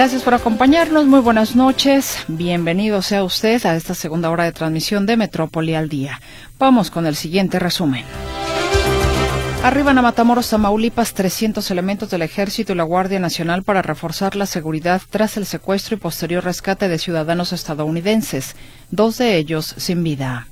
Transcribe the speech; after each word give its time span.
Gracias 0.00 0.22
por 0.22 0.32
acompañarnos, 0.32 1.04
muy 1.04 1.20
buenas 1.20 1.54
noches, 1.54 2.24
bienvenido 2.26 3.02
sea 3.02 3.22
usted 3.22 3.66
a 3.66 3.76
esta 3.76 3.94
segunda 3.94 4.30
hora 4.30 4.44
de 4.44 4.52
transmisión 4.52 5.04
de 5.04 5.18
Metrópoli 5.18 5.74
al 5.74 5.90
Día. 5.90 6.22
Vamos 6.58 6.90
con 6.90 7.04
el 7.04 7.14
siguiente 7.14 7.58
resumen. 7.58 8.06
Arriban 9.62 9.98
a 9.98 10.02
Matamoros, 10.02 10.48
Tamaulipas, 10.48 11.12
300 11.12 11.70
elementos 11.70 12.08
del 12.08 12.22
Ejército 12.22 12.72
y 12.72 12.76
la 12.76 12.84
Guardia 12.84 13.20
Nacional 13.20 13.62
para 13.62 13.82
reforzar 13.82 14.36
la 14.36 14.46
seguridad 14.46 15.02
tras 15.10 15.36
el 15.36 15.44
secuestro 15.44 15.96
y 15.96 15.98
posterior 15.98 16.44
rescate 16.44 16.88
de 16.88 16.98
ciudadanos 16.98 17.52
estadounidenses, 17.52 18.56
dos 18.90 19.18
de 19.18 19.36
ellos 19.36 19.74
sin 19.76 20.02
vida. 20.02 20.46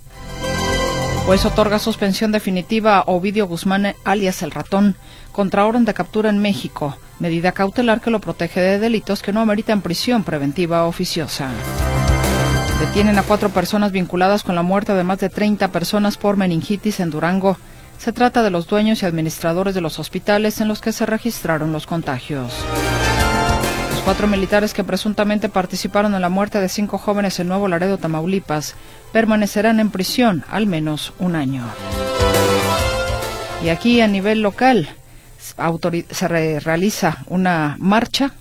Pues 1.24 1.46
otorga 1.46 1.78
suspensión 1.78 2.32
definitiva 2.32 2.98
a 2.98 3.04
Ovidio 3.06 3.46
Guzmán, 3.46 3.94
alias 4.04 4.42
El 4.42 4.50
Ratón, 4.50 4.94
contra 5.32 5.64
orden 5.64 5.86
de 5.86 5.94
captura 5.94 6.28
en 6.28 6.36
México, 6.36 6.98
medida 7.20 7.52
cautelar 7.52 8.00
que 8.00 8.10
lo 8.10 8.20
protege 8.20 8.60
de 8.60 8.78
delitos 8.78 9.22
que 9.22 9.32
no 9.32 9.40
ameritan 9.40 9.82
prisión 9.82 10.24
preventiva 10.24 10.84
oficiosa. 10.84 11.50
Detienen 12.80 13.18
a 13.18 13.24
cuatro 13.24 13.48
personas 13.48 13.90
vinculadas 13.90 14.44
con 14.44 14.54
la 14.54 14.62
muerte 14.62 14.94
de 14.94 15.02
más 15.02 15.18
de 15.18 15.28
30 15.28 15.68
personas 15.68 16.16
por 16.16 16.36
meningitis 16.36 17.00
en 17.00 17.10
Durango. 17.10 17.56
Se 17.98 18.12
trata 18.12 18.44
de 18.44 18.50
los 18.50 18.68
dueños 18.68 19.02
y 19.02 19.06
administradores 19.06 19.74
de 19.74 19.80
los 19.80 19.98
hospitales 19.98 20.60
en 20.60 20.68
los 20.68 20.80
que 20.80 20.92
se 20.92 21.04
registraron 21.04 21.72
los 21.72 21.86
contagios. 21.86 22.52
Los 23.90 24.00
cuatro 24.02 24.28
militares 24.28 24.74
que 24.74 24.84
presuntamente 24.84 25.48
participaron 25.48 26.14
en 26.14 26.22
la 26.22 26.28
muerte 26.28 26.60
de 26.60 26.68
cinco 26.68 26.98
jóvenes 26.98 27.40
en 27.40 27.48
Nuevo 27.48 27.66
Laredo, 27.66 27.98
Tamaulipas, 27.98 28.76
permanecerán 29.12 29.80
en 29.80 29.90
prisión 29.90 30.44
al 30.48 30.66
menos 30.66 31.12
un 31.18 31.34
año. 31.34 31.64
Y 33.64 33.70
aquí 33.70 34.00
a 34.00 34.06
nivel 34.06 34.40
local 34.40 34.88
se 36.10 36.28
realiza 36.60 37.24
una 37.26 37.76
marcha, 37.78 38.32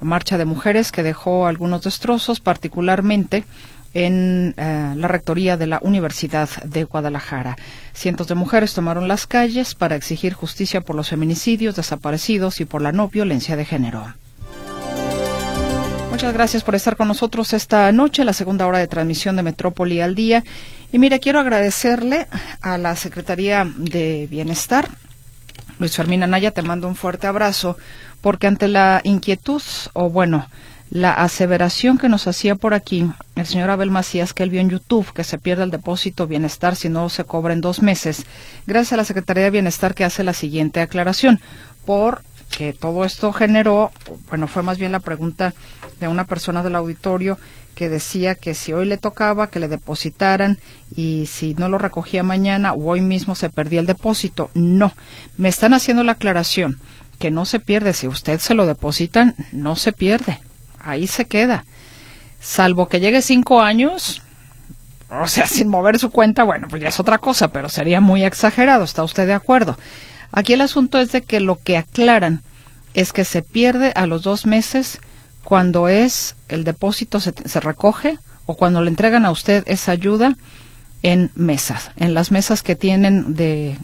marcha 0.00 0.38
de 0.38 0.44
mujeres 0.44 0.92
que 0.92 1.02
dejó 1.02 1.46
algunos 1.46 1.82
destrozos, 1.82 2.40
particularmente 2.40 3.44
en 3.94 4.54
eh, 4.56 4.94
la 4.96 5.08
rectoría 5.08 5.56
de 5.56 5.68
la 5.68 5.78
Universidad 5.82 6.48
de 6.64 6.84
Guadalajara. 6.84 7.56
Cientos 7.92 8.26
de 8.26 8.34
mujeres 8.34 8.74
tomaron 8.74 9.08
las 9.08 9.26
calles 9.26 9.74
para 9.74 9.96
exigir 9.96 10.34
justicia 10.34 10.80
por 10.80 10.96
los 10.96 11.08
feminicidios 11.08 11.76
desaparecidos 11.76 12.60
y 12.60 12.64
por 12.64 12.82
la 12.82 12.92
no 12.92 13.08
violencia 13.08 13.56
de 13.56 13.64
género. 13.64 14.04
Muchas 16.10 16.32
gracias 16.32 16.62
por 16.62 16.76
estar 16.76 16.96
con 16.96 17.08
nosotros 17.08 17.52
esta 17.52 17.90
noche, 17.90 18.24
la 18.24 18.32
segunda 18.32 18.66
hora 18.66 18.78
de 18.78 18.86
transmisión 18.86 19.34
de 19.34 19.42
Metrópoli 19.42 20.00
al 20.00 20.14
día. 20.14 20.44
Y 20.92 20.98
mire, 21.00 21.18
quiero 21.18 21.40
agradecerle 21.40 22.28
a 22.60 22.78
la 22.78 22.94
Secretaría 22.94 23.66
de 23.76 24.28
Bienestar, 24.30 24.88
Luis 25.78 25.96
Fermín 25.96 26.22
Anaya, 26.22 26.50
te 26.50 26.62
mando 26.62 26.88
un 26.88 26.96
fuerte 26.96 27.26
abrazo, 27.26 27.76
porque 28.20 28.46
ante 28.46 28.68
la 28.68 29.00
inquietud, 29.04 29.62
o 29.92 30.08
bueno, 30.10 30.48
la 30.90 31.12
aseveración 31.12 31.98
que 31.98 32.08
nos 32.08 32.26
hacía 32.26 32.54
por 32.54 32.74
aquí 32.74 33.10
el 33.34 33.46
señor 33.46 33.70
Abel 33.70 33.90
Macías, 33.90 34.32
que 34.32 34.44
él 34.44 34.50
vio 34.50 34.60
en 34.60 34.70
YouTube 34.70 35.12
que 35.12 35.24
se 35.24 35.38
pierde 35.38 35.64
el 35.64 35.70
depósito 35.70 36.26
bienestar 36.26 36.76
si 36.76 36.88
no 36.88 37.08
se 37.08 37.24
cobra 37.24 37.52
en 37.52 37.60
dos 37.60 37.82
meses, 37.82 38.24
gracias 38.66 38.92
a 38.92 38.98
la 38.98 39.04
Secretaría 39.04 39.44
de 39.44 39.50
Bienestar 39.50 39.94
que 39.94 40.04
hace 40.04 40.22
la 40.22 40.34
siguiente 40.34 40.80
aclaración. 40.80 41.40
Por 41.84 42.22
que 42.50 42.72
todo 42.72 43.04
esto 43.04 43.32
generó, 43.32 43.90
bueno, 44.28 44.46
fue 44.46 44.62
más 44.62 44.78
bien 44.78 44.92
la 44.92 45.00
pregunta 45.00 45.54
de 46.00 46.08
una 46.08 46.24
persona 46.24 46.62
del 46.62 46.76
auditorio 46.76 47.38
que 47.74 47.88
decía 47.88 48.36
que 48.36 48.54
si 48.54 48.72
hoy 48.72 48.86
le 48.86 48.98
tocaba 48.98 49.50
que 49.50 49.60
le 49.60 49.68
depositaran 49.68 50.58
y 50.94 51.26
si 51.26 51.54
no 51.54 51.68
lo 51.68 51.78
recogía 51.78 52.22
mañana 52.22 52.72
o 52.72 52.90
hoy 52.90 53.00
mismo 53.00 53.34
se 53.34 53.50
perdía 53.50 53.80
el 53.80 53.86
depósito. 53.86 54.50
No, 54.54 54.92
me 55.36 55.48
están 55.48 55.74
haciendo 55.74 56.04
la 56.04 56.12
aclaración 56.12 56.78
que 57.18 57.30
no 57.30 57.44
se 57.44 57.58
pierde. 57.58 57.92
Si 57.92 58.06
usted 58.06 58.38
se 58.38 58.54
lo 58.54 58.66
depositan, 58.66 59.34
no 59.52 59.74
se 59.74 59.92
pierde 59.92 60.40
ahí 60.84 61.06
se 61.06 61.24
queda. 61.24 61.64
Salvo 62.40 62.88
que 62.88 63.00
llegue 63.00 63.22
cinco 63.22 63.60
años, 63.60 64.22
o 65.10 65.26
sea, 65.26 65.46
sin 65.48 65.68
mover 65.68 65.98
su 65.98 66.10
cuenta, 66.10 66.44
bueno, 66.44 66.68
pues 66.68 66.82
ya 66.82 66.88
es 66.88 67.00
otra 67.00 67.18
cosa, 67.18 67.48
pero 67.48 67.68
sería 67.68 68.00
muy 68.00 68.24
exagerado, 68.24 68.84
¿está 68.84 69.02
usted 69.02 69.26
de 69.26 69.34
acuerdo? 69.34 69.78
Aquí 70.36 70.52
el 70.52 70.62
asunto 70.62 70.98
es 70.98 71.12
de 71.12 71.22
que 71.22 71.38
lo 71.38 71.60
que 71.62 71.76
aclaran 71.76 72.42
es 72.92 73.12
que 73.12 73.24
se 73.24 73.42
pierde 73.42 73.92
a 73.94 74.06
los 74.06 74.24
dos 74.24 74.46
meses 74.46 74.98
cuando 75.44 75.86
es 75.86 76.34
el 76.48 76.64
depósito 76.64 77.20
se, 77.20 77.32
se 77.44 77.60
recoge 77.60 78.18
o 78.44 78.56
cuando 78.56 78.82
le 78.82 78.90
entregan 78.90 79.24
a 79.24 79.30
usted 79.30 79.62
esa 79.66 79.92
ayuda 79.92 80.36
en 81.02 81.30
mesas, 81.36 81.92
en 81.96 82.14
las 82.14 82.32
mesas 82.32 82.62
que 82.62 82.74
tienen 82.74 83.36
de, 83.36 83.78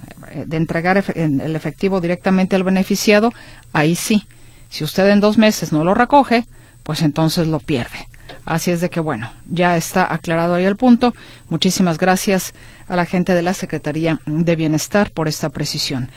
de 0.46 0.56
entregar 0.56 1.04
el 1.14 1.54
efectivo 1.54 2.00
directamente 2.00 2.56
al 2.56 2.64
beneficiado, 2.64 3.32
ahí 3.72 3.94
sí. 3.94 4.26
Si 4.70 4.82
usted 4.82 5.08
en 5.08 5.20
dos 5.20 5.38
meses 5.38 5.72
no 5.72 5.84
lo 5.84 5.94
recoge, 5.94 6.46
pues 6.82 7.02
entonces 7.02 7.46
lo 7.46 7.60
pierde. 7.60 8.08
Así 8.44 8.70
es 8.70 8.80
de 8.80 8.90
que, 8.90 9.00
bueno, 9.00 9.30
ya 9.48 9.76
está 9.76 10.12
aclarado 10.12 10.54
ahí 10.54 10.64
el 10.64 10.76
punto. 10.76 11.14
Muchísimas 11.48 11.98
gracias 11.98 12.54
a 12.88 12.96
la 12.96 13.04
gente 13.04 13.34
de 13.34 13.42
la 13.42 13.54
Secretaría 13.54 14.20
de 14.26 14.56
Bienestar 14.56 15.10
por 15.10 15.28
esta 15.28 15.50
precisión. 15.50 16.10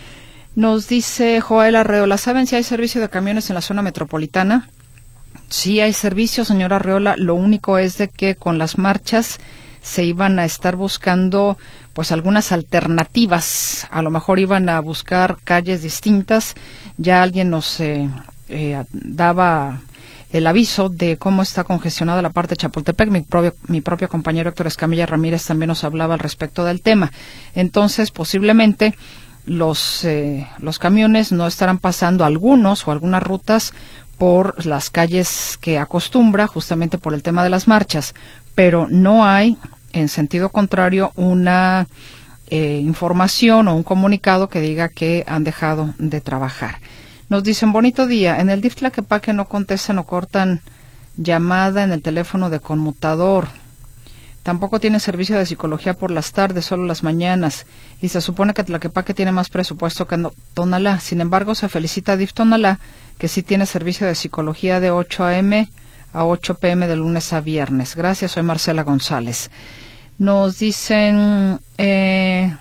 Nos 0.55 0.87
dice 0.87 1.41
Joel 1.41 1.75
Arreola, 1.75 2.17
¿saben 2.17 2.45
si 2.45 2.55
hay 2.55 2.63
servicio 2.63 3.01
de 3.01 3.09
camiones 3.09 3.49
en 3.49 3.55
la 3.55 3.61
zona 3.61 3.81
metropolitana? 3.81 4.69
Sí 5.49 5.79
hay 5.79 5.93
servicio, 5.93 6.45
señora 6.45 6.75
Arreola. 6.75 7.15
Lo 7.17 7.33
único 7.33 7.79
es 7.79 7.97
de 7.97 8.07
que 8.07 8.35
con 8.35 8.59
las 8.59 8.77
marchas 8.77 9.39
se 9.81 10.03
iban 10.03 10.37
a 10.37 10.45
estar 10.45 10.75
buscando 10.75 11.57
pues 11.93 12.11
algunas 12.11 12.51
alternativas. 12.51 13.87
A 13.89 14.03
lo 14.03 14.11
mejor 14.11 14.37
iban 14.37 14.69
a 14.69 14.79
buscar 14.79 15.37
calles 15.43 15.81
distintas. 15.81 16.53
Ya 16.97 17.23
alguien 17.23 17.49
nos 17.49 17.79
eh, 17.79 18.07
eh, 18.47 18.83
daba 18.91 19.81
el 20.31 20.45
aviso 20.45 20.89
de 20.89 21.17
cómo 21.17 21.41
está 21.41 21.63
congestionada 21.63 22.21
la 22.21 22.29
parte 22.29 22.51
de 22.51 22.57
Chapultepec. 22.57 23.09
Mi 23.09 23.21
propio, 23.21 23.55
mi 23.67 23.81
propio 23.81 24.07
compañero 24.07 24.49
Héctor 24.49 24.67
Escamilla 24.67 25.07
Ramírez 25.07 25.45
también 25.45 25.69
nos 25.69 25.83
hablaba 25.83 26.13
al 26.13 26.19
respecto 26.19 26.63
del 26.63 26.81
tema. 26.81 27.11
Entonces, 27.55 28.11
posiblemente 28.11 28.95
los, 29.45 30.05
eh, 30.05 30.47
los 30.59 30.79
camiones 30.79 31.31
no 31.31 31.47
estarán 31.47 31.79
pasando 31.79 32.25
algunos 32.25 32.87
o 32.87 32.91
algunas 32.91 33.23
rutas 33.23 33.73
por 34.17 34.65
las 34.65 34.89
calles 34.89 35.57
que 35.59 35.79
acostumbra, 35.79 36.47
justamente 36.47 36.97
por 36.97 37.13
el 37.13 37.23
tema 37.23 37.43
de 37.43 37.49
las 37.49 37.67
marchas, 37.67 38.13
pero 38.55 38.87
no 38.89 39.25
hay, 39.25 39.57
en 39.91 40.07
sentido 40.07 40.49
contrario, 40.49 41.11
una 41.15 41.87
eh, 42.47 42.79
información 42.83 43.67
o 43.67 43.75
un 43.75 43.83
comunicado 43.83 44.47
que 44.47 44.61
diga 44.61 44.89
que 44.89 45.23
han 45.27 45.43
dejado 45.43 45.93
de 45.97 46.21
trabajar. 46.21 46.75
Nos 47.29 47.43
dicen, 47.43 47.71
bonito 47.71 48.05
día, 48.05 48.39
en 48.39 48.49
el 48.49 48.61
DIF 48.61 48.75
que 49.21 49.33
no 49.33 49.47
contestan 49.47 49.97
o 49.97 50.05
cortan 50.05 50.61
llamada 51.17 51.83
en 51.83 51.91
el 51.91 52.01
teléfono 52.01 52.49
de 52.49 52.59
conmutador. 52.59 53.47
Tampoco 54.43 54.81
tiene 54.81 54.99
servicio 54.99 55.37
de 55.37 55.45
psicología 55.45 55.93
por 55.93 56.11
las 56.11 56.33
tardes, 56.33 56.65
solo 56.65 56.85
las 56.85 57.01
mañanas. 57.01 57.65
Y 58.01 58.09
se 58.09 58.19
supone 58.19 58.53
que 58.53 58.65
Tlaquepaque 58.65 59.13
tiene 59.13 59.31
más 59.31 59.49
presupuesto 59.49 60.05
que 60.05 60.21
Tonalá. 60.53 60.99
Sin 60.99 61.21
embargo, 61.21 61.55
se 61.55 61.69
felicita 61.69 62.11
a 62.11 62.17
DIF 62.17 62.33
Tonalá, 62.33 62.79
que 63.17 63.29
sí 63.29 63.41
tiene 63.41 63.65
servicio 63.65 64.05
de 64.05 64.15
psicología 64.15 64.81
de 64.81 64.91
8 64.91 65.23
a.m. 65.23 65.69
a 66.11 66.25
8 66.25 66.55
p.m. 66.55 66.87
de 66.87 66.95
lunes 66.97 67.31
a 67.31 67.39
viernes. 67.39 67.95
Gracias, 67.95 68.31
soy 68.33 68.43
Marcela 68.43 68.83
González. 68.83 69.49
Nos 70.17 70.59
dicen, 70.59 71.61
eh, 71.77 72.53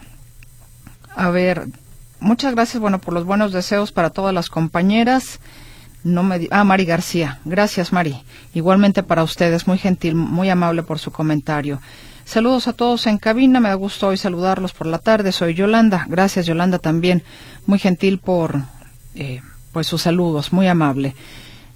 a 1.17 1.31
ver, 1.31 1.67
muchas 2.21 2.55
gracias, 2.55 2.81
bueno, 2.81 3.01
por 3.01 3.13
los 3.13 3.25
buenos 3.25 3.53
deseos 3.53 3.91
para 3.91 4.11
todas 4.11 4.33
las 4.33 4.51
compañeras. 4.51 5.41
No 6.05 6.23
me 6.23 6.49
ah, 6.51 6.65
Mari 6.65 6.85
García. 6.85 7.39
Gracias, 7.45 7.93
Mari. 7.93 8.23
Igualmente 8.55 9.03
para 9.03 9.23
ustedes, 9.23 9.67
muy 9.67 9.79
gentil, 9.79 10.15
muy 10.15 10.51
amable 10.51 10.83
por 10.83 10.99
su 10.99 11.13
comentario. 11.13 11.81
Saludos 12.25 12.69
a 12.69 12.73
todos 12.73 13.07
en 13.07 13.19
cabina. 13.19 13.61
Me 13.61 13.69
da 13.69 13.75
gusto 13.75 14.09
hoy 14.09 14.17
saludarlos 14.17 14.73
por 14.73 14.87
la 14.87 14.99
tarde. 14.99 15.33
Soy 15.33 15.55
Yolanda. 15.55 16.07
Gracias, 16.09 16.47
Yolanda, 16.47 16.79
también. 16.79 17.23
Muy 17.67 17.79
gentil 17.79 18.19
por 18.19 18.63
eh, 19.15 19.43
pues 19.73 19.87
sus 19.87 20.03
saludos. 20.03 20.53
Muy 20.53 20.69
amable. 20.69 21.15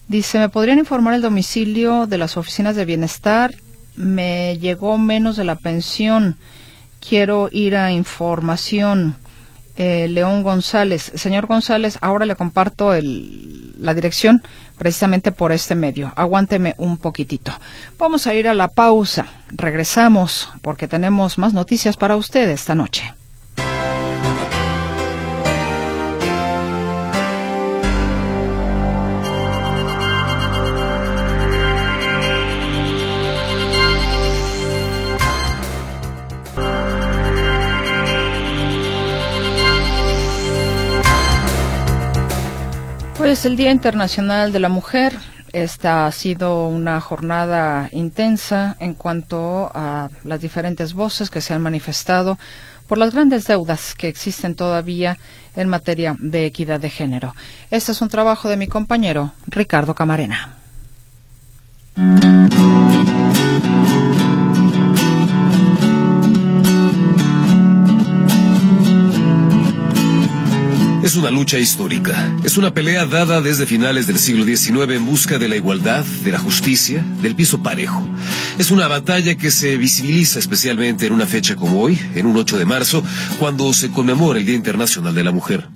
Dice, 0.08 0.38
¿me 0.38 0.49
podrían 0.49 0.78
informar 0.78 1.14
el 1.14 1.23
domicilio 1.23 2.06
de 2.06 2.19
las 2.19 2.37
oficinas 2.37 2.76
de 2.76 2.84
bienestar? 2.84 3.55
Me 3.96 4.56
llegó 4.58 4.99
menos 4.99 5.37
de 5.37 5.44
la 5.44 5.56
pensión. 5.56 6.37
Quiero 7.06 7.49
ir 7.50 7.76
a 7.76 7.93
información. 7.93 9.17
Eh, 9.76 10.08
León 10.08 10.43
González. 10.43 11.12
Señor 11.14 11.46
González, 11.46 11.99
ahora 12.00 12.25
le 12.25 12.37
comparto 12.37 12.94
el, 12.94 13.75
la 13.78 13.94
dirección 13.94 14.43
precisamente 14.78 15.32
por 15.32 15.52
este 15.52 15.75
medio. 15.75 16.12
Aguánteme 16.17 16.75
un 16.78 16.99
poquitito. 16.99 17.52
Vamos 17.99 18.26
a 18.26 18.34
ir 18.34 18.49
a 18.49 18.55
la 18.55 18.69
pausa. 18.69 19.26
Regresamos 19.49 20.50
porque 20.62 20.88
tenemos 20.88 21.38
más 21.38 21.52
noticias 21.52 21.96
para 21.96 22.17
usted 22.17 22.49
esta 22.49 22.75
noche. 22.75 23.15
Hoy 43.18 43.30
es 43.30 43.46
el 43.46 43.56
Día 43.56 43.70
Internacional 43.70 44.52
de 44.52 44.60
la 44.60 44.68
Mujer. 44.68 45.18
esta 45.52 46.06
ha 46.06 46.12
sido 46.12 46.68
una 46.68 47.00
jornada 47.00 47.88
intensa 47.92 48.76
en 48.78 48.92
cuanto 48.92 49.70
a 49.74 50.10
las 50.22 50.40
diferentes 50.42 50.92
voces 50.92 51.30
que 51.30 51.40
se 51.40 51.54
han 51.54 51.62
manifestado 51.62 52.38
por 52.86 52.98
las 52.98 53.14
grandes 53.14 53.46
deudas 53.46 53.94
que 53.94 54.08
existen 54.08 54.54
todavía 54.54 55.16
en 55.56 55.68
materia 55.70 56.14
de 56.18 56.44
equidad 56.44 56.78
de 56.78 56.90
género. 56.90 57.34
Este 57.70 57.92
es 57.92 58.02
un 58.02 58.10
trabajo 58.10 58.50
de 58.50 58.58
mi 58.58 58.66
compañero 58.66 59.32
Ricardo 59.46 59.94
Camarena. 59.94 60.54
Es 71.06 71.14
una 71.14 71.31
lucha 71.31 71.56
histórica. 71.56 72.37
Es 72.43 72.56
una 72.56 72.75
pelea 72.75 73.06
dada 73.06 73.41
desde 73.41 73.64
finales 73.64 74.08
del 74.08 74.19
siglo 74.19 74.44
XIX 74.44 74.91
en 74.91 75.06
busca 75.06 75.38
de 75.38 75.47
la 75.47 75.55
igualdad, 75.55 76.05
de 76.05 76.32
la 76.32 76.41
justicia, 76.41 77.05
del 77.23 77.37
piso 77.37 77.62
parejo. 77.62 78.05
Es 78.58 78.73
una 78.73 78.88
batalla 78.88 79.37
que 79.37 79.53
se 79.53 79.76
visibiliza 79.76 80.41
especialmente 80.41 81.06
en 81.06 81.12
una 81.12 81.26
fecha 81.26 81.55
como 81.55 81.81
hoy, 81.81 81.97
en 82.17 82.26
un 82.26 82.37
8 82.37 82.58
de 82.58 82.64
marzo, 82.64 83.05
cuando 83.38 83.73
se 83.73 83.93
conmemora 83.93 84.41
el 84.41 84.47
Día 84.47 84.56
Internacional 84.56 85.14
de 85.14 85.23
la 85.23 85.31
Mujer. 85.31 85.69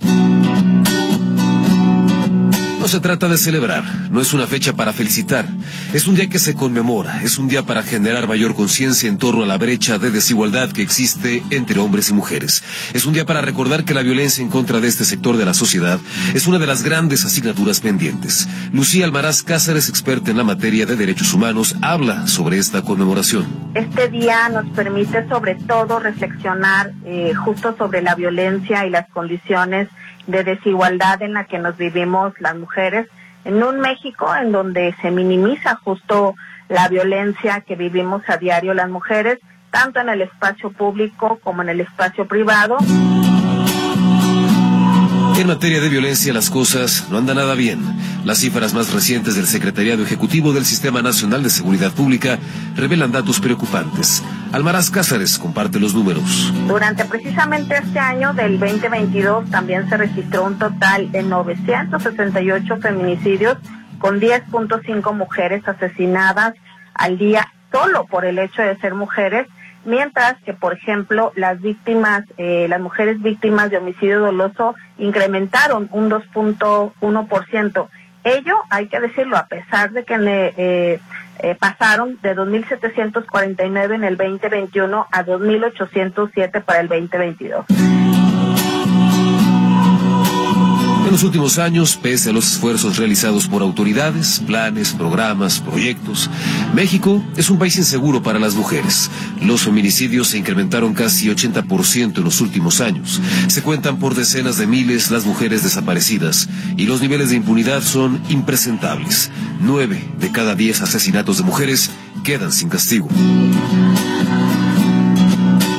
Se 2.91 2.99
trata 2.99 3.29
de 3.29 3.39
celebrar, 3.39 3.85
no 4.11 4.21
es 4.21 4.33
una 4.33 4.49
fecha 4.49 4.73
para 4.73 4.93
felicitar, 4.93 5.47
es 5.95 6.09
un 6.09 6.17
día 6.17 6.29
que 6.29 6.41
se 6.41 6.57
conmemora, 6.57 7.23
es 7.23 7.39
un 7.39 7.47
día 7.47 7.63
para 7.63 7.85
generar 7.85 8.27
mayor 8.27 8.57
conciencia 8.57 9.09
en 9.09 9.17
torno 9.17 9.45
a 9.45 9.47
la 9.47 9.59
brecha 9.59 9.99
de 9.99 10.11
desigualdad 10.11 10.73
que 10.73 10.83
existe 10.83 11.45
entre 11.51 11.79
hombres 11.79 12.11
y 12.11 12.15
mujeres. 12.15 12.65
Es 12.93 13.07
un 13.07 13.13
día 13.13 13.25
para 13.25 13.43
recordar 13.43 13.85
que 13.85 13.95
la 13.95 14.03
violencia 14.03 14.43
en 14.43 14.51
contra 14.51 14.81
de 14.81 14.89
este 14.89 15.05
sector 15.05 15.37
de 15.37 15.45
la 15.45 15.55
sociedad 15.55 16.01
es 16.35 16.49
una 16.49 16.59
de 16.59 16.67
las 16.67 16.83
grandes 16.83 17.25
asignaturas 17.25 17.79
pendientes. 17.79 18.49
Lucía 18.73 19.05
Almaraz 19.05 19.45
Cáceres, 19.45 19.89
experta 19.89 20.33
en 20.33 20.39
la 20.39 20.43
materia 20.43 20.85
de 20.85 20.97
derechos 20.97 21.33
humanos, 21.33 21.77
habla 21.83 22.27
sobre 22.27 22.59
esta 22.59 22.83
conmemoración. 22.83 23.47
Este 23.75 24.09
día 24.09 24.49
nos 24.49 24.67
permite 24.71 25.29
sobre 25.29 25.55
todo 25.55 26.01
reflexionar 26.01 26.91
eh, 27.05 27.35
justo 27.35 27.77
sobre 27.79 28.03
la 28.03 28.17
violencia 28.17 28.85
y 28.85 28.91
las 28.91 29.09
condiciones 29.11 29.87
de 30.27 30.45
desigualdad 30.45 31.23
en 31.23 31.35
la 31.35 31.45
que 31.45 31.59
nos 31.59 31.77
vivimos 31.77 32.33
las 32.41 32.57
mujeres, 32.57 33.07
en 33.45 33.63
un 33.63 33.81
México 33.81 34.35
en 34.35 34.53
donde 34.53 34.95
se 35.01 35.11
minimiza 35.11 35.77
justo 35.77 36.35
la 36.69 36.89
violencia 36.89 37.63
que 37.63 37.75
vivimos 37.77 38.23
a 38.29 38.37
diario 38.37 38.75
las 38.75 38.89
mujeres, 38.89 39.39
tanto 39.71 40.01
en 40.01 40.09
el 40.09 40.23
espacio 40.23 40.71
público 40.71 41.39
como 41.43 41.63
en 41.63 41.71
el 41.71 41.81
espacio 41.81 42.27
privado. 42.27 42.77
En 45.41 45.47
materia 45.47 45.81
de 45.81 45.89
violencia 45.89 46.35
las 46.35 46.51
cosas 46.51 47.09
no 47.09 47.17
andan 47.17 47.37
nada 47.37 47.55
bien. 47.55 47.81
Las 48.27 48.41
cifras 48.41 48.75
más 48.75 48.93
recientes 48.93 49.37
del 49.37 49.47
Secretariado 49.47 50.03
Ejecutivo 50.03 50.53
del 50.53 50.67
Sistema 50.67 51.01
Nacional 51.01 51.43
de 51.43 51.49
Seguridad 51.49 51.93
Pública 51.93 52.39
revelan 52.77 53.11
datos 53.11 53.41
preocupantes. 53.41 54.23
Almaraz 54.53 54.91
Cázares 54.91 55.39
comparte 55.39 55.81
los 55.81 55.95
números. 55.95 56.53
Durante 56.69 57.07
precisamente 57.07 57.75
este 57.75 57.99
año 57.99 58.35
del 58.35 58.61
2022 58.61 59.49
también 59.49 59.89
se 59.89 59.97
registró 59.97 60.45
un 60.45 60.59
total 60.59 61.11
de 61.11 61.23
968 61.23 62.77
feminicidios 62.77 63.57
con 63.99 64.21
10.5 64.21 65.15
mujeres 65.15 65.67
asesinadas 65.67 66.53
al 66.93 67.17
día 67.17 67.51
solo 67.73 68.05
por 68.05 68.27
el 68.27 68.39
hecho 68.39 68.61
de 68.61 68.77
ser 68.81 68.95
mujeres 68.95 69.47
mientras 69.85 70.41
que, 70.43 70.53
por 70.53 70.75
ejemplo, 70.75 71.33
las 71.37 71.61
víctimas, 71.61 72.25
eh, 72.37 72.67
las 72.69 72.81
mujeres 72.81 73.21
víctimas 73.23 73.71
de 73.71 73.79
homicidio 73.79 74.21
doloso 74.21 74.75
incrementaron 74.99 75.89
un 75.93 76.11
2.1%. 76.11 77.89
Ello, 78.23 78.57
hay 78.69 78.89
que 78.89 79.01
decirlo, 79.01 79.37
a 79.39 79.47
pesar 79.47 79.93
de 79.93 80.05
que 80.05 80.15
eh, 80.15 81.01
eh, 81.39 81.57
pasaron 81.59 82.19
de 82.21 82.37
2.749 82.37 83.95
en 83.95 84.05
el 84.05 84.17
2021 84.17 85.07
a 85.11 85.25
2.807 85.25 86.63
para 86.63 86.81
el 86.81 86.89
2022. 86.89 87.65
En 91.05 91.13
los 91.13 91.23
últimos 91.25 91.59
años, 91.59 91.97
pese 91.97 92.31
a 92.31 92.33
los 92.33 92.53
esfuerzos 92.53 92.97
realizados 92.97 93.49
por 93.49 93.63
autoridades, 93.63 94.41
planes, 94.47 94.93
programas, 94.93 95.59
proyectos, 95.59 96.31
México 96.75 97.25
es 97.37 97.51
un 97.51 97.59
país 97.59 97.77
inseguro 97.77 98.23
para 98.23 98.39
las 98.39 98.55
mujeres. 98.55 99.11
Los 99.43 99.63
feminicidios 99.63 100.29
se 100.29 100.39
incrementaron 100.39 100.95
casi 100.95 101.29
80% 101.29 102.19
en 102.19 102.25
los 102.25 102.41
últimos 102.41 102.81
años. 102.81 103.21
Se 103.49 103.63
cuentan 103.63 103.99
por 103.99 104.15
decenas 104.15 104.57
de 104.57 104.67
miles 104.67 105.11
las 105.11 105.25
mujeres 105.25 105.65
desaparecidas 105.65 106.49
y 106.77 106.87
los 106.87 107.01
niveles 107.01 107.31
de 107.31 107.37
impunidad 107.37 107.83
son 107.83 108.21
impresentables. 108.29 109.31
Nueve 109.61 110.05
de 110.19 110.31
cada 110.31 110.55
diez 110.55 110.81
asesinatos 110.81 111.39
de 111.39 111.45
mujeres 111.45 111.91
quedan 112.23 112.53
sin 112.53 112.69
castigo. 112.69 113.09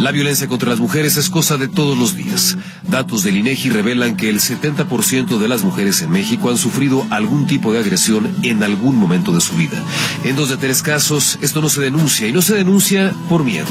La 0.02 0.10
violencia 0.10 0.48
contra 0.48 0.72
las 0.72 0.80
mujeres 0.80 1.16
es 1.18 1.30
cosa 1.30 1.58
de 1.58 1.68
todos 1.68 1.96
los 1.96 2.16
días. 2.16 2.58
Datos 2.82 3.22
del 3.22 3.38
INEGI 3.38 3.70
revelan 3.70 4.18
que 4.18 4.32
el 4.32 4.40
70% 4.40 5.38
de 5.38 5.48
las 5.48 5.62
mujeres 5.62 6.02
en 6.02 6.10
México 6.10 6.50
han 6.50 6.58
sufrido 6.58 7.06
algún 7.12 7.46
tipo 7.46 7.72
de 7.72 7.78
agresión 7.78 8.36
en 8.42 8.64
algún 8.64 8.96
momento 8.96 9.32
de 9.32 9.42
su 9.42 9.54
vida. 9.54 9.78
En 10.24 10.36
dos 10.36 10.50
de 10.50 10.58
tres 10.58 10.82
casos, 10.82 11.38
esto 11.44 11.62
no 11.62 11.70
se 11.70 11.82
denuncia 11.82 12.28
y 12.28 12.34
no 12.34 12.42
se 12.42 12.56
denuncia 12.56 13.14
por 13.30 13.44
miedo. 13.44 13.68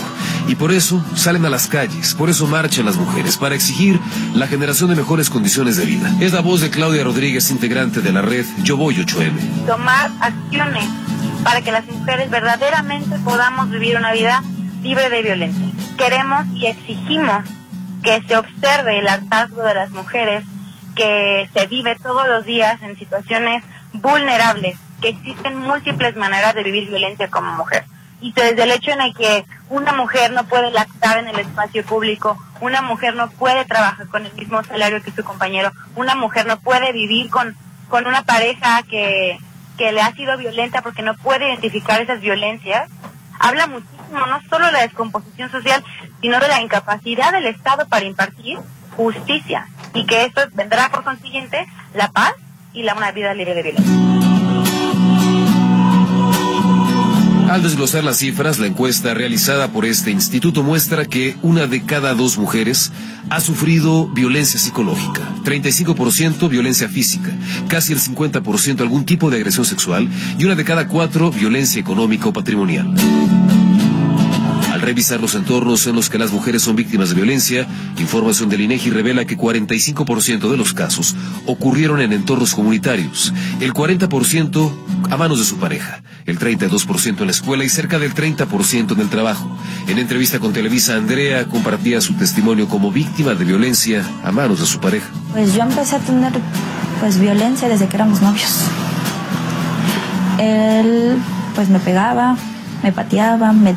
Y 0.46 0.54
por 0.54 0.70
eso 0.70 1.04
salen 1.16 1.44
a 1.46 1.50
las 1.50 1.66
calles, 1.66 2.14
por 2.14 2.30
eso 2.30 2.46
marchan 2.46 2.86
las 2.86 2.96
mujeres, 2.96 3.36
para 3.36 3.56
exigir 3.56 3.98
la 4.32 4.46
generación 4.46 4.88
de 4.88 4.94
mejores 4.94 5.30
condiciones 5.30 5.78
de 5.78 5.84
vida. 5.84 6.14
Es 6.20 6.32
la 6.32 6.42
voz 6.42 6.60
de 6.60 6.70
Claudia 6.70 7.02
Rodríguez, 7.02 7.50
integrante 7.50 8.02
de 8.02 8.12
la 8.12 8.22
red 8.22 8.46
Yo 8.62 8.76
Voy 8.76 8.94
8M. 8.94 9.66
Tomar 9.66 10.12
acciones 10.20 10.84
para 11.42 11.60
que 11.60 11.72
las 11.72 11.84
mujeres 11.86 12.30
verdaderamente 12.30 13.18
podamos 13.24 13.68
vivir 13.68 13.96
una 13.96 14.12
vida 14.12 14.44
libre 14.80 15.10
de 15.10 15.22
violencia 15.22 15.79
queremos 16.00 16.46
y 16.54 16.66
exigimos 16.66 17.44
que 18.02 18.22
se 18.22 18.34
observe 18.34 18.98
el 18.98 19.06
hartazgo 19.06 19.62
de 19.62 19.74
las 19.74 19.90
mujeres 19.90 20.44
que 20.96 21.46
se 21.52 21.66
vive 21.66 21.94
todos 22.02 22.26
los 22.26 22.46
días 22.46 22.80
en 22.80 22.96
situaciones 22.96 23.62
vulnerables, 23.92 24.78
que 25.02 25.10
existen 25.10 25.58
múltiples 25.58 26.16
maneras 26.16 26.54
de 26.54 26.62
vivir 26.62 26.88
violencia 26.88 27.28
como 27.28 27.52
mujer. 27.52 27.84
Y 28.22 28.32
desde 28.32 28.62
el 28.62 28.70
hecho 28.70 28.92
en 28.92 29.02
el 29.02 29.14
que 29.14 29.44
una 29.68 29.92
mujer 29.92 30.32
no 30.32 30.44
puede 30.44 30.70
lactar 30.70 31.18
en 31.18 31.28
el 31.28 31.38
espacio 31.38 31.84
público, 31.84 32.38
una 32.62 32.80
mujer 32.80 33.14
no 33.14 33.28
puede 33.28 33.66
trabajar 33.66 34.06
con 34.08 34.24
el 34.24 34.32
mismo 34.32 34.64
salario 34.64 35.02
que 35.02 35.12
su 35.12 35.22
compañero, 35.22 35.70
una 35.96 36.14
mujer 36.14 36.46
no 36.46 36.58
puede 36.60 36.92
vivir 36.92 37.28
con, 37.28 37.54
con 37.90 38.06
una 38.06 38.22
pareja 38.22 38.82
que, 38.84 39.38
que 39.76 39.92
le 39.92 40.00
ha 40.00 40.12
sido 40.12 40.38
violenta 40.38 40.80
porque 40.80 41.02
no 41.02 41.14
puede 41.14 41.48
identificar 41.48 42.00
esas 42.00 42.22
violencias, 42.22 42.88
habla 43.38 43.66
muchísimo, 43.66 43.99
no 44.10 44.40
solo 44.48 44.66
de 44.66 44.72
la 44.72 44.82
descomposición 44.82 45.50
social, 45.50 45.84
sino 46.20 46.38
de 46.40 46.48
la 46.48 46.60
incapacidad 46.60 47.32
del 47.32 47.46
Estado 47.46 47.86
para 47.88 48.04
impartir 48.04 48.58
justicia 48.96 49.68
y 49.94 50.04
que 50.06 50.24
esto 50.24 50.42
vendrá 50.52 50.90
por 50.90 51.04
consiguiente 51.04 51.66
la 51.94 52.10
paz 52.10 52.34
y 52.72 52.82
la 52.82 52.94
una 52.94 53.12
vida 53.12 53.34
libre 53.34 53.54
de 53.54 53.62
violencia. 53.62 54.10
Al 57.50 57.64
desglosar 57.64 58.04
las 58.04 58.18
cifras, 58.18 58.60
la 58.60 58.68
encuesta 58.68 59.12
realizada 59.12 59.72
por 59.72 59.84
este 59.84 60.12
instituto 60.12 60.62
muestra 60.62 61.04
que 61.04 61.36
una 61.42 61.66
de 61.66 61.84
cada 61.84 62.14
dos 62.14 62.38
mujeres 62.38 62.92
ha 63.28 63.40
sufrido 63.40 64.06
violencia 64.06 64.60
psicológica, 64.60 65.22
35% 65.42 66.48
violencia 66.48 66.88
física, 66.88 67.32
casi 67.66 67.92
el 67.92 67.98
50% 67.98 68.82
algún 68.82 69.04
tipo 69.04 69.30
de 69.30 69.38
agresión 69.38 69.64
sexual 69.64 70.08
y 70.38 70.44
una 70.44 70.54
de 70.54 70.64
cada 70.64 70.86
cuatro 70.86 71.32
violencia 71.32 71.80
económica 71.80 72.28
o 72.28 72.32
patrimonial. 72.32 72.94
Revisar 74.80 75.20
los 75.20 75.34
entornos 75.34 75.86
en 75.86 75.94
los 75.94 76.08
que 76.08 76.18
las 76.18 76.32
mujeres 76.32 76.62
son 76.62 76.74
víctimas 76.74 77.10
de 77.10 77.14
violencia, 77.14 77.66
información 77.98 78.48
del 78.48 78.62
INEGI 78.62 78.90
revela 78.90 79.26
que 79.26 79.36
45% 79.36 80.50
de 80.50 80.56
los 80.56 80.72
casos 80.72 81.14
ocurrieron 81.44 82.00
en 82.00 82.14
entornos 82.14 82.54
comunitarios, 82.54 83.34
el 83.60 83.74
40% 83.74 84.72
a 85.10 85.16
manos 85.18 85.38
de 85.38 85.44
su 85.44 85.58
pareja, 85.58 86.02
el 86.24 86.38
32% 86.38 87.20
en 87.20 87.26
la 87.26 87.30
escuela 87.30 87.62
y 87.62 87.68
cerca 87.68 87.98
del 87.98 88.14
30% 88.14 88.92
en 88.92 89.00
el 89.00 89.10
trabajo. 89.10 89.54
En 89.86 89.98
entrevista 89.98 90.38
con 90.38 90.54
Televisa, 90.54 90.96
Andrea 90.96 91.44
compartía 91.44 92.00
su 92.00 92.14
testimonio 92.14 92.66
como 92.66 92.90
víctima 92.90 93.34
de 93.34 93.44
violencia 93.44 94.02
a 94.24 94.32
manos 94.32 94.60
de 94.60 94.66
su 94.66 94.80
pareja. 94.80 95.10
Pues 95.32 95.54
yo 95.54 95.62
empecé 95.62 95.96
a 95.96 95.98
tener 95.98 96.32
pues 97.00 97.20
violencia 97.20 97.68
desde 97.68 97.86
que 97.86 97.96
éramos 97.96 98.22
novios. 98.22 98.64
Él 100.38 101.18
pues 101.54 101.68
me 101.68 101.80
pegaba, 101.80 102.38
me 102.82 102.92
pateaba, 102.92 103.52
me, 103.52 103.74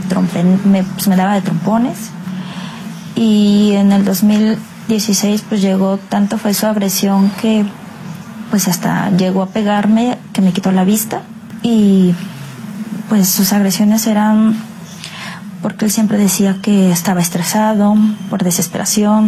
me, 0.65 0.83
pues, 0.83 1.07
me 1.07 1.15
daba 1.15 1.35
de 1.35 1.41
trompones. 1.41 2.11
Y 3.15 3.73
en 3.73 3.91
el 3.91 4.05
2016 4.05 5.45
pues 5.47 5.61
llegó, 5.61 5.97
tanto 5.97 6.37
fue 6.37 6.53
su 6.53 6.65
agresión 6.65 7.29
que 7.41 7.65
pues 8.49 8.67
hasta 8.67 9.09
llegó 9.11 9.43
a 9.43 9.47
pegarme, 9.47 10.17
que 10.31 10.41
me 10.41 10.53
quitó 10.53 10.71
la 10.71 10.83
vista. 10.83 11.21
Y 11.61 12.13
pues 13.09 13.29
sus 13.29 13.53
agresiones 13.53 14.07
eran 14.07 14.55
porque 15.61 15.85
él 15.85 15.91
siempre 15.91 16.17
decía 16.17 16.57
que 16.61 16.91
estaba 16.91 17.21
estresado, 17.21 17.95
por 18.29 18.43
desesperación. 18.43 19.27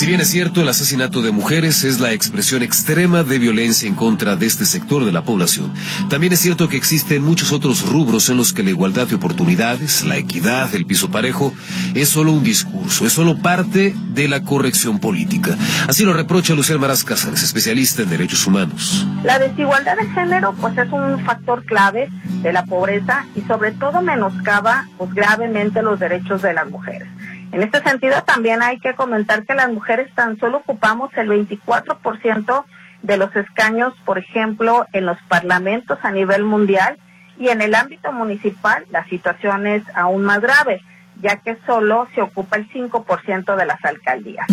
Si 0.00 0.06
bien 0.06 0.22
es 0.22 0.30
cierto, 0.30 0.62
el 0.62 0.68
asesinato 0.70 1.20
de 1.20 1.30
mujeres 1.30 1.84
es 1.84 2.00
la 2.00 2.12
expresión 2.12 2.62
extrema 2.62 3.22
de 3.22 3.38
violencia 3.38 3.86
en 3.86 3.94
contra 3.94 4.34
de 4.34 4.46
este 4.46 4.64
sector 4.64 5.04
de 5.04 5.12
la 5.12 5.24
población, 5.24 5.74
también 6.08 6.32
es 6.32 6.40
cierto 6.40 6.70
que 6.70 6.78
existen 6.78 7.22
muchos 7.22 7.52
otros 7.52 7.86
rubros 7.86 8.30
en 8.30 8.38
los 8.38 8.54
que 8.54 8.62
la 8.62 8.70
igualdad 8.70 9.08
de 9.08 9.16
oportunidades, 9.16 10.02
la 10.02 10.16
equidad, 10.16 10.74
el 10.74 10.86
piso 10.86 11.10
parejo, 11.10 11.52
es 11.94 12.08
solo 12.08 12.32
un 12.32 12.42
discurso, 12.42 13.04
es 13.04 13.12
solo 13.12 13.42
parte 13.42 13.94
de 14.14 14.26
la 14.26 14.42
corrección 14.42 15.00
política. 15.00 15.54
Así 15.86 16.06
lo 16.06 16.14
reprocha 16.14 16.54
Lucía 16.54 16.78
Maras 16.78 17.04
Cáceres, 17.04 17.42
especialista 17.42 18.00
en 18.00 18.08
derechos 18.08 18.46
humanos. 18.46 19.06
La 19.22 19.38
desigualdad 19.38 19.98
de 19.98 20.08
género 20.14 20.54
pues 20.58 20.78
es 20.78 20.90
un 20.90 21.22
factor 21.26 21.62
clave 21.66 22.08
de 22.40 22.54
la 22.54 22.64
pobreza 22.64 23.26
y 23.36 23.42
sobre 23.42 23.72
todo 23.72 24.00
menoscaba 24.00 24.88
pues 24.96 25.12
gravemente 25.12 25.82
los 25.82 26.00
derechos 26.00 26.40
de 26.40 26.54
las 26.54 26.70
mujeres. 26.70 27.06
En 27.52 27.62
este 27.62 27.82
sentido, 27.82 28.22
también 28.22 28.62
hay 28.62 28.78
que 28.78 28.94
comentar 28.94 29.44
que 29.44 29.54
las 29.54 29.72
mujeres 29.72 30.12
tan 30.14 30.38
solo 30.38 30.58
ocupamos 30.58 31.10
el 31.16 31.28
24% 31.28 32.64
de 33.02 33.16
los 33.16 33.34
escaños, 33.34 33.94
por 34.04 34.18
ejemplo, 34.18 34.86
en 34.92 35.06
los 35.06 35.18
parlamentos 35.28 35.98
a 36.02 36.12
nivel 36.12 36.44
mundial 36.44 36.98
y 37.38 37.48
en 37.48 37.62
el 37.62 37.74
ámbito 37.74 38.12
municipal 38.12 38.84
la 38.90 39.04
situación 39.06 39.66
es 39.66 39.82
aún 39.94 40.22
más 40.22 40.40
grave, 40.40 40.82
ya 41.20 41.36
que 41.36 41.56
solo 41.66 42.06
se 42.14 42.22
ocupa 42.22 42.56
el 42.56 42.68
5% 42.68 43.56
de 43.56 43.66
las 43.66 43.84
alcaldías. 43.84 44.46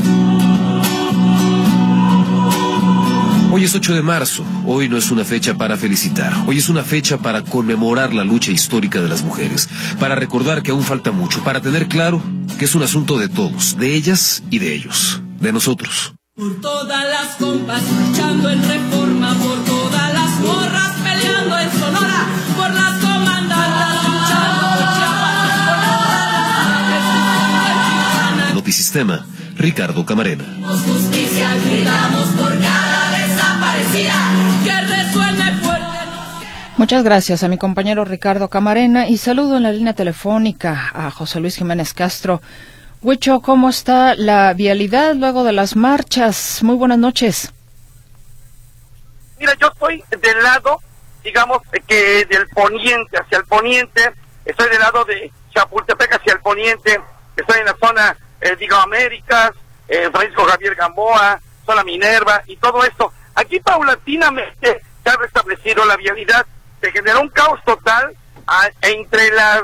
Hoy 3.49 3.63
es 3.63 3.73
8 3.73 3.95
de 3.95 4.01
marzo, 4.01 4.43
hoy 4.65 4.89
no 4.89 4.97
es 4.97 5.09
una 5.09 5.23
fecha 5.23 5.55
para 5.55 5.77
felicitar, 5.77 6.33
hoy 6.47 6.57
es 6.57 6.67
una 6.67 6.83
fecha 6.83 7.17
para 7.17 7.43
conmemorar 7.43 8.13
la 8.13 8.25
lucha 8.25 8.51
histórica 8.51 9.01
de 9.01 9.07
las 9.07 9.23
mujeres, 9.23 9.69
para 9.99 10.15
recordar 10.15 10.63
que 10.63 10.71
aún 10.71 10.83
falta 10.83 11.11
mucho, 11.11 11.43
para 11.43 11.61
tener 11.61 11.87
claro 11.87 12.21
que 12.59 12.65
es 12.65 12.75
un 12.75 12.83
asunto 12.83 13.17
de 13.17 13.29
todos, 13.29 13.77
de 13.77 13.95
ellas 13.95 14.43
y 14.51 14.59
de 14.59 14.73
ellos, 14.73 15.21
de 15.39 15.53
nosotros. 15.53 16.13
Por 16.35 16.59
todas 16.61 17.05
las 17.07 17.35
compas 17.37 17.81
luchando 17.89 18.49
en 18.49 18.61
reforma, 18.61 19.33
por 19.35 19.63
todas 19.63 20.13
las 20.13 20.39
morras 20.41 20.95
peleando 20.97 21.57
en 21.57 21.71
Sonora, 21.71 22.27
por 22.55 22.69
las 22.69 22.99
comandantas 22.99 24.03
luchando 24.03 24.67
Notisistema, 28.53 29.25
Ricardo 29.55 30.05
Camarena. 30.05 30.43
Justicia, 30.85 31.55
gritamos 31.65 32.26
Muchas 36.77 37.03
gracias 37.03 37.43
a 37.43 37.47
mi 37.47 37.57
compañero 37.57 38.05
Ricardo 38.05 38.49
Camarena 38.49 39.07
y 39.07 39.17
saludo 39.17 39.57
en 39.57 39.63
la 39.63 39.71
línea 39.71 39.93
telefónica 39.93 40.91
a 40.93 41.09
José 41.09 41.39
Luis 41.39 41.57
Jiménez 41.57 41.93
Castro. 41.93 42.39
Huicho, 43.01 43.41
¿cómo 43.41 43.69
está 43.69 44.13
la 44.15 44.53
vialidad 44.53 45.15
luego 45.15 45.43
de 45.43 45.53
las 45.53 45.75
marchas? 45.75 46.61
Muy 46.61 46.75
buenas 46.75 46.99
noches. 46.99 47.51
Mira, 49.39 49.53
yo 49.59 49.67
estoy 49.67 50.03
del 50.21 50.43
lado, 50.43 50.79
digamos, 51.23 51.61
que 51.87 52.25
del 52.25 52.47
poniente, 52.49 53.17
hacia 53.17 53.39
el 53.39 53.45
poniente, 53.45 54.13
estoy 54.45 54.69
del 54.69 54.79
lado 54.79 55.03
de 55.05 55.31
Chapultepec 55.53 56.13
hacia 56.13 56.33
el 56.33 56.39
poniente, 56.41 57.01
estoy 57.35 57.59
en 57.59 57.65
la 57.65 57.75
zona, 57.79 58.17
eh, 58.39 58.55
digo, 58.59 58.75
Américas, 58.75 59.51
eh, 59.87 60.09
Francisco 60.11 60.45
Javier 60.45 60.75
Gamboa, 60.75 61.41
zona 61.65 61.83
Minerva 61.83 62.43
y 62.45 62.55
todo 62.57 62.83
esto. 62.83 63.11
Aquí 63.37 63.59
paulatinamente 63.59 64.81
se 65.03 65.09
ha 65.09 65.15
restablecido 65.15 65.85
la 65.85 65.95
vialidad, 65.95 66.43
se 66.81 66.91
generó 66.91 67.21
un 67.21 67.29
caos 67.29 67.63
total 67.63 68.15
entre 68.81 69.29
las 69.29 69.61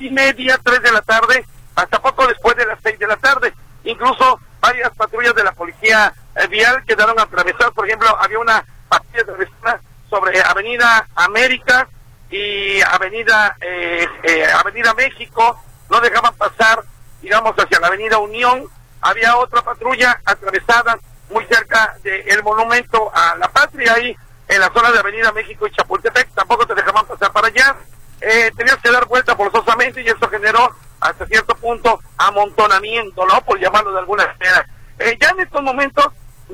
y 0.00 0.10
media, 0.10 0.58
tres 0.60 0.82
de 0.82 0.90
la 0.90 1.02
tarde, 1.02 1.46
hasta 1.76 2.02
poco 2.02 2.26
después 2.26 2.56
de 2.56 2.66
las 2.66 2.80
seis 2.82 2.98
de 2.98 3.06
la 3.06 3.16
tarde. 3.16 3.54
Incluso 3.84 4.40
varias 4.60 4.90
patrullas 4.96 5.36
de 5.36 5.44
la 5.44 5.52
policía 5.52 6.12
eh, 6.34 6.48
vial 6.48 6.82
quedaron 6.84 7.18
atravesadas. 7.20 7.72
Por 7.72 7.86
ejemplo, 7.86 8.08
había 8.20 8.40
una 8.40 8.64
patrulla 8.88 9.22
de 9.22 9.78
sobre 10.10 10.42
Avenida 10.42 11.06
América 11.14 11.88
y 12.28 12.80
Avenida 12.80 13.56
eh, 13.60 14.04
eh, 14.24 14.46
Avenida 14.52 14.94
México. 14.94 15.62
No 15.88 16.00
dejaban 16.00 16.34
pasar, 16.34 16.82
digamos, 17.20 17.54
hacia 17.56 17.78
la 17.78 17.86
Avenida 17.86 18.18
Unión. 18.18 18.64
Había 19.00 19.36
otra 19.36 19.62
patrulla 19.62 20.20
atravesada 20.24 20.98
muy 21.32 21.44
cerca 21.46 21.96
del 22.02 22.42
monumento 22.42 23.10
a 23.14 23.36
la 23.36 23.48
patria, 23.48 23.94
ahí 23.94 24.16
en 24.48 24.60
la 24.60 24.72
zona 24.72 24.90
de 24.90 24.98
Avenida 24.98 25.32
México 25.32 25.66
y 25.66 25.70
Chapultepec, 25.70 26.30
tampoco 26.34 26.66
te 26.66 26.74
dejaban 26.74 27.06
pasar 27.06 27.32
para 27.32 27.48
allá. 27.48 27.76
Eh, 28.20 28.52
tenías 28.56 28.76
que 28.76 28.90
dar 28.90 29.06
vuelta 29.06 29.34
forzosamente 29.34 30.02
y 30.02 30.06
eso 30.06 30.28
generó 30.28 30.70
hasta 31.00 31.26
cierto 31.26 31.54
punto 31.56 32.00
amontonamiento, 32.16 33.26
¿no? 33.26 33.42
Por 33.44 33.58
llamarlo 33.58 33.92
de 33.92 33.98
alguna 33.98 34.26
manera. 34.26 34.66
Eh, 34.98 35.16
ya 35.20 35.30
en 35.30 35.40
estos 35.40 35.62
momentos 35.62 36.06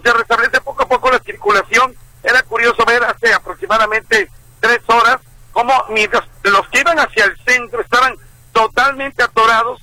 se 0.02 0.12
restablece 0.12 0.60
poco 0.60 0.84
a 0.84 0.88
poco 0.88 1.10
la 1.10 1.18
circulación. 1.18 1.94
Era 2.22 2.42
curioso 2.42 2.84
ver 2.86 3.04
hace 3.04 3.32
aproximadamente 3.32 4.30
tres 4.60 4.80
horas 4.86 5.18
cómo 5.52 5.72
mientras 5.88 6.24
los 6.44 6.68
que 6.68 6.80
iban 6.80 6.98
hacia 6.98 7.24
el 7.24 7.36
centro 7.44 7.80
estaban 7.80 8.14
totalmente 8.52 9.22
atorados, 9.22 9.80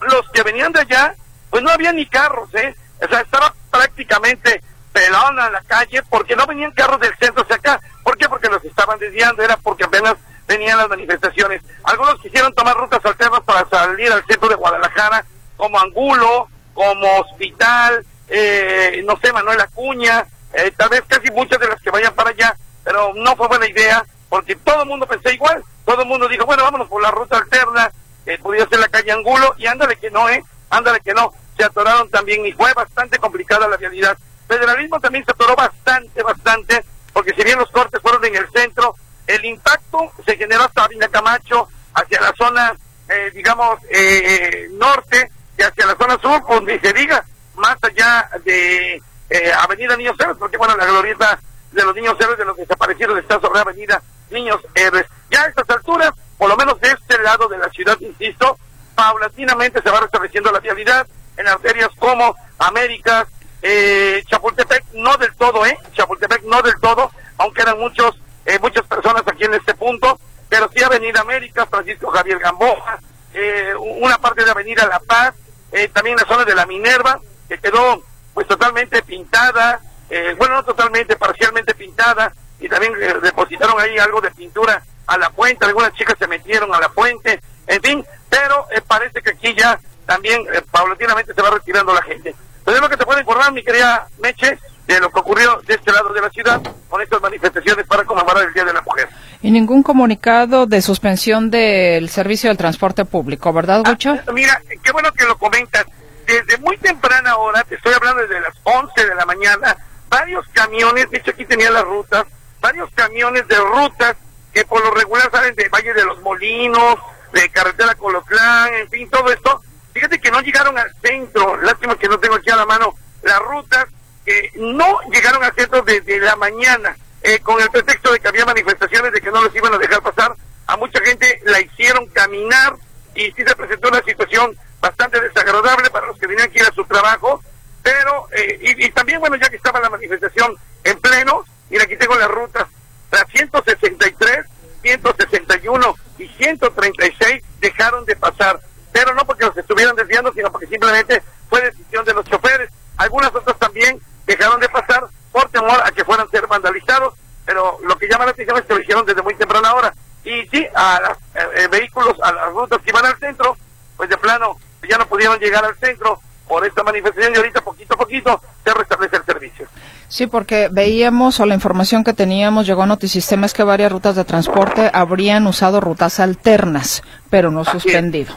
los 0.00 0.28
que 0.30 0.42
venían 0.42 0.72
de 0.72 0.80
allá, 0.80 1.14
pues 1.50 1.62
no 1.62 1.70
había 1.70 1.92
ni 1.92 2.06
carros, 2.06 2.54
¿eh? 2.54 2.74
O 3.02 3.08
sea, 3.08 3.20
estaba 3.20 3.52
prácticamente 3.70 4.62
pelona 4.92 5.46
en 5.46 5.52
la 5.52 5.62
calle 5.62 6.02
porque 6.08 6.36
no 6.36 6.46
venían 6.46 6.70
carros 6.72 7.00
del 7.00 7.14
centro 7.16 7.42
hacia 7.42 7.56
acá. 7.56 7.80
¿Por 8.04 8.16
qué? 8.16 8.28
Porque 8.28 8.48
los 8.48 8.64
estaban 8.64 8.98
desviando, 8.98 9.42
era 9.42 9.56
porque 9.56 9.84
apenas 9.84 10.14
venían 10.46 10.78
las 10.78 10.88
manifestaciones. 10.88 11.62
Algunos 11.84 12.20
quisieron 12.20 12.54
tomar 12.54 12.76
rutas 12.76 13.04
alternas 13.04 13.40
para 13.40 13.68
salir 13.68 14.12
al 14.12 14.24
centro 14.26 14.48
de 14.48 14.54
Guadalajara, 14.54 15.24
como 15.56 15.78
Angulo, 15.78 16.48
como 16.74 17.20
Hospital, 17.20 18.04
eh, 18.28 19.02
no 19.04 19.18
sé, 19.18 19.32
Manuel 19.32 19.60
Acuña, 19.60 20.26
eh, 20.52 20.72
tal 20.76 20.88
vez 20.88 21.02
casi 21.06 21.30
muchas 21.30 21.58
de 21.58 21.68
las 21.68 21.80
que 21.80 21.90
vayan 21.90 22.14
para 22.14 22.30
allá, 22.30 22.56
pero 22.84 23.12
no 23.14 23.36
fue 23.36 23.48
buena 23.48 23.66
idea 23.66 24.04
porque 24.28 24.56
todo 24.56 24.82
el 24.82 24.88
mundo 24.88 25.06
pensó 25.06 25.30
igual. 25.30 25.62
Todo 25.84 26.02
el 26.02 26.08
mundo 26.08 26.28
dijo, 26.28 26.46
bueno, 26.46 26.62
vámonos 26.62 26.88
por 26.88 27.02
la 27.02 27.10
ruta 27.10 27.38
alterna, 27.38 27.90
eh, 28.24 28.38
podría 28.38 28.66
ser 28.68 28.78
la 28.78 28.88
calle 28.88 29.10
Angulo, 29.10 29.54
y 29.58 29.66
ándale 29.66 29.96
que 29.96 30.10
no, 30.10 30.28
¿eh? 30.28 30.44
Ándale 30.70 31.00
que 31.00 31.12
no 31.12 31.32
se 31.56 31.64
atoraron 31.64 32.08
también 32.10 32.44
y 32.46 32.52
fue 32.52 32.72
bastante 32.74 33.18
complicada 33.18 33.68
la 33.68 33.76
realidad. 33.76 34.16
Federalismo 34.46 35.00
también 35.00 35.24
se 35.24 35.32
atoró 35.32 35.54
bastante, 35.56 36.22
bastante, 36.22 36.84
porque 37.12 37.34
si 37.34 37.42
bien 37.44 37.58
los 37.58 37.70
cortes 37.70 38.00
fueron 38.00 38.24
en 38.24 38.36
el 38.36 38.50
centro, 38.50 38.94
el 39.26 39.44
impacto 39.44 40.12
se 40.24 40.36
generó 40.36 40.64
hasta 40.64 40.84
Avenida 40.84 41.08
Camacho, 41.08 41.68
hacia 41.94 42.20
la 42.20 42.32
zona, 42.34 42.74
eh, 43.08 43.30
digamos, 43.34 43.78
eh, 43.90 44.68
norte, 44.72 45.30
y 45.58 45.62
hacia 45.62 45.86
la 45.86 45.96
zona 45.96 46.18
sur, 46.20 46.42
donde 46.48 46.80
se 46.80 46.92
diga, 46.92 47.24
más 47.56 47.76
allá 47.82 48.28
de 48.44 49.00
eh, 49.30 49.52
Avenida 49.58 49.96
Niños 49.96 50.16
Héroes, 50.18 50.38
porque 50.38 50.56
bueno, 50.56 50.76
la 50.76 50.86
glorieta 50.86 51.38
de 51.70 51.84
los 51.84 51.94
Niños 51.94 52.16
Héroes 52.20 52.38
de 52.38 52.44
los 52.44 52.56
desaparecidos 52.56 53.18
está 53.18 53.40
sobre 53.40 53.60
Avenida 53.60 54.02
Niños 54.30 54.60
Héroes. 54.74 55.06
Ya 55.30 55.44
a 55.44 55.48
estas 55.48 55.68
alturas, 55.70 56.12
por 56.36 56.48
lo 56.48 56.56
menos 56.56 56.80
de 56.80 56.88
este 56.88 57.18
lado 57.22 57.48
de 57.48 57.58
la 57.58 57.68
ciudad, 57.70 57.96
insisto, 58.00 58.58
paulatinamente 58.94 59.80
se 59.82 59.90
va 59.90 60.00
restableciendo 60.00 60.52
la 60.52 60.60
vialidad, 60.60 61.06
en 61.36 61.48
arterias 61.48 61.90
como 61.98 62.34
Américas, 62.58 63.26
eh, 63.62 64.22
Chapultepec, 64.28 64.84
no 64.94 65.16
del 65.16 65.34
todo, 65.36 65.64
¿eh? 65.66 65.78
Chapultepec 65.92 66.42
no 66.44 66.62
del 66.62 66.78
todo, 66.80 67.10
aunque 67.38 67.62
eran 67.62 67.78
muchos, 67.78 68.20
eh, 68.44 68.58
muchas 68.60 68.86
personas 68.86 69.22
aquí 69.26 69.44
en 69.44 69.54
este 69.54 69.74
punto, 69.74 70.18
pero 70.48 70.70
sí 70.74 70.82
Avenida 70.82 71.20
América, 71.20 71.66
Francisco 71.66 72.10
Javier 72.10 72.38
Gamboa, 72.38 72.98
eh, 73.34 73.72
una 73.78 74.18
parte 74.18 74.44
de 74.44 74.50
Avenida 74.50 74.86
La 74.86 75.00
Paz, 75.00 75.34
eh, 75.72 75.88
también 75.88 76.16
la 76.16 76.26
zona 76.26 76.44
de 76.44 76.54
la 76.54 76.66
Minerva, 76.66 77.18
que 77.48 77.58
quedó 77.58 78.02
pues 78.34 78.46
totalmente 78.46 79.02
pintada, 79.02 79.80
eh, 80.10 80.34
bueno, 80.36 80.56
no 80.56 80.64
totalmente, 80.64 81.16
parcialmente 81.16 81.74
pintada, 81.74 82.32
y 82.60 82.68
también 82.68 82.94
eh, 83.00 83.14
depositaron 83.22 83.80
ahí 83.80 83.98
algo 83.98 84.20
de 84.20 84.30
pintura 84.30 84.82
a 85.06 85.18
la 85.18 85.30
puente, 85.30 85.64
algunas 85.64 85.92
chicas 85.94 86.16
se 86.18 86.26
metieron 86.26 86.74
a 86.74 86.80
la 86.80 86.88
puente, 86.90 87.40
en 87.66 87.82
fin, 87.82 88.06
pero 88.28 88.66
eh, 88.70 88.80
parece 88.86 89.22
que 89.22 89.30
aquí 89.30 89.54
ya 89.54 89.78
también 90.06 90.42
eh, 90.52 90.62
paulatinamente 90.70 91.34
se 91.34 91.42
va 91.42 91.50
retirando 91.50 91.92
la 91.92 92.02
gente. 92.02 92.34
Entonces 92.58 92.76
es 92.76 92.80
lo 92.80 92.88
que 92.88 92.96
te 92.96 93.04
puedo 93.04 93.20
informar, 93.20 93.52
mi 93.52 93.62
querida 93.62 94.06
Meche, 94.20 94.58
de 94.86 95.00
lo 95.00 95.10
que 95.10 95.20
ocurrió 95.20 95.60
de 95.66 95.74
este 95.74 95.92
lado 95.92 96.12
de 96.12 96.20
la 96.20 96.30
ciudad 96.30 96.60
con 96.88 97.00
estas 97.00 97.20
manifestaciones 97.20 97.86
para 97.86 98.04
conmemorar 98.04 98.46
el 98.46 98.52
Día 98.52 98.64
de 98.64 98.72
la 98.72 98.82
Mujer. 98.82 99.08
Y 99.40 99.50
ningún 99.50 99.82
comunicado 99.82 100.66
de 100.66 100.82
suspensión 100.82 101.50
del 101.50 102.08
servicio 102.08 102.50
del 102.50 102.56
transporte 102.56 103.04
público, 103.04 103.52
¿verdad, 103.52 103.82
Gucho? 103.84 104.16
Ah, 104.26 104.32
mira, 104.32 104.60
qué 104.82 104.92
bueno 104.92 105.12
que 105.12 105.24
lo 105.24 105.36
comentas. 105.38 105.84
Desde 106.26 106.58
muy 106.58 106.76
temprana 106.78 107.36
hora, 107.36 107.64
te 107.64 107.74
estoy 107.74 107.92
hablando 107.94 108.22
desde 108.22 108.40
las 108.40 108.54
11 108.62 109.06
de 109.06 109.14
la 109.14 109.26
mañana, 109.26 109.76
varios 110.08 110.46
camiones, 110.52 111.10
de 111.10 111.18
hecho 111.18 111.32
aquí 111.32 111.44
tenía 111.44 111.70
las 111.70 111.84
rutas, 111.84 112.24
varios 112.60 112.88
camiones 112.94 113.46
de 113.48 113.56
rutas 113.56 114.16
que 114.52 114.64
por 114.64 114.82
lo 114.84 114.92
regular 114.92 115.30
salen 115.30 115.54
de 115.54 115.68
Valle 115.68 115.94
de 115.94 116.04
los 116.04 116.20
Molinos, 116.20 116.96
de 117.32 117.48
Carretera 117.48 117.94
Colotlán, 117.94 118.74
en 118.74 118.88
fin, 118.88 119.08
todo 119.10 119.30
esto, 119.32 119.60
Fíjate 120.02 120.20
que 120.20 120.32
no 120.32 120.40
llegaron 120.40 120.76
al 120.76 120.92
centro, 121.00 121.56
lástima 121.58 121.96
que 121.96 122.08
no 122.08 122.18
tengo 122.18 122.34
aquí 122.34 122.50
a 122.50 122.56
la 122.56 122.66
mano 122.66 122.92
las 123.22 123.38
rutas, 123.38 123.86
que 124.26 124.50
no 124.56 124.98
llegaron 125.12 125.44
al 125.44 125.54
centro 125.54 125.80
desde 125.82 126.18
la 126.18 126.34
mañana, 126.34 126.96
eh, 127.22 127.38
con 127.38 127.62
el 127.62 127.70
pretexto 127.70 128.10
de 128.10 128.18
que 128.18 128.26
había 128.26 128.44
manifestaciones 128.44 129.12
de 129.12 129.20
que 129.20 129.30
no 129.30 129.44
les 129.44 129.54
iban 129.54 129.72
a 129.72 129.78
dejar 129.78 130.02
pasar, 130.02 130.34
a 130.66 130.76
mucha 130.76 131.00
gente 131.04 131.40
la 131.44 131.60
hicieron 131.60 132.06
caminar 132.06 132.74
y 133.14 133.30
sí 133.30 133.44
se 133.46 133.54
presentó 133.54 133.90
una 133.90 134.02
situación 134.02 134.56
bastante 134.80 135.20
desagradable 135.20 135.88
para 135.90 136.08
los 136.08 136.18
que 136.18 136.26
tenían 136.26 136.50
que 136.50 136.58
ir 136.58 136.66
a 136.66 136.74
su 136.74 136.84
trabajo, 136.84 137.40
Pero, 137.84 138.26
eh, 138.32 138.58
y, 138.60 138.86
y 138.86 138.90
también, 138.90 139.20
bueno, 139.20 139.36
ya 139.36 139.50
que 139.50 139.56
estaba 139.56 139.78
la 139.78 139.88
manifestación 139.88 140.56
en 140.82 140.98
pleno, 140.98 141.44
mira, 141.70 141.84
aquí 141.84 141.96
tengo 141.96 142.16
las 142.16 142.28
rutas, 142.28 142.66
las 143.12 143.24
163, 143.30 144.46
161 144.82 145.94
y 146.18 146.26
136 146.26 147.44
dejaron 147.60 148.04
de 148.04 148.16
pasar, 148.16 148.58
pero 148.92 149.14
no 149.14 149.24
porque 149.24 149.46
los 149.46 149.56
estuvieran 149.56 149.96
desviando, 149.96 150.32
sino 150.32 150.52
porque 150.52 150.66
simplemente 150.66 151.22
fue 151.48 151.62
decisión 151.62 152.04
de 152.04 152.14
los 152.14 152.24
choferes. 152.26 152.70
Algunas 152.96 153.34
otras 153.34 153.58
también 153.58 154.00
dejaron 154.26 154.60
de 154.60 154.68
pasar 154.68 155.06
por 155.32 155.48
temor 155.48 155.80
a 155.82 155.90
que 155.90 156.04
fueran 156.04 156.26
a 156.26 156.30
ser 156.30 156.46
vandalizados, 156.46 157.14
pero 157.44 157.78
lo 157.84 157.96
que 157.96 158.08
llama 158.08 158.26
la 158.26 158.32
atención 158.32 158.58
es 158.58 158.64
que 158.64 158.74
lo 158.74 158.80
hicieron 158.80 159.06
desde 159.06 159.22
muy 159.22 159.34
temprana 159.34 159.74
hora. 159.74 159.92
Y 160.24 160.46
sí, 160.48 160.66
a 160.74 161.00
los 161.00 161.18
eh, 161.34 161.48
eh, 161.56 161.68
vehículos, 161.68 162.16
a 162.22 162.32
las 162.32 162.52
rutas 162.52 162.80
que 162.82 162.90
iban 162.90 163.04
al 163.04 163.18
centro, 163.18 163.56
pues 163.96 164.08
de 164.08 164.16
plano 164.16 164.56
ya 164.88 164.98
no 164.98 165.06
pudieron 165.06 165.38
llegar 165.38 165.64
al 165.64 165.76
centro 165.76 166.20
por 166.46 166.66
esta 166.66 166.82
manifestación 166.82 167.32
y 167.34 167.36
ahorita 167.38 167.62
poquito 167.62 167.94
a 167.94 167.96
poquito 167.96 168.40
se 168.64 168.74
restablece 168.74 169.16
el 169.16 169.24
servicio. 169.24 169.66
Sí, 170.08 170.26
porque 170.26 170.68
veíamos 170.70 171.40
o 171.40 171.46
la 171.46 171.54
información 171.54 172.04
que 172.04 172.12
teníamos 172.12 172.66
llegó 172.66 172.82
a 172.82 172.86
Notisistema 172.86 173.46
es 173.46 173.54
que 173.54 173.62
varias 173.62 173.90
rutas 173.90 174.16
de 174.16 174.24
transporte 174.24 174.90
habrían 174.92 175.46
usado 175.46 175.80
rutas 175.80 176.20
alternas, 176.20 177.02
pero 177.30 177.50
no 177.50 177.62
Así 177.62 177.88
es. 177.88 178.28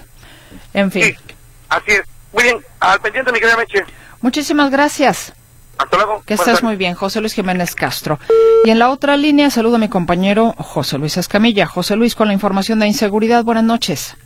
En 0.75 0.91
fin. 0.91 1.03
Sí, 1.03 1.15
así 1.70 1.91
es. 1.91 2.03
Muy 2.34 2.44
bien, 2.44 2.58
al 2.82 3.00
pendiente 3.00 3.32
mi 3.32 3.39
querida 3.39 3.55
Meche. 3.55 3.86
Muchísimas 4.20 4.70
gracias. 4.70 5.34
Hasta 5.77 5.96
luego. 5.96 6.22
Que 6.25 6.34
estés 6.34 6.63
muy 6.63 6.75
bien, 6.75 6.96
José 6.96 7.22
Luis 7.22 7.34
Jiménez 7.34 7.75
Castro. 7.75 8.20
Y 8.65 8.70
en 8.72 8.79
la 8.79 8.89
otra 8.89 9.15
línea 9.15 9.50
saludo 9.50 9.75
a 9.75 9.79
mi 9.79 9.88
compañero 9.88 10.53
José 10.58 10.98
Luis 10.98 11.15
Escamilla. 11.15 11.65
José 11.65 11.96
Luis 11.96 12.13
con 12.13 12.27
la 12.27 12.34
información 12.34 12.79
de 12.79 12.88
inseguridad. 12.88 13.46
Buenas 13.46 13.63
noches. 13.63 14.17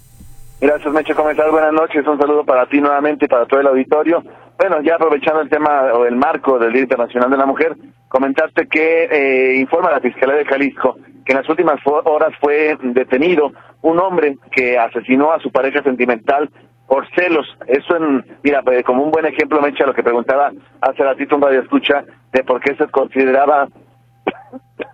Gracias, 0.59 0.91
Meche. 0.91 1.13
¿Cómo 1.13 1.29
estás? 1.29 1.51
Buenas 1.51 1.71
noches. 1.71 2.05
Un 2.07 2.17
saludo 2.19 2.43
para 2.43 2.65
ti 2.65 2.81
nuevamente 2.81 3.25
y 3.25 3.27
para 3.27 3.45
todo 3.45 3.59
el 3.59 3.67
auditorio. 3.67 4.23
Bueno, 4.59 4.81
ya 4.81 4.95
aprovechando 4.95 5.39
el 5.39 5.49
tema 5.49 5.93
o 5.93 6.05
el 6.05 6.17
marco 6.17 6.59
del 6.59 6.73
Día 6.73 6.81
Internacional 6.81 7.31
de 7.31 7.37
la 7.37 7.45
Mujer, 7.45 7.77
comentarte 8.09 8.67
que 8.67 9.05
eh, 9.05 9.55
informa 9.55 9.89
la 9.89 10.01
Fiscalía 10.01 10.35
de 10.35 10.43
Jalisco 10.43 10.97
que 11.23 11.31
en 11.31 11.37
las 11.37 11.47
últimas 11.47 11.79
horas 11.85 12.33
fue 12.41 12.77
detenido 12.81 13.53
un 13.83 13.99
hombre 13.99 14.37
que 14.51 14.77
asesinó 14.77 15.31
a 15.31 15.39
su 15.39 15.49
pareja 15.49 15.81
sentimental 15.81 16.49
por 16.87 17.07
celos. 17.15 17.47
Eso, 17.67 17.95
en, 17.95 18.25
mira, 18.43 18.61
pues, 18.61 18.83
como 18.83 19.03
un 19.03 19.11
buen 19.11 19.25
ejemplo, 19.27 19.61
Meche, 19.61 19.83
a 19.83 19.87
lo 19.87 19.93
que 19.93 20.03
preguntaba 20.03 20.51
hace 20.81 21.03
ratito 21.03 21.37
un 21.37 21.41
radio 21.41 21.61
escucha 21.61 22.03
de 22.33 22.43
por 22.43 22.59
qué 22.59 22.75
se 22.75 22.87
consideraba 22.87 23.69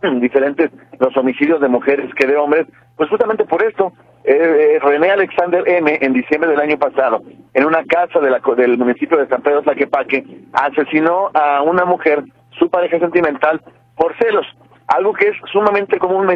diferentes 0.22 0.70
los 1.00 1.18
homicidios 1.18 1.60
de 1.60 1.70
mujeres 1.70 2.14
que 2.14 2.28
de 2.28 2.36
hombres, 2.36 2.68
pues 2.96 3.10
justamente 3.10 3.46
por 3.46 3.64
esto, 3.64 3.94
eh, 4.28 4.76
eh, 4.76 4.80
René 4.80 5.12
Alexander 5.12 5.64
M. 5.68 5.98
en 6.02 6.14
diciembre 6.14 6.50
del 6.50 6.60
año 6.60 6.78
pasado, 6.78 7.22
en 7.54 7.66
una 7.66 7.84
casa 7.86 8.20
de 8.20 8.30
la 8.30 8.42
del 8.58 8.78
municipio 8.78 9.18
de 9.18 9.28
San 9.28 9.42
Pedro 9.42 9.62
Tlaquepaque, 9.62 10.24
asesinó 10.54 11.30
a 11.34 11.62
una 11.62 11.86
mujer, 11.86 12.24
su 12.58 12.70
pareja 12.70 13.00
sentimental, 13.00 13.62
por 13.96 14.16
celos, 14.18 14.46
algo 14.88 15.14
que 15.14 15.28
es 15.30 15.36
sumamente 15.52 15.98
común, 16.00 16.28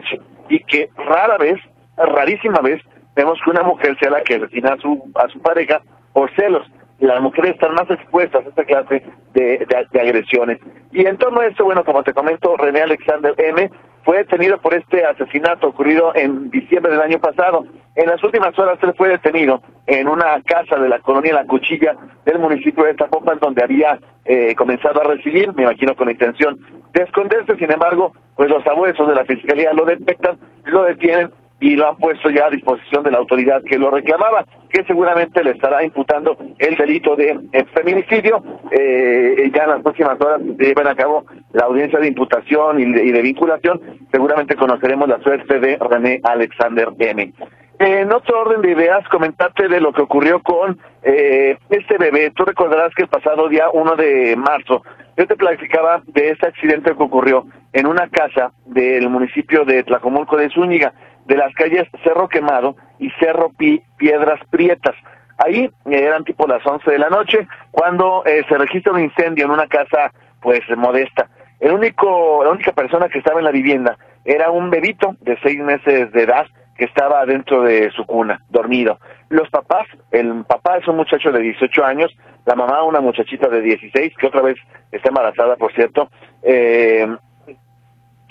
y 0.50 0.60
que 0.63 0.89
rara 0.98 1.38
vez, 1.38 1.58
rarísima 1.97 2.60
vez, 2.62 2.82
vemos 3.15 3.39
que 3.43 3.49
una 3.52 3.63
mujer 3.63 3.97
sea 3.99 4.12
la 4.12 4.21
que 4.21 4.36
asesina 4.36 4.73
a 4.73 4.78
su, 4.78 5.12
a 5.15 5.28
su 5.30 5.39
pareja 5.41 5.82
por 6.13 6.30
celos 6.36 6.65
las 6.99 7.21
mujeres 7.21 7.52
están 7.52 7.73
más 7.75 7.89
expuestas 7.89 8.45
a 8.45 8.49
esta 8.49 8.65
clase 8.65 9.02
de, 9.34 9.41
de- 9.60 9.88
de 9.91 10.02
agresiones. 10.02 10.60
Y 10.91 11.06
en 11.06 11.17
torno 11.17 11.39
a 11.39 11.45
esto, 11.47 11.63
bueno, 11.63 11.86
como 11.86 12.04
te 12.04 12.13
comento, 12.13 12.58
René 12.58 12.82
Alexander 12.82 13.34
M. 13.38 13.69
fue 14.10 14.17
detenido 14.17 14.58
por 14.58 14.74
este 14.74 15.06
asesinato 15.06 15.67
ocurrido 15.67 16.12
en 16.15 16.50
diciembre 16.50 16.91
del 16.93 17.02
año 17.02 17.19
pasado. 17.19 17.63
En 17.93 18.08
las 18.08 18.24
últimas 18.24 18.58
horas 18.58 18.80
él 18.82 18.95
fue 18.98 19.08
detenido 19.08 19.62
en 19.86 20.08
una 20.08 20.41
casa 20.41 20.80
de 20.80 20.89
la 20.89 20.98
colonia 20.98 21.32
La 21.32 21.45
Cuchilla 21.45 21.95
del 22.26 22.39
municipio 22.39 22.86
de 22.86 22.95
Zapopan, 22.95 23.38
donde 23.38 23.63
había 23.63 24.00
eh, 24.26 24.56
comenzado 24.56 25.00
a 25.00 25.04
recibir, 25.04 25.54
me 25.54 25.62
imagino 25.62 25.95
con 25.95 26.08
la 26.08 26.13
intención 26.13 26.58
de 26.91 27.04
esconderse. 27.04 27.56
Sin 27.58 27.72
embargo, 27.72 28.13
pues 28.36 28.50
los 28.50 28.65
abuesos 28.65 29.08
de 29.08 29.13
la 29.13 29.26
fiscalía 29.26 29.74
lo 29.74 29.86
detectan, 29.86 30.39
lo 30.63 30.86
detienen 30.86 31.30
y 31.60 31.76
lo 31.76 31.89
han 31.89 31.98
puesto 31.98 32.30
ya 32.30 32.45
a 32.45 32.50
disposición 32.50 33.04
de 33.04 33.12
la 33.12 33.17
autoridad 33.17 33.62
que 33.63 33.78
lo 33.78 33.91
reclamaba, 33.91 34.45
que 34.69 34.84
seguramente 34.86 35.43
le 35.43 35.52
estará 35.52 35.84
imputando 35.84 36.38
el 36.58 36.76
delito 36.76 37.15
de 37.15 37.38
eh, 37.52 37.65
feminicidio. 37.74 38.41
Eh, 38.72 39.52
ya 39.54 39.63
en 39.63 39.69
las 39.69 39.82
próximas 39.82 40.19
horas 40.22 40.41
se 40.58 40.65
lleven 40.65 40.88
a 40.88 40.95
cabo 40.95 41.26
la 41.54 41.65
audiencia 41.65 42.00
de 42.00 42.08
imputación 42.08 42.80
y 42.80 43.12
de, 43.12 43.22
vinculación. 43.22 43.82
Seguramente 44.12 44.56
conoceremos 44.56 45.10
la 45.10 45.19
suerte 45.22 45.60
de 45.60 45.78
René 45.78 46.22
Alexander 46.24 46.89
M. 46.98 47.34
En 47.80 48.12
otro 48.12 48.41
orden 48.41 48.62
de 48.62 48.72
ideas, 48.72 49.08
comentarte 49.08 49.69
de 49.69 49.80
lo 49.80 49.93
que 49.93 50.02
ocurrió 50.02 50.41
con 50.41 50.78
eh, 51.04 51.58
este 51.69 51.98
bebé. 51.98 52.32
Tú 52.36 52.43
recordarás 52.43 52.93
que 52.93 53.04
el 53.04 53.08
pasado 53.08 53.48
día 53.48 53.69
1 53.72 53.95
de 53.95 54.36
marzo 54.36 54.84
yo 55.19 55.28
te 55.28 55.36
platicaba 55.36 56.02
de 56.06 56.32
este 56.32 56.48
accidente 56.48 56.95
que 56.95 57.04
ocurrió 57.04 57.45
en 57.74 57.88
una 57.88 58.08
casa 58.08 58.54
del 58.65 59.10
municipio 59.10 59.65
de 59.65 59.84
Tlacomulco 59.84 60.38
de 60.38 60.50
Zúñiga, 60.50 60.93
de 61.29 61.37
las 61.37 61.53
calles 61.53 61.87
Cerro 62.03 62.27
Quemado 62.27 62.75
y 62.99 63.09
Cerro 63.11 63.49
Pi- 63.57 63.81
Piedras 63.97 64.41
Prietas. 64.49 64.95
Ahí 65.37 65.65
eh, 65.65 65.71
eran 66.03 66.25
tipo 66.25 66.45
las 66.47 66.65
11 66.65 66.91
de 66.91 66.99
la 66.99 67.09
noche 67.09 67.47
cuando 67.71 68.23
eh, 68.25 68.43
se 68.49 68.57
registra 68.57 68.91
un 68.91 68.99
incendio 68.99 69.45
en 69.45 69.51
una 69.51 69.67
casa 69.67 70.11
pues 70.41 70.59
modesta. 70.75 71.29
El 71.61 71.71
único, 71.71 72.43
la 72.43 72.51
única 72.51 72.71
persona 72.73 73.07
que 73.09 73.19
estaba 73.19 73.39
en 73.39 73.45
la 73.45 73.51
vivienda 73.51 73.97
era 74.25 74.51
un 74.51 74.69
bebito 74.69 75.15
de 75.21 75.37
seis 75.41 75.59
meses 75.59 76.11
de 76.11 76.23
edad 76.23 76.45
que 76.77 76.85
estaba 76.85 77.25
dentro 77.25 77.61
de 77.63 77.91
su 77.91 78.05
cuna, 78.05 78.41
dormido. 78.49 78.99
Los 79.29 79.49
papás, 79.49 79.85
el 80.11 80.45
papá 80.45 80.77
es 80.77 80.87
un 80.87 80.95
muchacho 80.95 81.31
de 81.31 81.41
18 81.41 81.85
años, 81.85 82.11
la 82.45 82.55
mamá 82.55 82.83
una 82.83 83.01
muchachita 83.01 83.49
de 83.49 83.61
16, 83.61 84.13
que 84.17 84.27
otra 84.27 84.41
vez 84.41 84.55
está 84.91 85.09
embarazada, 85.09 85.57
por 85.57 85.73
cierto, 85.73 86.09
eh, 86.41 87.05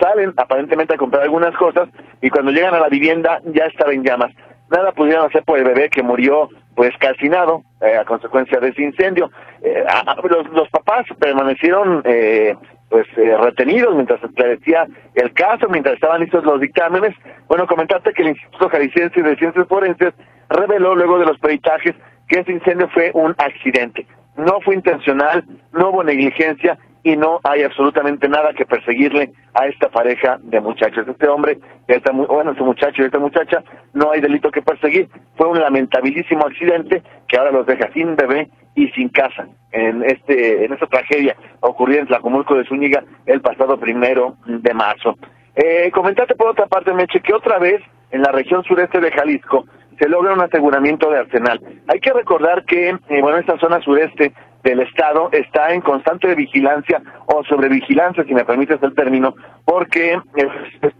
salen 0.01 0.33
aparentemente 0.37 0.95
a 0.95 0.99
comprar 0.99 1.23
algunas 1.23 1.55
cosas 1.57 1.89
y 2.21 2.31
cuando 2.31 2.53
llegan 2.53 2.75
a 2.75 2.81
la 2.81 2.89
vivienda 2.89 3.41
ya 3.47 3.65
estaba 3.65 3.93
en 3.93 4.05
llamas. 4.05 4.33
Nada 4.71 4.93
pudieron 4.93 5.27
hacer 5.27 5.43
por 5.45 5.59
el 5.59 5.65
bebé 5.65 5.89
que 5.89 6.03
murió 6.03 6.49
pues 6.75 6.93
calcinado 6.99 7.63
eh, 7.81 7.97
a 7.97 8.05
consecuencia 8.05 8.61
de 8.61 8.69
ese 8.69 8.83
incendio. 8.83 9.31
Eh, 9.63 9.85
los, 10.31 10.49
los 10.51 10.69
papás 10.69 11.07
permanecieron 11.19 12.03
eh, 12.05 12.55
pues 12.89 13.07
eh, 13.17 13.37
retenidos 13.37 13.95
mientras 13.95 14.21
se 14.21 14.27
esclarecía 14.27 14.87
el 15.15 15.33
caso, 15.33 15.69
mientras 15.69 15.95
estaban 15.95 16.21
listos 16.21 16.45
los 16.45 16.61
dictámenes. 16.61 17.15
Bueno, 17.49 17.67
comentaste 17.67 18.13
que 18.13 18.23
el 18.23 18.29
Instituto 18.29 18.69
Jalisciense 18.69 19.23
de 19.23 19.37
Ciencias 19.37 19.67
Forenses 19.69 20.15
reveló 20.49 20.95
luego 20.95 21.19
de 21.19 21.27
los 21.27 21.39
peritajes 21.39 21.95
que 22.29 22.41
ese 22.41 22.53
incendio 22.53 22.89
fue 22.91 23.11
un 23.15 23.35
accidente. 23.39 24.07
No 24.39 24.61
fue 24.61 24.77
intencional, 24.77 25.45
no 25.73 25.91
hubo 25.91 26.05
negligencia 26.05 26.79
y 27.03 27.17
no 27.17 27.41
hay 27.43 27.65
absolutamente 27.65 28.29
nada 28.29 28.53
que 28.53 28.65
perseguirle 28.65 29.33
a 29.55 29.67
esta 29.67 29.89
pareja 29.89 30.39
de 30.43 30.61
muchachos. 30.61 31.07
Este 31.09 31.29
hombre, 31.29 31.59
esta, 31.89 32.13
bueno, 32.13 32.53
este 32.53 32.63
muchacho 32.63 33.03
y 33.03 33.07
esta 33.07 33.19
muchacha, 33.19 33.63
no 33.95 34.13
hay 34.13 34.21
delito 34.21 34.51
que 34.51 34.63
perseguir. 34.63 35.09
Fue 35.37 35.49
un 35.49 35.59
lamentabilísimo 35.59 36.47
accidente 36.47 37.03
que 37.27 37.37
ahora 37.37 37.51
los 37.51 37.67
deja 37.67 37.93
sin 37.93 38.15
bebé 38.15 38.49
y 38.75 38.89
sin 38.91 39.09
casa 39.09 39.49
en 39.73 40.05
este 40.05 40.65
en 40.65 40.73
esta 40.73 40.87
tragedia 40.87 41.37
ocurrida 41.61 42.01
en 42.01 42.07
Tlacomulco 42.07 42.55
de 42.55 42.65
Zúñiga 42.65 43.03
el 43.27 43.41
pasado 43.41 43.79
primero 43.79 44.37
de 44.47 44.73
marzo. 44.73 45.17
Eh, 45.57 45.91
por 45.93 46.49
otra 46.49 46.67
parte, 46.67 46.93
Meche, 46.93 47.21
que 47.21 47.35
otra 47.35 47.59
vez 47.59 47.83
en 48.13 48.23
la 48.23 48.31
región 48.31 48.63
sureste 48.63 49.01
de 49.01 49.11
Jalisco 49.11 49.67
se 49.99 50.09
logra 50.09 50.33
un 50.33 50.41
aseguramiento 50.41 51.11
de 51.11 51.19
arsenal. 51.19 51.61
Hay 51.89 52.01
que 52.01 52.13
recordar 52.13 52.65
que, 52.65 52.91
eh, 52.91 53.21
bueno, 53.21 53.39
esta 53.39 53.59
zona 53.59 53.81
sureste 53.81 54.33
del 54.63 54.81
estado 54.81 55.31
está 55.33 55.73
en 55.73 55.81
constante 55.81 56.35
vigilancia 56.35 57.01
o 57.27 57.45
sobrevigilancia, 57.45 58.25
si 58.25 58.35
me 58.35 58.45
permites 58.45 58.83
el 58.83 58.95
término, 58.95 59.35
porque 59.65 60.15
eh, 60.37 60.93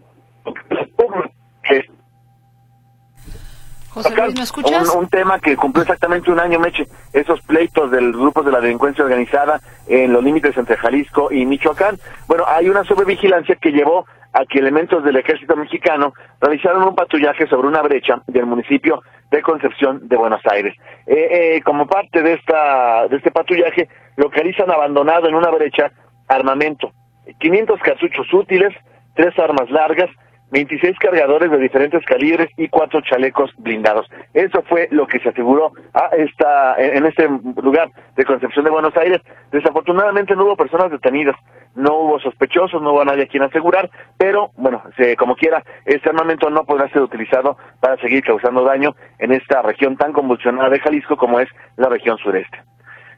José 3.91 4.15
Luis, 4.15 4.35
¿me 4.37 4.43
escuchas? 4.43 4.95
Un, 4.95 5.05
un 5.05 5.09
tema 5.09 5.41
que 5.41 5.57
cumplió 5.57 5.83
exactamente 5.83 6.31
un 6.31 6.39
año, 6.39 6.61
Meche, 6.61 6.87
esos 7.13 7.41
pleitos 7.43 7.91
del 7.91 8.13
grupos 8.13 8.45
de 8.45 8.53
la 8.53 8.61
delincuencia 8.61 9.03
organizada 9.03 9.61
en 9.89 10.13
los 10.13 10.23
límites 10.23 10.57
entre 10.57 10.77
Jalisco 10.77 11.33
y 11.33 11.45
Michoacán. 11.47 11.99
Bueno, 12.27 12.45
hay 12.47 12.69
una 12.69 12.85
sobrevigilancia 12.85 13.57
que 13.57 13.73
llevó 13.73 14.07
a 14.39 14.47
que 14.47 14.61
elementos 14.61 15.03
del 15.03 15.17
ejército 15.17 15.57
mexicano 15.57 16.15
realizaron 16.41 16.85
un 16.85 16.95
patrullaje 16.95 17.49
sobre 17.49 17.67
una 17.67 17.83
brecha 17.83 18.23
del 18.29 18.47
municipio 18.47 19.03
de 19.33 19.43
Concepción 19.43 20.07
de 20.07 20.17
Buenos 20.17 20.41
Aires. 20.49 20.77
Eh, 21.07 21.57
eh, 21.57 21.63
como 21.63 21.89
parte 21.89 22.23
de 22.23 22.35
esta 22.35 23.09
de 23.09 23.17
este 23.17 23.33
patrullaje, 23.33 23.89
localizan 24.17 24.71
abandonado 24.71 25.29
en 25.29 25.35
una 25.35 25.51
brecha 25.51 25.91
armamento, 26.29 26.93
500 27.41 27.81
cartuchos 27.81 28.33
útiles, 28.33 28.73
tres 29.15 29.37
armas 29.41 29.69
largas, 29.71 30.09
26 30.51 30.97
cargadores 30.99 31.51
de 31.51 31.59
diferentes 31.59 32.05
calibres 32.07 32.49
y 32.57 32.69
cuatro 32.69 33.01
chalecos 33.03 33.51
blindados. 33.59 34.07
Eso 34.33 34.63
fue 34.69 34.89
lo 34.91 35.07
que 35.07 35.19
se 35.21 35.29
aseguró 35.29 35.73
a 35.93 36.07
esta, 36.17 36.75
en 36.79 37.05
este 37.07 37.29
lugar 37.63 37.91
de 38.17 38.25
Concepción 38.25 38.65
de 38.65 38.71
Buenos 38.71 38.97
Aires. 38.97 39.21
Desafortunadamente 39.53 40.35
no 40.35 40.45
hubo 40.45 40.57
personas 40.57 40.91
detenidas, 40.91 41.37
no 41.75 41.95
hubo 41.99 42.19
sospechosos, 42.21 42.81
no 42.81 42.93
hubo 42.93 43.05
nadie 43.05 43.25
a 43.25 43.27
quien 43.27 43.43
asegurar, 43.43 43.91
pero 44.17 44.51
bueno, 44.57 44.83
se- 44.97 45.17
como 45.17 45.37
quiera, 45.37 45.63
este 45.85 46.09
armamento 46.09 46.49
no 46.51 46.65
podrá 46.65 46.89
ser 46.91 47.03
utilizado 47.03 47.57
para 47.81 47.97
seguir 47.99 48.25
causando 48.25 48.65
daño 48.65 48.95
en 49.19 49.33
esta 49.33 49.61
región 49.63 49.97
tan 49.97 50.13
convulsionada 50.13 50.71
de 50.71 50.81
Jalisco 50.81 51.17
como 51.17 51.41
es 51.41 51.49
la 51.77 51.89
región 51.89 52.17
sureste. 52.19 52.59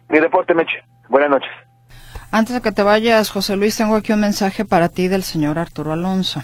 Mi 0.09 0.19
reporte, 0.19 0.55
Meche. 0.55 0.83
Buenas 1.09 1.31
noches. 1.31 1.51
Antes 2.33 2.55
de 2.55 2.61
que 2.61 2.73
te 2.73 2.83
vayas, 2.83 3.31
José 3.31 3.57
Luis, 3.57 3.77
tengo 3.77 3.95
aquí 3.97 4.13
un 4.13 4.21
mensaje 4.21 4.65
para 4.65 4.89
ti 4.89 5.09
del 5.09 5.23
señor 5.23 5.59
Arturo 5.59 5.93
Alonso. 5.93 6.41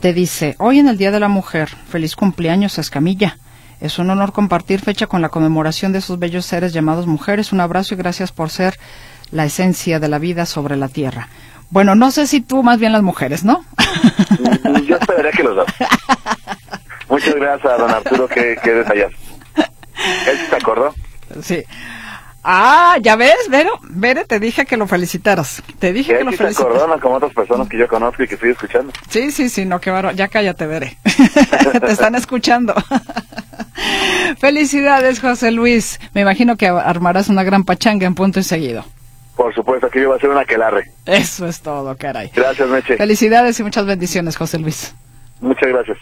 Te 0.00 0.14
dice, 0.14 0.56
hoy 0.58 0.78
en 0.78 0.88
el 0.88 0.96
Día 0.96 1.10
de 1.10 1.20
la 1.20 1.28
Mujer, 1.28 1.68
feliz 1.68 2.16
cumpleaños, 2.16 2.78
Escamilla. 2.78 3.36
Es 3.82 3.98
un 3.98 4.08
honor 4.08 4.32
compartir 4.32 4.80
fecha 4.80 5.06
con 5.06 5.20
la 5.20 5.28
conmemoración 5.28 5.92
de 5.92 5.98
esos 5.98 6.18
bellos 6.18 6.46
seres 6.46 6.72
llamados 6.72 7.06
mujeres. 7.06 7.52
Un 7.52 7.60
abrazo 7.60 7.92
y 7.92 7.98
gracias 7.98 8.32
por 8.32 8.48
ser 8.48 8.78
la 9.30 9.44
esencia 9.44 10.00
de 10.00 10.08
la 10.08 10.18
vida 10.18 10.46
sobre 10.46 10.76
la 10.76 10.88
tierra. 10.88 11.28
Bueno, 11.68 11.94
no 11.96 12.10
sé 12.10 12.26
si 12.26 12.40
tú, 12.40 12.62
más 12.62 12.78
bien 12.78 12.92
las 12.92 13.02
mujeres, 13.02 13.44
¿no? 13.44 13.62
Yo 14.86 14.96
esperaría 14.96 15.32
que 15.32 15.42
los 15.42 15.56
dos. 15.56 15.66
Muchas 17.10 17.34
gracias, 17.34 17.78
don 17.78 17.90
Arturo, 17.90 18.26
qué, 18.26 18.56
qué 18.62 18.70
detallado. 18.72 19.12
¿Él 19.56 20.38
se 20.48 20.56
acordó? 20.56 20.94
Sí. 21.42 21.62
Ah, 22.42 22.96
ya 23.02 23.16
ves, 23.16 23.34
Vero, 23.50 23.70
Vero, 23.82 24.24
te 24.26 24.40
dije 24.40 24.64
que 24.64 24.76
lo 24.78 24.86
felicitaras. 24.86 25.62
Te 25.78 25.92
dije 25.92 26.16
que 26.16 26.24
lo 26.24 26.30
se 26.30 26.38
felicitaras. 26.38 26.88
no 26.88 26.98
como 27.00 27.16
otras 27.16 27.34
personas 27.34 27.68
que 27.68 27.76
yo 27.78 27.86
conozco 27.86 28.22
y 28.22 28.28
que 28.28 28.34
estoy 28.34 28.50
escuchando. 28.50 28.92
Sí, 29.10 29.30
sí, 29.30 29.48
sí, 29.50 29.66
no, 29.66 29.80
qué 29.80 29.90
bárbaro. 29.90 30.16
Ya 30.16 30.28
cállate, 30.28 30.66
Veré. 30.66 30.96
Te 31.80 31.92
están 31.92 32.14
escuchando. 32.14 32.74
Felicidades, 34.38 35.20
José 35.20 35.50
Luis. 35.50 36.00
Me 36.14 36.22
imagino 36.22 36.56
que 36.56 36.68
armarás 36.68 37.28
una 37.28 37.42
gran 37.42 37.64
pachanga 37.64 38.06
en 38.06 38.14
punto 38.14 38.40
y 38.40 38.42
seguido. 38.42 38.84
Por 39.36 39.54
supuesto, 39.54 39.88
que 39.90 40.02
yo 40.02 40.10
va 40.10 40.16
a 40.16 40.18
ser 40.18 40.30
una 40.30 40.40
aquelarre. 40.40 40.90
Eso 41.06 41.46
es 41.46 41.60
todo, 41.60 41.96
caray. 41.96 42.30
Gracias, 42.34 42.68
Meche. 42.68 42.96
Felicidades 42.96 43.58
y 43.58 43.62
muchas 43.62 43.86
bendiciones, 43.86 44.36
José 44.36 44.58
Luis. 44.58 44.94
Muchas 45.40 45.68
gracias. 45.68 45.98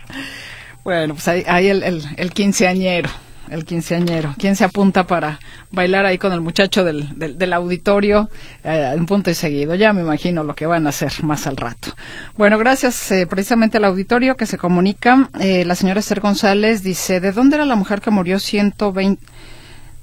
Bueno, 0.82 1.14
pues 1.14 1.28
ahí, 1.28 1.44
ahí 1.46 1.68
el, 1.68 1.82
el, 1.82 2.02
el 2.16 2.32
quinceañero, 2.32 3.08
el 3.50 3.64
quinceañero. 3.64 4.34
¿Quién 4.38 4.56
se 4.56 4.64
apunta 4.64 5.06
para 5.06 5.38
bailar 5.70 6.06
ahí 6.06 6.18
con 6.18 6.32
el 6.32 6.40
muchacho 6.40 6.84
del, 6.84 7.18
del, 7.18 7.38
del 7.38 7.52
auditorio 7.52 8.28
eh, 8.64 8.92
en 8.94 9.06
punto 9.06 9.30
y 9.30 9.34
seguido? 9.34 9.74
Ya 9.74 9.92
me 9.92 10.00
imagino 10.00 10.44
lo 10.44 10.54
que 10.54 10.66
van 10.66 10.86
a 10.86 10.90
hacer 10.90 11.12
más 11.22 11.46
al 11.46 11.56
rato. 11.56 11.90
Bueno, 12.36 12.58
gracias 12.58 13.10
eh, 13.10 13.26
precisamente 13.26 13.78
al 13.78 13.84
auditorio 13.84 14.36
que 14.36 14.46
se 14.46 14.58
comunica. 14.58 15.30
Eh, 15.40 15.64
la 15.64 15.74
señora 15.74 16.00
Esther 16.00 16.20
González 16.20 16.82
dice, 16.82 17.20
¿de 17.20 17.32
dónde 17.32 17.56
era 17.56 17.64
la 17.64 17.76
mujer 17.76 18.00
que 18.00 18.10
murió 18.10 18.38
120, 18.38 19.24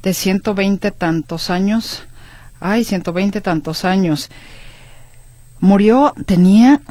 de 0.03 0.13
120 0.13 0.91
tantos 0.91 1.49
años? 1.49 2.03
Ay, 2.59 2.83
120 2.83 3.41
tantos 3.41 3.85
años. 3.85 4.29
Murió, 5.59 6.13
tenía 6.25 6.81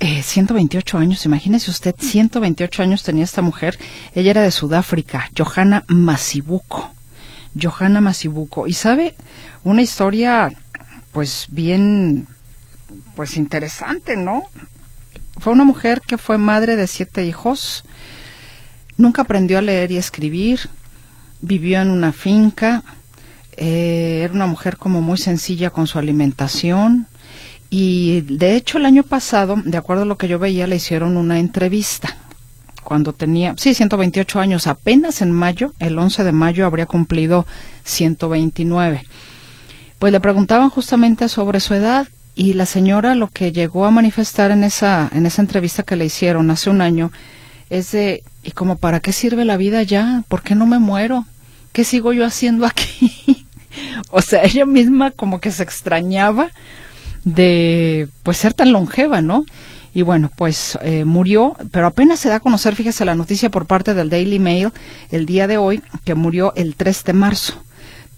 eh, 0.00 0.22
128 0.22 0.98
años, 0.98 1.24
imagínese 1.24 1.70
usted, 1.70 1.94
128 1.98 2.82
años 2.82 3.02
tenía 3.02 3.24
esta 3.24 3.42
mujer. 3.42 3.78
Ella 4.14 4.30
era 4.30 4.42
de 4.42 4.50
Sudáfrica, 4.50 5.30
Johanna 5.36 5.84
Masibuko. 5.88 6.90
Johanna 7.60 8.00
Masibuko. 8.00 8.66
Y 8.66 8.72
sabe, 8.72 9.14
una 9.62 9.82
historia, 9.82 10.52
pues 11.12 11.46
bien, 11.50 12.26
pues 13.14 13.36
interesante, 13.36 14.16
¿no? 14.16 14.44
Fue 15.38 15.52
una 15.52 15.64
mujer 15.64 16.00
que 16.00 16.18
fue 16.18 16.38
madre 16.38 16.76
de 16.76 16.86
siete 16.86 17.24
hijos. 17.24 17.84
Nunca 18.96 19.22
aprendió 19.22 19.58
a 19.58 19.62
leer 19.62 19.90
y 19.90 19.96
escribir. 19.96 20.60
Vivió 21.40 21.80
en 21.80 21.90
una 21.90 22.12
finca. 22.12 22.82
Eh, 23.56 24.22
era 24.24 24.32
una 24.32 24.46
mujer 24.46 24.76
como 24.76 25.00
muy 25.00 25.18
sencilla 25.18 25.70
con 25.70 25.86
su 25.86 25.98
alimentación. 25.98 27.06
Y 27.70 28.22
de 28.22 28.56
hecho 28.56 28.78
el 28.78 28.86
año 28.86 29.02
pasado, 29.02 29.56
de 29.64 29.76
acuerdo 29.76 30.02
a 30.02 30.06
lo 30.06 30.16
que 30.16 30.28
yo 30.28 30.38
veía, 30.38 30.66
le 30.66 30.76
hicieron 30.76 31.16
una 31.16 31.38
entrevista. 31.38 32.16
Cuando 32.82 33.14
tenía, 33.14 33.54
sí, 33.56 33.74
128 33.74 34.40
años, 34.40 34.66
apenas 34.66 35.22
en 35.22 35.32
mayo, 35.32 35.72
el 35.78 35.98
11 35.98 36.22
de 36.22 36.32
mayo 36.32 36.66
habría 36.66 36.86
cumplido 36.86 37.46
129. 37.84 39.06
Pues 39.98 40.12
le 40.12 40.20
preguntaban 40.20 40.68
justamente 40.68 41.28
sobre 41.28 41.60
su 41.60 41.72
edad 41.74 42.06
y 42.34 42.52
la 42.52 42.66
señora 42.66 43.14
lo 43.14 43.28
que 43.28 43.52
llegó 43.52 43.86
a 43.86 43.90
manifestar 43.90 44.50
en 44.50 44.64
esa, 44.64 45.10
en 45.14 45.24
esa 45.24 45.40
entrevista 45.40 45.82
que 45.82 45.96
le 45.96 46.04
hicieron 46.04 46.50
hace 46.50 46.68
un 46.68 46.82
año 46.82 47.10
es 47.70 47.92
de, 47.92 48.22
¿y 48.42 48.50
como 48.52 48.76
para 48.76 49.00
qué 49.00 49.12
sirve 49.12 49.44
la 49.44 49.56
vida 49.56 49.82
ya? 49.82 50.22
¿Por 50.28 50.42
qué 50.42 50.54
no 50.54 50.66
me 50.66 50.78
muero? 50.78 51.26
¿Qué 51.72 51.84
sigo 51.84 52.12
yo 52.12 52.24
haciendo 52.24 52.66
aquí? 52.66 53.46
o 54.10 54.22
sea, 54.22 54.44
ella 54.44 54.66
misma 54.66 55.10
como 55.10 55.40
que 55.40 55.50
se 55.50 55.62
extrañaba 55.62 56.50
de 57.24 58.08
pues 58.22 58.36
ser 58.36 58.54
tan 58.54 58.72
longeva, 58.72 59.20
¿no? 59.20 59.44
Y 59.94 60.02
bueno, 60.02 60.30
pues 60.34 60.76
eh, 60.82 61.04
murió, 61.04 61.56
pero 61.70 61.86
apenas 61.86 62.18
se 62.18 62.28
da 62.28 62.36
a 62.36 62.40
conocer, 62.40 62.74
fíjese 62.74 63.04
la 63.04 63.14
noticia 63.14 63.50
por 63.50 63.66
parte 63.66 63.94
del 63.94 64.10
Daily 64.10 64.40
Mail 64.40 64.72
el 65.10 65.24
día 65.24 65.46
de 65.46 65.56
hoy, 65.56 65.82
que 66.04 66.16
murió 66.16 66.52
el 66.56 66.74
3 66.74 67.04
de 67.04 67.12
marzo 67.12 67.62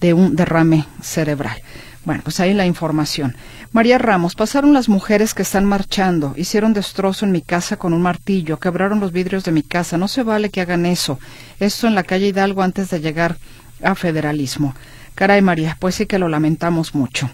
de 0.00 0.14
un 0.14 0.36
derrame 0.36 0.86
cerebral. 1.02 1.60
Bueno, 2.06 2.22
pues 2.22 2.40
ahí 2.40 2.54
la 2.54 2.66
información. 2.66 3.36
María 3.72 3.98
Ramos, 3.98 4.36
pasaron 4.36 4.72
las 4.72 4.88
mujeres 4.88 5.34
que 5.34 5.42
están 5.42 5.64
marchando, 5.64 6.34
hicieron 6.36 6.72
destrozo 6.72 7.26
en 7.26 7.32
mi 7.32 7.42
casa 7.42 7.76
con 7.76 7.92
un 7.92 8.00
martillo, 8.00 8.58
quebraron 8.58 9.00
los 9.00 9.12
vidrios 9.12 9.44
de 9.44 9.52
mi 9.52 9.62
casa. 9.62 9.98
No 9.98 10.08
se 10.08 10.22
vale 10.22 10.50
que 10.50 10.60
hagan 10.60 10.86
eso. 10.86 11.18
Esto 11.58 11.88
en 11.88 11.94
la 11.94 12.04
calle 12.04 12.28
Hidalgo 12.28 12.62
antes 12.62 12.90
de 12.90 13.00
llegar 13.00 13.36
a 13.82 13.94
federalismo. 13.94 14.74
Caray 15.14 15.42
María, 15.42 15.76
pues 15.80 15.96
sí 15.96 16.06
que 16.06 16.18
lo 16.18 16.28
lamentamos 16.28 16.94
mucho. 16.94 17.28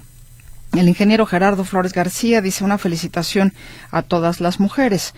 El 0.74 0.88
ingeniero 0.88 1.26
Gerardo 1.26 1.64
Flores 1.64 1.92
García 1.92 2.40
dice 2.40 2.64
una 2.64 2.78
felicitación 2.78 3.52
a 3.90 4.00
todas 4.00 4.40
las 4.40 4.58
mujeres. 4.58 5.12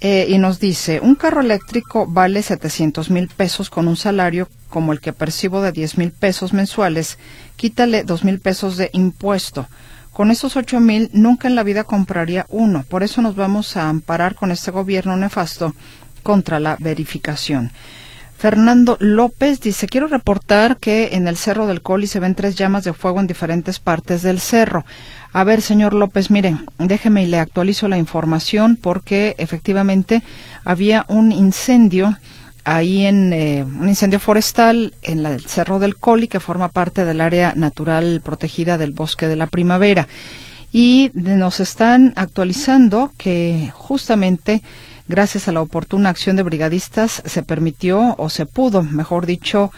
Eh, 0.00 0.26
y 0.28 0.38
nos 0.38 0.60
dice, 0.60 1.00
un 1.00 1.14
carro 1.14 1.40
eléctrico 1.40 2.06
vale 2.06 2.42
700 2.42 3.10
mil 3.10 3.28
pesos 3.28 3.68
con 3.70 3.88
un 3.88 3.96
salario 3.96 4.48
como 4.68 4.92
el 4.92 5.00
que 5.00 5.12
percibo 5.12 5.62
de 5.62 5.72
10 5.72 5.98
mil 5.98 6.12
pesos 6.12 6.52
mensuales, 6.52 7.18
quítale 7.56 8.04
2 8.04 8.24
mil 8.24 8.38
pesos 8.38 8.76
de 8.76 8.90
impuesto. 8.92 9.66
Con 10.12 10.30
esos 10.30 10.56
8 10.56 10.80
mil 10.80 11.10
nunca 11.12 11.48
en 11.48 11.54
la 11.56 11.62
vida 11.62 11.84
compraría 11.84 12.46
uno. 12.48 12.84
Por 12.88 13.02
eso 13.02 13.22
nos 13.22 13.36
vamos 13.36 13.76
a 13.76 13.88
amparar 13.88 14.34
con 14.34 14.52
este 14.52 14.70
gobierno 14.70 15.16
nefasto 15.16 15.74
contra 16.22 16.60
la 16.60 16.76
verificación. 16.78 17.72
Fernando 18.38 18.98
López 19.00 19.60
dice, 19.60 19.86
quiero 19.86 20.08
reportar 20.08 20.76
que 20.76 21.10
en 21.12 21.26
el 21.26 21.38
Cerro 21.38 21.66
del 21.66 21.80
Coli 21.80 22.06
se 22.06 22.20
ven 22.20 22.34
tres 22.34 22.54
llamas 22.54 22.84
de 22.84 22.92
fuego 22.92 23.18
en 23.20 23.26
diferentes 23.26 23.80
partes 23.80 24.22
del 24.22 24.40
cerro. 24.40 24.84
A 25.32 25.42
ver, 25.42 25.62
señor 25.62 25.94
López, 25.94 26.30
mire, 26.30 26.56
déjeme 26.78 27.22
y 27.22 27.26
le 27.26 27.38
actualizo 27.38 27.88
la 27.88 27.96
información 27.96 28.76
porque 28.76 29.34
efectivamente 29.38 30.22
había 30.64 31.06
un 31.08 31.32
incendio 31.32 32.18
ahí 32.64 33.06
en 33.06 33.32
eh, 33.32 33.64
un 33.64 33.88
incendio 33.88 34.20
forestal 34.20 34.92
en 35.02 35.24
el 35.24 35.40
Cerro 35.40 35.78
del 35.78 35.96
Coli 35.96 36.28
que 36.28 36.40
forma 36.40 36.68
parte 36.68 37.04
del 37.04 37.20
área 37.20 37.54
natural 37.54 38.20
protegida 38.22 38.76
del 38.76 38.92
Bosque 38.92 39.28
de 39.28 39.36
la 39.36 39.46
Primavera. 39.46 40.08
Y 40.72 41.10
nos 41.14 41.60
están 41.60 42.12
actualizando 42.16 43.12
que 43.16 43.70
justamente 43.72 44.62
gracias 45.08 45.48
a 45.48 45.52
la 45.52 45.60
oportuna 45.60 46.10
acción 46.10 46.36
de 46.36 46.42
brigadistas 46.42 47.22
se 47.24 47.42
permitió 47.42 48.14
o 48.18 48.28
se 48.28 48.46
pudo, 48.46 48.82
mejor 48.82 49.26
dicho, 49.26 49.70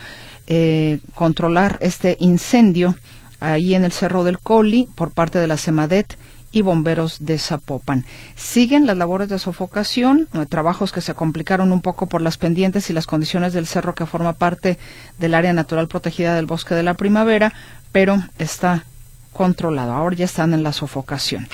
eh, 0.47 1.01
controlar 1.15 1.79
este 1.81 2.17
incendio 2.21 2.95
ahí 3.41 3.75
en 3.75 3.85
el 3.85 3.93
Cerro 3.93 4.25
del 4.25 4.39
Coli 4.39 4.89
por 4.95 5.13
parte 5.13 5.39
de 5.39 5.47
la 5.47 5.57
CEMADET 5.57 6.17
y 6.51 6.63
bomberos 6.63 7.19
de 7.21 7.39
Zapopan. 7.39 8.05
Siguen 8.35 8.87
las 8.87 8.97
labores 8.97 9.29
de 9.29 9.39
sofocación, 9.39 10.29
eh, 10.33 10.47
trabajos 10.47 10.93
que 10.93 11.01
se 11.01 11.15
complicaron 11.15 11.73
un 11.73 11.83
poco 11.83 12.07
por 12.07 12.23
las 12.23 12.39
pendientes 12.39 12.89
y 12.89 12.93
las 12.93 13.07
condiciones 13.07 13.53
del 13.53 13.67
cerro 13.67 13.95
que 13.95 14.07
forma 14.07 14.33
parte 14.33 14.79
del 15.19 15.35
área 15.35 15.53
natural 15.53 15.89
protegida 15.89 16.35
del 16.35 16.47
bosque 16.47 16.75
de 16.75 16.83
la 16.83 16.95
primavera, 16.95 17.53
pero 17.93 18.23
está 18.39 18.85
controlado. 19.33 19.93
Ahora 19.93 20.17
ya 20.17 20.25
están 20.25 20.55
en 20.55 20.63
la 20.63 20.73
sofocación. 20.73 21.47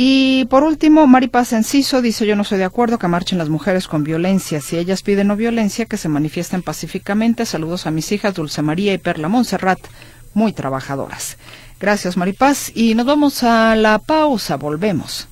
Y 0.00 0.44
por 0.44 0.62
último, 0.62 1.08
Maripaz 1.08 1.52
Enciso 1.52 2.00
dice 2.00 2.24
yo 2.24 2.36
no 2.36 2.42
estoy 2.42 2.58
de 2.58 2.64
acuerdo 2.64 3.00
que 3.00 3.08
marchen 3.08 3.36
las 3.36 3.48
mujeres 3.48 3.88
con 3.88 4.04
violencia. 4.04 4.60
Si 4.60 4.78
ellas 4.78 5.02
piden 5.02 5.26
no 5.26 5.34
violencia, 5.34 5.86
que 5.86 5.96
se 5.96 6.08
manifiesten 6.08 6.62
pacíficamente. 6.62 7.44
Saludos 7.44 7.84
a 7.84 7.90
mis 7.90 8.12
hijas 8.12 8.32
Dulce 8.32 8.62
María 8.62 8.94
y 8.94 8.98
Perla 8.98 9.26
Montserrat, 9.26 9.80
muy 10.34 10.52
trabajadoras. 10.52 11.36
Gracias 11.80 12.16
Maripaz 12.16 12.70
y 12.76 12.94
nos 12.94 13.06
vamos 13.06 13.42
a 13.42 13.74
la 13.74 13.98
pausa, 13.98 14.54
volvemos. 14.54 15.26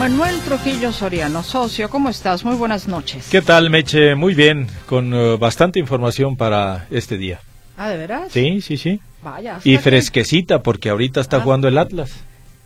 Manuel 0.00 0.40
Trujillo 0.40 0.92
Soriano, 0.92 1.42
socio, 1.42 1.90
¿cómo 1.90 2.08
estás? 2.08 2.42
Muy 2.42 2.56
buenas 2.56 2.88
noches. 2.88 3.28
¿Qué 3.30 3.42
tal, 3.42 3.68
Meche? 3.68 4.14
Muy 4.14 4.34
bien, 4.34 4.66
con 4.86 5.12
eh, 5.12 5.36
bastante 5.36 5.78
información 5.78 6.38
para 6.38 6.86
este 6.90 7.18
día. 7.18 7.40
Ah, 7.76 7.90
¿de 7.90 7.98
veras? 7.98 8.32
Sí, 8.32 8.62
sí, 8.62 8.78
sí. 8.78 8.98
Vaya. 9.22 9.56
¿hasta 9.56 9.68
Y 9.68 9.76
fresquecita, 9.76 10.62
porque 10.62 10.88
ahorita 10.88 11.20
está 11.20 11.36
Ah. 11.36 11.40
jugando 11.42 11.68
el 11.68 11.76
Atlas. 11.76 12.12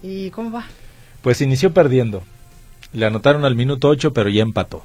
¿Y 0.01 0.31
cómo 0.31 0.53
va? 0.53 0.64
Pues 1.23 1.40
inició 1.40 1.73
perdiendo. 1.75 2.23
Le 2.92 3.05
anotaron 3.05 3.44
al 3.44 3.57
minuto 3.57 3.88
8, 3.88 4.12
pero 4.12 4.29
ya 4.31 4.42
empató. 4.42 4.85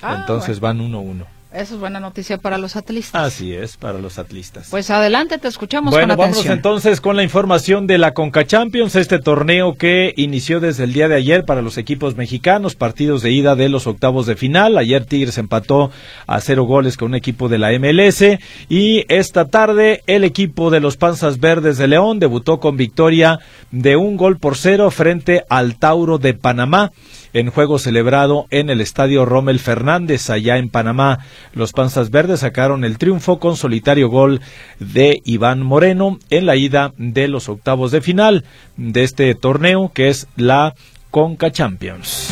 Ah, 0.00 0.16
Entonces 0.20 0.60
van 0.60 0.80
1-1. 0.80 1.26
Eso 1.54 1.74
es 1.74 1.80
buena 1.80 2.00
noticia 2.00 2.38
para 2.38 2.58
los 2.58 2.74
atlistas. 2.74 3.22
Así 3.22 3.54
es, 3.54 3.76
para 3.76 4.00
los 4.00 4.18
atlistas. 4.18 4.66
Pues 4.70 4.90
adelante, 4.90 5.38
te 5.38 5.46
escuchamos 5.46 5.92
bueno, 5.92 6.16
con 6.16 6.32
vamos 6.32 6.44
entonces 6.46 7.00
con 7.00 7.14
la 7.14 7.22
información 7.22 7.86
de 7.86 7.96
la 7.96 8.12
Conca 8.12 8.44
Champions, 8.44 8.96
este 8.96 9.20
torneo 9.20 9.74
que 9.74 10.12
inició 10.16 10.58
desde 10.58 10.82
el 10.82 10.92
día 10.92 11.06
de 11.06 11.14
ayer 11.14 11.44
para 11.44 11.62
los 11.62 11.78
equipos 11.78 12.16
mexicanos, 12.16 12.74
partidos 12.74 13.22
de 13.22 13.30
ida 13.30 13.54
de 13.54 13.68
los 13.68 13.86
octavos 13.86 14.26
de 14.26 14.34
final. 14.34 14.76
Ayer 14.78 15.04
Tigres 15.04 15.38
empató 15.38 15.92
a 16.26 16.40
cero 16.40 16.64
goles 16.64 16.96
con 16.96 17.10
un 17.10 17.14
equipo 17.14 17.48
de 17.48 17.58
la 17.58 17.70
MLS 17.78 18.24
y 18.68 19.04
esta 19.08 19.44
tarde 19.44 20.02
el 20.08 20.24
equipo 20.24 20.70
de 20.70 20.80
los 20.80 20.96
Panzas 20.96 21.38
Verdes 21.38 21.78
de 21.78 21.86
León 21.86 22.18
debutó 22.18 22.58
con 22.58 22.76
victoria 22.76 23.38
de 23.70 23.94
un 23.94 24.16
gol 24.16 24.38
por 24.38 24.56
cero 24.56 24.90
frente 24.90 25.44
al 25.48 25.76
Tauro 25.78 26.18
de 26.18 26.34
Panamá 26.34 26.90
en 27.34 27.50
juego 27.50 27.78
celebrado 27.78 28.46
en 28.50 28.70
el 28.70 28.80
estadio 28.80 29.26
Rommel 29.26 29.58
Fernández, 29.58 30.30
allá 30.30 30.56
en 30.56 30.70
Panamá. 30.70 31.18
Los 31.52 31.72
Panzas 31.72 32.10
Verdes 32.10 32.40
sacaron 32.40 32.84
el 32.84 32.96
triunfo 32.96 33.38
con 33.38 33.56
solitario 33.56 34.08
gol 34.08 34.40
de 34.78 35.20
Iván 35.24 35.62
Moreno 35.62 36.18
en 36.30 36.46
la 36.46 36.56
ida 36.56 36.94
de 36.96 37.28
los 37.28 37.48
octavos 37.48 37.90
de 37.90 38.00
final 38.00 38.44
de 38.76 39.02
este 39.02 39.34
torneo, 39.34 39.90
que 39.92 40.08
es 40.08 40.28
la 40.36 40.74
Conca 41.10 41.50
Champions. 41.50 42.30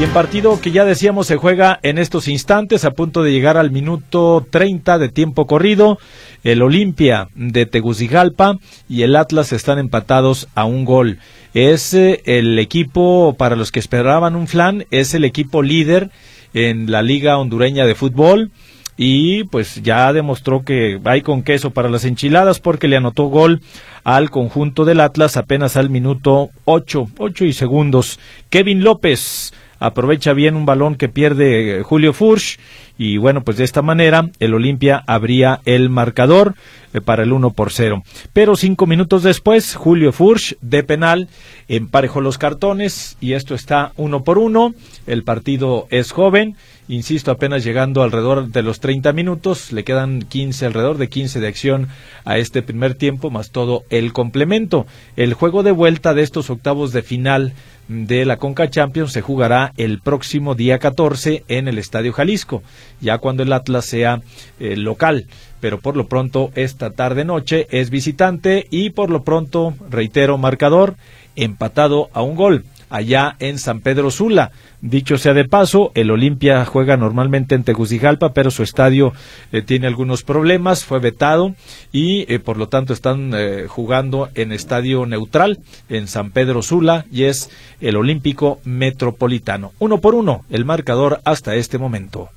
Y 0.00 0.04
en 0.04 0.10
partido 0.10 0.60
que 0.60 0.70
ya 0.70 0.84
decíamos 0.84 1.26
se 1.26 1.36
juega 1.36 1.80
en 1.82 1.98
estos 1.98 2.28
instantes, 2.28 2.84
a 2.84 2.92
punto 2.92 3.24
de 3.24 3.32
llegar 3.32 3.56
al 3.56 3.72
minuto 3.72 4.46
30 4.48 4.96
de 4.96 5.08
tiempo 5.08 5.48
corrido, 5.48 5.98
el 6.44 6.62
Olimpia 6.62 7.28
de 7.34 7.66
Tegucigalpa 7.66 8.58
y 8.88 9.02
el 9.02 9.16
Atlas 9.16 9.52
están 9.52 9.80
empatados 9.80 10.46
a 10.54 10.66
un 10.66 10.84
gol. 10.84 11.18
Es 11.58 11.92
eh, 11.92 12.22
el 12.24 12.56
equipo, 12.60 13.34
para 13.36 13.56
los 13.56 13.72
que 13.72 13.80
esperaban 13.80 14.36
un 14.36 14.46
flan, 14.46 14.86
es 14.92 15.12
el 15.14 15.24
equipo 15.24 15.60
líder 15.60 16.12
en 16.54 16.88
la 16.88 17.02
Liga 17.02 17.36
Hondureña 17.36 17.84
de 17.84 17.96
Fútbol 17.96 18.52
y 18.96 19.42
pues 19.42 19.82
ya 19.82 20.12
demostró 20.12 20.62
que 20.64 21.00
hay 21.02 21.22
con 21.22 21.42
queso 21.42 21.72
para 21.72 21.88
las 21.88 22.04
enchiladas 22.04 22.60
porque 22.60 22.86
le 22.86 22.96
anotó 22.96 23.24
gol 23.24 23.60
al 24.04 24.30
conjunto 24.30 24.84
del 24.84 25.00
Atlas 25.00 25.36
apenas 25.36 25.76
al 25.76 25.90
minuto 25.90 26.50
8, 26.64 27.08
8 27.18 27.44
y 27.46 27.52
segundos. 27.52 28.20
Kevin 28.50 28.84
López 28.84 29.52
aprovecha 29.80 30.34
bien 30.34 30.54
un 30.54 30.64
balón 30.64 30.94
que 30.94 31.08
pierde 31.08 31.82
Julio 31.82 32.12
Furch 32.12 32.60
y 32.98 33.16
bueno, 33.16 33.44
pues 33.44 33.56
de 33.56 33.64
esta 33.64 33.80
manera 33.80 34.28
el 34.40 34.54
Olimpia 34.54 35.02
abría 35.06 35.60
el 35.64 35.88
marcador 35.88 36.54
eh, 36.92 37.00
para 37.00 37.22
el 37.22 37.32
1 37.32 37.50
por 37.52 37.72
0. 37.72 38.02
Pero 38.32 38.56
cinco 38.56 38.86
minutos 38.86 39.22
después, 39.22 39.76
Julio 39.76 40.12
Furch 40.12 40.56
de 40.60 40.82
penal 40.82 41.28
emparejó 41.68 42.20
los 42.20 42.38
cartones 42.38 43.16
y 43.20 43.34
esto 43.34 43.54
está 43.54 43.92
uno 43.96 44.24
por 44.24 44.36
uno. 44.38 44.74
El 45.06 45.22
partido 45.22 45.86
es 45.90 46.10
joven, 46.10 46.56
insisto, 46.88 47.30
apenas 47.30 47.62
llegando 47.62 48.02
alrededor 48.02 48.48
de 48.48 48.62
los 48.62 48.80
30 48.80 49.12
minutos, 49.12 49.70
le 49.70 49.84
quedan 49.84 50.22
15, 50.22 50.66
alrededor 50.66 50.98
de 50.98 51.08
15 51.08 51.38
de 51.38 51.46
acción 51.46 51.88
a 52.24 52.38
este 52.38 52.62
primer 52.62 52.94
tiempo, 52.94 53.30
más 53.30 53.50
todo 53.50 53.84
el 53.90 54.12
complemento. 54.12 54.86
El 55.16 55.34
juego 55.34 55.62
de 55.62 55.70
vuelta 55.70 56.14
de 56.14 56.22
estos 56.22 56.50
octavos 56.50 56.92
de 56.92 57.02
final 57.02 57.52
de 57.88 58.24
la 58.24 58.36
Conca 58.36 58.68
Champions 58.70 59.12
se 59.12 59.22
jugará 59.22 59.72
el 59.76 60.00
próximo 60.00 60.54
día 60.54 60.78
14 60.78 61.44
en 61.48 61.68
el 61.68 61.78
Estadio 61.78 62.12
Jalisco, 62.12 62.62
ya 63.00 63.18
cuando 63.18 63.42
el 63.42 63.52
Atlas 63.52 63.86
sea 63.86 64.20
eh, 64.60 64.76
local. 64.76 65.26
Pero 65.60 65.80
por 65.80 65.96
lo 65.96 66.06
pronto 66.06 66.52
esta 66.54 66.90
tarde 66.90 67.24
noche 67.24 67.66
es 67.70 67.90
visitante 67.90 68.66
y 68.70 68.90
por 68.90 69.10
lo 69.10 69.24
pronto, 69.24 69.74
reitero, 69.90 70.38
marcador 70.38 70.96
empatado 71.34 72.10
a 72.12 72.22
un 72.22 72.36
gol 72.36 72.64
allá 72.90 73.36
en 73.38 73.58
San 73.58 73.80
Pedro 73.80 74.10
Sula. 74.10 74.50
Dicho 74.80 75.18
sea 75.18 75.34
de 75.34 75.44
paso, 75.44 75.90
el 75.94 76.10
Olimpia 76.10 76.64
juega 76.64 76.96
normalmente 76.96 77.54
en 77.54 77.64
Tegucigalpa, 77.64 78.32
pero 78.32 78.50
su 78.50 78.62
estadio 78.62 79.12
eh, 79.52 79.62
tiene 79.62 79.86
algunos 79.86 80.22
problemas, 80.22 80.84
fue 80.84 81.00
vetado 81.00 81.54
y 81.92 82.32
eh, 82.32 82.38
por 82.38 82.56
lo 82.56 82.68
tanto 82.68 82.92
están 82.92 83.32
eh, 83.34 83.66
jugando 83.68 84.28
en 84.34 84.52
estadio 84.52 85.04
neutral 85.06 85.58
en 85.88 86.06
San 86.06 86.30
Pedro 86.30 86.62
Sula 86.62 87.06
y 87.10 87.24
es 87.24 87.50
el 87.80 87.96
Olímpico 87.96 88.60
Metropolitano. 88.64 89.72
Uno 89.78 89.98
por 89.98 90.14
uno 90.14 90.44
el 90.50 90.64
marcador 90.64 91.20
hasta 91.24 91.56
este 91.56 91.78
momento. 91.78 92.30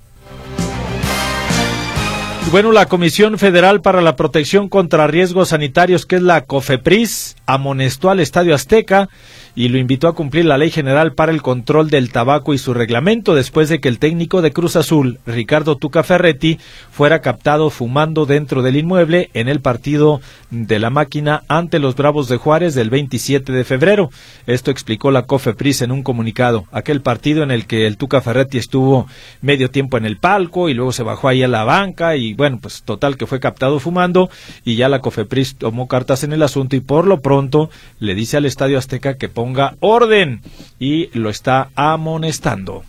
Bueno, 2.50 2.74
la 2.74 2.88
Comisión 2.88 3.38
Federal 3.38 3.82
para 3.82 4.02
la 4.02 4.18
Protección 4.18 4.68
contra 4.68 5.08
Riesgos 5.08 5.50
Sanitarios, 5.50 6.06
que 6.06 6.18
es 6.18 6.22
la 6.22 6.42
COFEPRIS, 6.42 7.38
amonestó 7.46 8.10
al 8.10 8.20
Estadio 8.20 8.54
Azteca 8.54 9.08
y 9.56 9.70
lo 9.70 9.78
invitó 9.78 10.08
a 10.08 10.16
cumplir 10.16 10.46
la 10.46 10.58
Ley 10.58 10.72
General 10.72 11.14
para 11.14 11.32
el 11.32 11.42
Control 11.42 11.90
del 11.90 12.12
Tabaco 12.12 12.54
y 12.54 12.58
su 12.58 12.74
reglamento 12.74 13.36
después 13.36 13.70
de 13.70 13.80
que 13.80 13.90
el 13.90 14.00
técnico 14.00 14.42
de 14.42 14.52
Cruz 14.52 14.76
Azul, 14.76 15.20
Ricardo 15.26 15.78
Tuca 15.78 16.04
Ferretti, 16.04 16.60
fuera 16.92 17.22
captado 17.22 17.70
fumando 17.70 18.26
dentro 18.26 18.62
del 18.62 18.78
inmueble 18.78 19.30
en 19.34 19.48
el 19.48 19.60
partido 19.60 20.22
de 20.50 20.80
la 20.80 20.90
máquina 20.90 21.44
ante 21.48 21.80
los 21.80 21.96
Bravos 21.96 22.28
de 22.28 22.38
Juárez 22.38 22.76
del 22.76 22.90
27 22.90 23.52
de 23.52 23.64
febrero. 23.64 24.10
Esto 24.48 24.72
explicó 24.72 25.12
la 25.12 25.24
COFEPRIS 25.24 25.82
en 25.82 25.92
un 25.92 26.04
comunicado. 26.04 26.66
Aquel 26.72 27.02
partido 27.02 27.44
en 27.44 27.52
el 27.52 27.66
que 27.66 27.88
el 27.88 27.98
Tuca 27.98 28.22
Ferretti 28.22 28.58
estuvo 28.58 29.08
medio 29.42 29.70
tiempo 29.70 29.98
en 29.98 30.06
el 30.06 30.18
palco 30.18 30.70
y 30.70 30.74
luego 30.74 30.92
se 30.92 31.04
bajó 31.04 31.28
ahí 31.28 31.44
a 31.44 31.48
la 31.48 31.64
banca 31.64 32.16
y 32.16 32.34
bueno, 32.34 32.60
pues 32.62 32.84
total 32.84 33.18
que 33.18 33.28
fue 33.28 33.40
captado 33.40 33.80
fumando 33.80 34.30
y 34.66 34.76
ya 34.76 34.90
la 34.90 35.00
COFEPRIS 35.00 35.56
tomó 35.56 35.88
cartas 35.88 36.24
en 36.24 36.34
el 36.34 36.44
asunto 36.44 36.76
y 36.76 36.80
por 36.82 37.08
lo 37.08 37.22
pronto 37.22 37.70
le 38.00 38.16
dice 38.16 38.38
al 38.38 38.46
Estadio 38.46 38.78
Azteca 38.78 39.16
que 39.16 39.30
ponga 39.42 39.74
orden 39.80 40.40
y 40.78 41.10
lo 41.18 41.32
está 41.32 41.70
amonestando. 41.74 42.84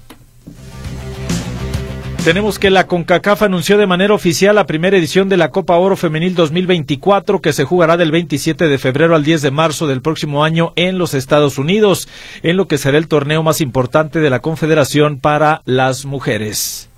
Tenemos 2.26 2.58
que 2.58 2.68
la 2.68 2.86
CONCACAF 2.86 3.40
anunció 3.40 3.78
de 3.78 3.86
manera 3.86 4.12
oficial 4.12 4.56
la 4.56 4.66
primera 4.66 4.98
edición 4.98 5.30
de 5.30 5.38
la 5.38 5.48
Copa 5.48 5.78
Oro 5.78 5.96
Femenil 5.96 6.34
2024 6.34 7.40
que 7.40 7.54
se 7.54 7.64
jugará 7.64 7.96
del 7.96 8.10
27 8.10 8.68
de 8.68 8.76
febrero 8.76 9.14
al 9.14 9.24
10 9.24 9.40
de 9.40 9.50
marzo 9.50 9.86
del 9.86 10.02
próximo 10.02 10.44
año 10.44 10.74
en 10.76 10.98
los 10.98 11.14
Estados 11.14 11.56
Unidos, 11.56 12.06
en 12.42 12.58
lo 12.58 12.68
que 12.68 12.76
será 12.76 12.98
el 12.98 13.08
torneo 13.08 13.42
más 13.42 13.62
importante 13.62 14.20
de 14.20 14.28
la 14.28 14.40
Confederación 14.40 15.20
para 15.20 15.62
las 15.64 16.04
mujeres. 16.04 16.91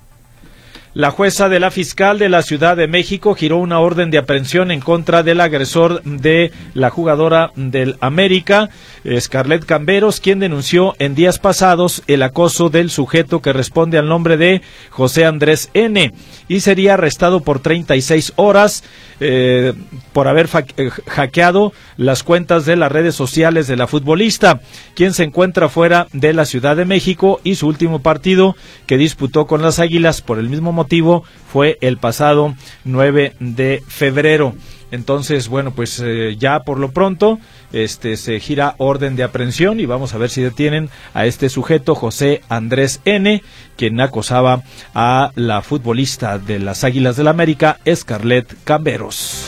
La 0.94 1.10
jueza 1.10 1.48
de 1.48 1.58
la 1.58 1.72
fiscal 1.72 2.20
de 2.20 2.28
la 2.28 2.42
Ciudad 2.42 2.76
de 2.76 2.86
México 2.86 3.34
giró 3.34 3.56
una 3.56 3.80
orden 3.80 4.12
de 4.12 4.18
aprehensión 4.18 4.70
en 4.70 4.78
contra 4.78 5.24
del 5.24 5.40
agresor 5.40 6.00
de 6.04 6.52
la 6.72 6.88
jugadora 6.88 7.50
del 7.56 7.96
América, 7.98 8.70
Scarlett 9.18 9.64
Camberos, 9.64 10.20
quien 10.20 10.38
denunció 10.38 10.94
en 11.00 11.16
días 11.16 11.40
pasados 11.40 12.04
el 12.06 12.22
acoso 12.22 12.70
del 12.70 12.90
sujeto 12.90 13.42
que 13.42 13.52
responde 13.52 13.98
al 13.98 14.08
nombre 14.08 14.36
de 14.36 14.62
José 14.90 15.24
Andrés 15.24 15.68
N. 15.74 16.12
y 16.46 16.60
sería 16.60 16.94
arrestado 16.94 17.40
por 17.40 17.58
36 17.58 18.34
horas 18.36 18.84
eh, 19.18 19.72
por 20.12 20.28
haber 20.28 20.48
eh, 20.76 20.90
hackeado 21.08 21.72
las 21.96 22.22
cuentas 22.22 22.66
de 22.66 22.76
las 22.76 22.92
redes 22.92 23.16
sociales 23.16 23.66
de 23.66 23.76
la 23.76 23.88
futbolista, 23.88 24.60
quien 24.94 25.12
se 25.12 25.24
encuentra 25.24 25.68
fuera 25.68 26.06
de 26.12 26.32
la 26.34 26.44
Ciudad 26.44 26.76
de 26.76 26.84
México 26.84 27.40
y 27.42 27.56
su 27.56 27.66
último 27.66 28.00
partido 28.00 28.54
que 28.86 28.96
disputó 28.96 29.48
con 29.48 29.60
las 29.60 29.80
Águilas 29.80 30.20
por 30.20 30.38
el 30.38 30.48
mismo 30.48 30.72
motivo 30.84 31.24
fue 31.50 31.78
el 31.80 31.96
pasado 31.96 32.54
9 32.84 33.36
de 33.40 33.82
febrero. 33.88 34.54
Entonces, 34.90 35.48
bueno, 35.48 35.72
pues 35.72 35.98
eh, 36.04 36.36
ya 36.38 36.60
por 36.60 36.78
lo 36.78 36.92
pronto 36.92 37.40
este 37.72 38.16
se 38.16 38.38
gira 38.38 38.74
orden 38.78 39.16
de 39.16 39.24
aprehensión 39.24 39.80
y 39.80 39.86
vamos 39.86 40.14
a 40.14 40.18
ver 40.18 40.30
si 40.30 40.42
detienen 40.42 40.90
a 41.14 41.24
este 41.26 41.48
sujeto 41.48 41.94
José 41.94 42.42
Andrés 42.48 43.00
N, 43.04 43.42
quien 43.76 44.00
acosaba 44.00 44.62
a 44.94 45.32
la 45.34 45.62
futbolista 45.62 46.38
de 46.38 46.58
las 46.58 46.84
Águilas 46.84 47.16
del 47.16 47.24
la 47.24 47.30
América, 47.30 47.78
Scarlett 47.92 48.54
Camberos. 48.64 49.46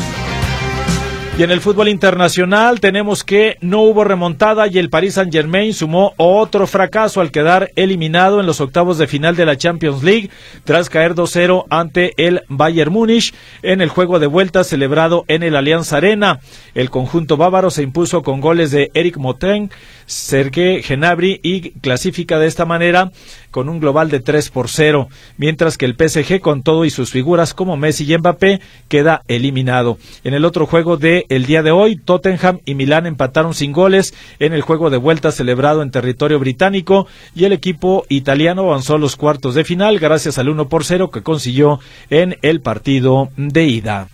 Y 1.39 1.43
en 1.43 1.51
el 1.51 1.61
fútbol 1.61 1.89
internacional 1.89 2.81
tenemos 2.81 3.23
que 3.23 3.59
no 3.61 3.83
hubo 3.83 4.05
remontada 4.05 4.69
y 4.69 4.79
el 4.79 4.89
Paris 4.89 5.15
Saint-Germain 5.15 5.75
sumó 5.75 6.15
otro 6.17 6.67
fracaso 6.67 7.21
al 7.21 7.31
quedar 7.31 7.73
eliminado 7.77 8.41
en 8.41 8.47
los 8.47 8.63
octavos 8.63 8.97
de 8.97 9.07
final 9.07 9.37
de 9.37 9.45
la 9.45 9.59
Champions 9.59 10.03
League 10.03 10.31
tras 10.65 10.89
caer 10.89 11.15
2-0 11.15 11.67
ante 11.69 12.15
el 12.17 12.41
Bayern 12.49 12.91
Múnich 12.91 13.35
en 13.63 13.83
el 13.83 13.91
juego 13.91 14.19
de 14.19 14.29
vuelta 14.29 14.65
celebrado 14.65 15.27
en 15.29 15.43
el 15.43 15.57
Allianz 15.57 15.93
Arena. 15.93 16.41
El 16.75 16.89
conjunto 16.89 17.37
bávaro 17.37 17.71
se 17.71 17.83
impuso 17.83 18.23
con 18.23 18.41
goles 18.41 18.71
de 18.71 18.91
Eric 18.95 19.19
Moten, 19.19 19.71
Sergei 20.07 20.83
Genabri 20.83 21.39
y 21.43 21.73
clasifica 21.81 22.39
de 22.39 22.47
esta 22.47 22.65
manera 22.65 23.11
con 23.51 23.69
un 23.69 23.81
global 23.81 24.11
de 24.11 24.21
3 24.21 24.51
por 24.51 24.69
0, 24.69 25.09
mientras 25.37 25.77
que 25.77 25.87
el 25.87 25.97
PSG 25.97 26.41
con 26.41 26.63
todo 26.63 26.85
y 26.85 26.91
sus 26.91 27.11
figuras 27.11 27.55
como 27.55 27.77
Messi 27.77 28.11
y 28.11 28.17
Mbappé 28.17 28.61
queda 28.89 29.23
eliminado. 29.29 29.99
En 30.25 30.35
el 30.35 30.45
otro 30.45 30.67
juego 30.67 30.97
de 30.97 31.26
el 31.29 31.47
día 31.47 31.63
de 31.63 31.71
hoy, 31.71 31.97
Tottenham 31.97 32.61
y 32.65 32.75
Milán 32.75 33.07
empataron 33.07 33.55
sin 33.55 33.73
goles 33.73 34.15
en 34.39 34.53
el 34.53 34.63
juego 34.63 34.91
de 34.91 34.97
vuelta 34.97 35.33
celebrado 35.33 35.83
en 35.83 35.91
territorio 35.91 36.39
británico 36.39 37.07
y 37.35 37.45
el 37.45 37.53
equipo 37.53 38.05
italiano 38.09 38.63
avanzó 38.63 38.95
a 38.95 38.99
los 38.99 39.17
cuartos 39.17 39.55
de 39.55 39.65
final 39.65 39.99
gracias 39.99 40.39
al 40.39 40.49
1 40.49 40.69
por 40.69 40.85
0 40.85 41.11
que 41.11 41.23
consiguió 41.23 41.81
en 42.11 42.37
el 42.43 42.61
partido 42.61 43.31
de 43.37 43.65
ida. 43.65 44.09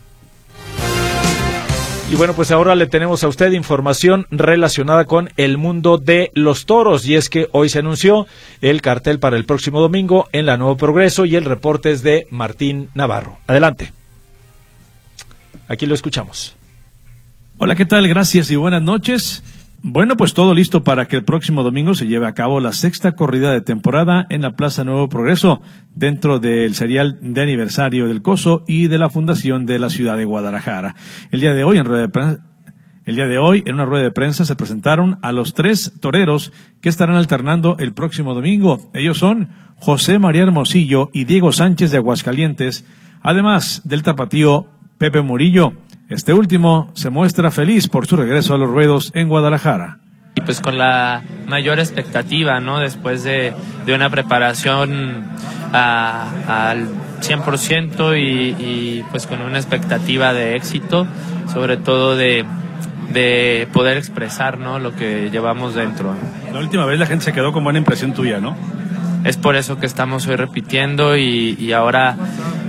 Y 2.12 2.14
bueno, 2.14 2.35
pues 2.35 2.51
ahora 2.51 2.75
le 2.75 2.87
tenemos 2.87 3.25
a 3.25 3.29
usted 3.29 3.53
información 3.53 4.27
relacionada 4.31 5.07
con 5.07 5.31
el 5.38 5.57
mundo 5.57 5.96
de 5.96 6.31
los 6.35 6.66
toros. 6.66 7.07
Y 7.07 7.14
es 7.14 7.31
que 7.31 7.48
hoy 7.53 7.70
se 7.70 7.79
anunció 7.79 8.27
el 8.61 8.83
cartel 8.83 9.18
para 9.18 9.38
el 9.38 9.46
próximo 9.46 9.81
domingo 9.81 10.29
en 10.33 10.44
la 10.44 10.59
Nuevo 10.59 10.77
Progreso 10.77 11.25
y 11.25 11.37
el 11.37 11.46
reporte 11.46 11.90
es 11.90 12.03
de 12.03 12.27
Martín 12.29 12.90
Navarro. 12.92 13.38
Adelante. 13.46 13.94
Aquí 15.68 15.87
lo 15.87 15.94
escuchamos. 15.94 16.55
Hola, 17.64 17.77
¿qué 17.77 17.87
tal? 17.87 18.09
Gracias 18.09 18.51
y 18.51 18.57
buenas 18.57 18.83
noches. 18.83 19.44
Bueno, 19.85 20.16
pues 20.16 20.35
todo 20.35 20.53
listo 20.53 20.83
para 20.83 21.07
que 21.07 21.14
el 21.14 21.22
próximo 21.22 21.62
domingo 21.62 21.94
se 21.94 22.09
lleve 22.09 22.27
a 22.27 22.35
cabo 22.35 22.59
la 22.59 22.72
sexta 22.72 23.12
corrida 23.12 23.53
de 23.53 23.61
temporada 23.61 24.27
en 24.31 24.42
la 24.42 24.57
Plaza 24.57 24.83
Nuevo 24.83 25.09
Progreso, 25.09 25.62
dentro 25.94 26.40
del 26.40 26.75
serial 26.75 27.20
de 27.22 27.40
aniversario 27.40 28.09
del 28.09 28.20
COSO 28.20 28.64
y 28.66 28.88
de 28.88 28.98
la 28.98 29.11
Fundación 29.11 29.64
de 29.64 29.79
la 29.79 29.90
Ciudad 29.90 30.16
de 30.16 30.25
Guadalajara. 30.25 30.96
El 31.31 31.38
día 31.38 31.55
de 31.55 31.62
hoy, 31.62 31.79
en 31.79 31.85
rueda 31.85 32.03
de 32.03 32.09
prensa, 32.09 32.44
el 33.05 33.14
día 33.14 33.29
de 33.29 33.38
hoy, 33.38 33.62
en 33.64 33.77
una 33.77 33.85
rueda 33.85 34.03
de 34.03 34.11
prensa, 34.11 34.44
se 34.44 34.57
presentaron 34.57 35.20
a 35.22 35.31
los 35.31 35.55
tres 35.55 35.92
toreros 36.01 36.53
que 36.81 36.88
estarán 36.88 37.14
alternando 37.14 37.77
el 37.79 37.92
próximo 37.92 38.35
domingo. 38.35 38.90
Ellos 38.92 39.18
son 39.18 39.51
José 39.77 40.18
María 40.18 40.42
Hermosillo 40.42 41.11
y 41.12 41.27
Diego 41.27 41.53
Sánchez 41.53 41.92
de 41.92 41.98
Aguascalientes, 41.98 42.85
además 43.22 43.83
del 43.85 44.03
tapatío 44.03 44.66
Pepe 44.98 45.22
Murillo. 45.22 45.75
Este 46.12 46.35
último 46.35 46.90
se 46.92 47.09
muestra 47.09 47.51
feliz 47.51 47.88
por 47.88 48.07
su 48.07 48.16
regreso 48.16 48.55
a 48.55 48.59
los 48.59 48.68
ruedos 48.68 49.11
en 49.14 49.29
Guadalajara. 49.29 49.96
Y 50.35 50.42
pues 50.42 50.61
con 50.61 50.77
la 50.77 51.22
mayor 51.46 51.79
expectativa, 51.79 52.61
¿no? 52.61 52.81
Después 52.81 53.25
de, 53.25 53.55
de 53.87 53.94
una 53.94 54.11
preparación 54.11 55.25
al 55.72 56.88
100% 57.22 58.18
y, 58.18 58.62
y 58.62 59.05
pues 59.11 59.27
con 59.27 59.40
una 59.40 59.59
expectativa 59.59 60.35
de 60.35 60.55
éxito, 60.55 61.07
sobre 61.51 61.79
todo 61.79 62.14
de, 62.14 62.44
de 63.14 63.66
poder 63.72 63.96
expresar, 63.96 64.59
¿no? 64.59 64.79
Lo 64.79 64.94
que 64.94 65.31
llevamos 65.31 65.75
dentro. 65.75 66.14
La 66.53 66.59
última 66.59 66.85
vez 66.85 66.98
la 66.98 67.07
gente 67.07 67.25
se 67.25 67.33
quedó 67.33 67.53
con 67.53 67.64
buena 67.64 67.79
impresión 67.79 68.12
tuya, 68.12 68.38
¿no? 68.38 68.55
Es 69.25 69.38
por 69.38 69.57
eso 69.57 69.79
que 69.79 69.87
estamos 69.87 70.27
hoy 70.27 70.37
repitiendo 70.37 71.16
y, 71.16 71.57
y 71.59 71.72
ahora 71.72 72.16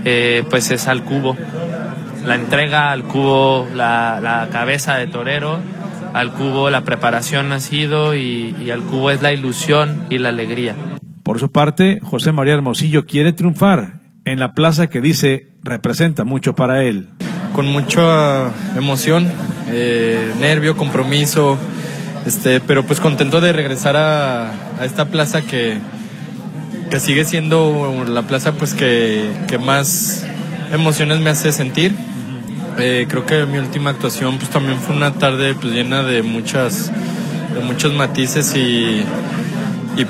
eh, 0.05 0.45
pues 0.49 0.71
es 0.71 0.87
al 0.87 1.03
cubo 1.03 1.35
la 2.25 2.35
entrega 2.35 2.91
al 2.91 3.03
cubo, 3.03 3.67
la, 3.73 4.19
la, 4.21 4.49
cabeza 4.49 4.95
de 4.95 5.07
torero, 5.07 5.59
al 6.13 6.31
cubo 6.33 6.69
la 6.69 6.83
preparación 6.83 7.51
ha 7.51 7.59
sido 7.59 8.15
y, 8.15 8.55
y, 8.59 8.71
al 8.71 8.81
cubo 8.81 9.11
es 9.11 9.21
la 9.21 9.33
ilusión 9.33 10.05
y 10.09 10.17
la 10.17 10.29
alegría. 10.29 10.75
Por 11.23 11.39
su 11.39 11.51
parte, 11.51 11.99
José 12.03 12.31
María 12.31 12.53
Hermosillo 12.53 13.05
quiere 13.05 13.33
triunfar 13.33 14.01
en 14.25 14.39
la 14.39 14.53
plaza 14.53 14.87
que 14.87 15.01
dice 15.01 15.47
representa 15.63 16.23
mucho 16.23 16.55
para 16.55 16.83
él. 16.83 17.09
Con 17.53 17.67
mucha 17.67 18.51
emoción, 18.75 19.31
eh, 19.69 20.33
nervio, 20.39 20.75
compromiso, 20.75 21.57
este, 22.25 22.59
pero 22.61 22.83
pues 22.83 22.99
contento 22.99 23.41
de 23.41 23.53
regresar 23.53 23.95
a, 23.95 24.51
a 24.79 24.85
esta 24.85 25.05
plaza 25.05 25.41
que, 25.41 25.77
que 26.89 26.99
sigue 26.99 27.25
siendo 27.25 28.03
la 28.07 28.23
plaza 28.23 28.53
pues 28.53 28.73
que, 28.73 29.29
que 29.47 29.57
más 29.57 30.25
emociones 30.71 31.19
me 31.19 31.29
hace 31.29 31.51
sentir 31.51 31.95
eh, 32.77 33.05
creo 33.09 33.25
que 33.25 33.45
mi 33.45 33.57
última 33.57 33.91
actuación 33.91 34.37
pues 34.37 34.49
también 34.49 34.77
fue 34.79 34.95
una 34.95 35.13
tarde 35.13 35.55
pues, 35.55 35.73
llena 35.73 36.03
de 36.03 36.23
muchas 36.23 36.91
de 37.53 37.61
muchos 37.61 37.93
matices 37.93 38.55
y, 38.55 39.05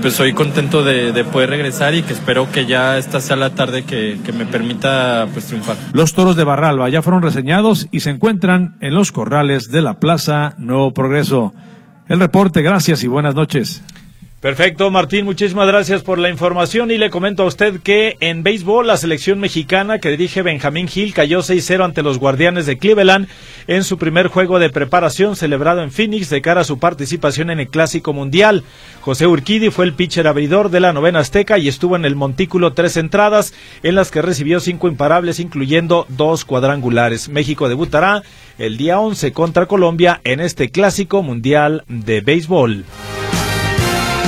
pues 0.01 0.13
soy 0.13 0.33
contento 0.33 0.83
de, 0.83 1.11
de, 1.11 1.25
poder 1.25 1.49
regresar 1.49 1.93
y 1.93 2.03
que 2.03 2.13
espero 2.13 2.49
que 2.51 2.65
ya 2.65 2.97
esta 2.97 3.19
sea 3.19 3.35
la 3.35 3.49
tarde 3.49 3.83
que, 3.83 4.17
que, 4.25 4.31
me 4.31 4.45
permita 4.45 5.27
pues 5.33 5.47
triunfar. 5.47 5.75
Los 5.91 6.13
toros 6.13 6.37
de 6.37 6.45
Barralba 6.45 6.87
ya 6.89 7.01
fueron 7.01 7.21
reseñados 7.21 7.87
y 7.91 7.99
se 7.99 8.09
encuentran 8.09 8.77
en 8.79 8.95
los 8.95 9.11
corrales 9.11 9.71
de 9.71 9.81
la 9.81 9.99
Plaza 9.99 10.55
Nuevo 10.57 10.93
Progreso. 10.93 11.53
El 12.07 12.19
reporte, 12.19 12.61
gracias 12.61 13.03
y 13.03 13.07
buenas 13.07 13.35
noches. 13.35 13.83
Perfecto, 14.43 14.91
Martín, 14.91 15.23
muchísimas 15.23 15.67
gracias 15.67 16.03
por 16.03 16.19
la 16.19 16.29
información 16.29 16.91
y 16.91 16.97
le 16.97 17.09
comento 17.09 17.43
a 17.43 17.45
usted 17.45 17.79
que 17.79 18.17
en 18.19 18.43
béisbol 18.43 18.85
la 18.85 18.97
selección 18.97 19.39
mexicana 19.39 19.99
que 19.99 20.09
dirige 20.09 20.41
Benjamín 20.41 20.89
Gil 20.89 21.13
cayó 21.13 21.39
6-0 21.39 21.85
ante 21.85 22.03
los 22.03 22.19
Guardianes 22.19 22.65
de 22.65 22.77
Cleveland 22.77 23.29
en 23.67 23.85
su 23.85 23.97
primer 23.97 24.27
juego 24.27 24.59
de 24.59 24.69
preparación 24.69 25.37
celebrado 25.37 25.81
en 25.81 25.91
Phoenix 25.91 26.29
de 26.29 26.41
cara 26.41 26.59
a 26.59 26.65
su 26.65 26.77
participación 26.77 27.51
en 27.51 27.61
el 27.61 27.69
Clásico 27.69 28.11
Mundial. 28.11 28.65
José 28.99 29.27
Urquidi 29.27 29.69
fue 29.69 29.85
el 29.85 29.93
pitcher 29.93 30.27
abridor 30.27 30.69
de 30.71 30.81
la 30.81 30.91
novena 30.91 31.19
Azteca 31.19 31.57
y 31.57 31.69
estuvo 31.69 31.95
en 31.95 32.03
el 32.03 32.17
montículo 32.17 32.73
tres 32.73 32.97
entradas 32.97 33.53
en 33.81 33.95
las 33.95 34.11
que 34.11 34.21
recibió 34.21 34.59
cinco 34.59 34.89
imparables 34.89 35.39
incluyendo 35.39 36.05
dos 36.09 36.43
cuadrangulares. 36.43 37.29
México 37.29 37.69
debutará 37.69 38.23
el 38.57 38.75
día 38.75 38.99
11 38.99 39.31
contra 39.31 39.67
Colombia 39.67 40.19
en 40.25 40.41
este 40.41 40.69
Clásico 40.69 41.23
Mundial 41.23 41.85
de 41.87 42.19
Béisbol. 42.19 42.83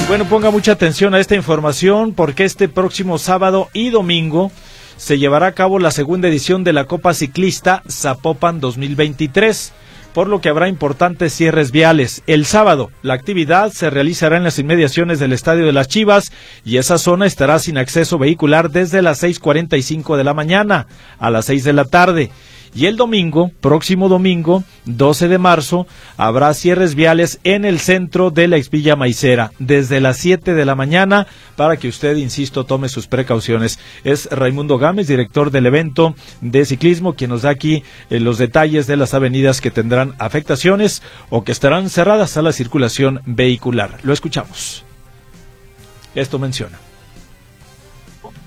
Bueno, 0.07 0.25
ponga 0.25 0.51
mucha 0.51 0.73
atención 0.73 1.15
a 1.15 1.19
esta 1.19 1.35
información 1.35 2.13
porque 2.13 2.43
este 2.43 2.69
próximo 2.69 3.17
sábado 3.17 3.69
y 3.73 3.89
domingo 3.89 4.51
se 4.97 5.17
llevará 5.17 5.47
a 5.47 5.51
cabo 5.53 5.79
la 5.79 5.89
segunda 5.89 6.27
edición 6.27 6.63
de 6.63 6.73
la 6.73 6.85
Copa 6.85 7.15
Ciclista 7.15 7.81
Zapopan 7.89 8.59
2023 8.59 9.73
por 10.13 10.27
lo 10.29 10.39
que 10.39 10.47
habrá 10.47 10.69
importantes 10.69 11.33
cierres 11.33 11.71
viales. 11.71 12.23
El 12.25 12.45
sábado, 12.45 12.89
la 13.01 13.15
actividad 13.15 13.73
se 13.73 13.89
realizará 13.89 14.37
en 14.37 14.45
las 14.45 14.59
inmediaciones 14.59 15.19
del 15.19 15.33
Estadio 15.33 15.65
de 15.65 15.73
las 15.73 15.89
Chivas 15.89 16.31
y 16.63 16.77
esa 16.77 16.97
zona 16.97 17.25
estará 17.25 17.59
sin 17.59 17.77
acceso 17.77 18.17
vehicular 18.17 18.69
desde 18.69 19.01
las 19.01 19.21
6.45 19.23 20.15
de 20.15 20.23
la 20.23 20.33
mañana 20.33 20.87
a 21.19 21.29
las 21.31 21.45
6 21.45 21.65
de 21.65 21.73
la 21.73 21.83
tarde. 21.83 22.31
Y 22.75 22.87
el 22.87 22.97
domingo, 22.97 23.51
próximo 23.61 24.09
domingo, 24.09 24.65
12 24.83 25.29
de 25.29 25.37
marzo, 25.37 25.87
habrá 26.17 26.53
cierres 26.53 26.93
viales 26.93 27.39
en 27.45 27.63
el 27.63 27.79
centro 27.79 28.31
de 28.31 28.49
la 28.49 28.57
Expilla 28.57 28.97
Maicera, 28.97 29.53
desde 29.59 30.01
las 30.01 30.17
7 30.17 30.53
de 30.53 30.65
la 30.65 30.75
mañana, 30.75 31.25
para 31.55 31.77
que 31.77 31.87
usted, 31.87 32.17
insisto, 32.17 32.65
tome 32.65 32.89
sus 32.89 33.07
precauciones. 33.07 33.79
Es 34.03 34.29
Raimundo 34.29 34.77
Gámez, 34.77 35.07
director 35.07 35.51
del 35.51 35.67
evento 35.67 36.15
de 36.41 36.65
ciclismo, 36.65 37.13
quien 37.13 37.29
nos 37.29 37.43
da 37.43 37.51
aquí 37.51 37.81
eh, 38.09 38.19
los 38.19 38.37
detalles 38.37 38.87
de 38.87 38.97
las 38.97 39.13
avenidas 39.13 39.61
que 39.61 39.71
tendrán 39.71 40.13
afectaciones 40.19 41.01
o 41.29 41.45
que 41.45 41.53
estarán 41.53 41.89
cerradas 41.89 42.35
a 42.35 42.41
la 42.41 42.51
circulación 42.51 43.21
vehicular. 43.25 43.99
Lo 44.03 44.11
escuchamos. 44.11 44.83
Esto 46.13 46.39
menciona. 46.39 46.77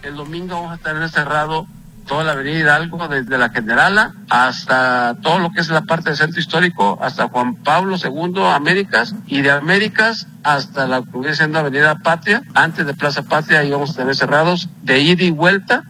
El 0.02 0.16
domingo 0.16 0.54
vamos 0.54 0.72
a 0.72 0.74
estar 0.74 1.08
cerrado 1.08 1.66
toda 2.08 2.24
la 2.24 2.32
avenida 2.32 2.58
Hidalgo, 2.58 3.06
desde 3.06 3.38
la 3.38 3.50
Generala 3.50 4.14
hasta 4.28 5.16
todo 5.22 5.38
lo 5.38 5.50
que 5.50 5.60
es 5.60 5.68
la 5.68 5.82
parte 5.82 6.10
del 6.10 6.16
centro 6.16 6.40
histórico, 6.40 6.98
hasta 7.00 7.28
Juan 7.28 7.54
Pablo 7.62 7.96
II, 8.02 8.42
Américas, 8.42 9.14
y 9.26 9.42
de 9.42 9.52
Américas 9.52 10.26
hasta 10.42 10.86
la 10.86 11.02
que 11.02 11.54
Avenida 11.54 11.96
Patria, 11.96 12.42
antes 12.54 12.86
de 12.86 12.94
Plaza 12.94 13.22
Patria, 13.22 13.60
ahí 13.60 13.70
vamos 13.70 13.90
a 13.90 13.96
tener 13.96 14.16
cerrados 14.16 14.68
de 14.82 14.98
ida 15.00 15.22
y 15.22 15.30
vuelta. 15.30 15.84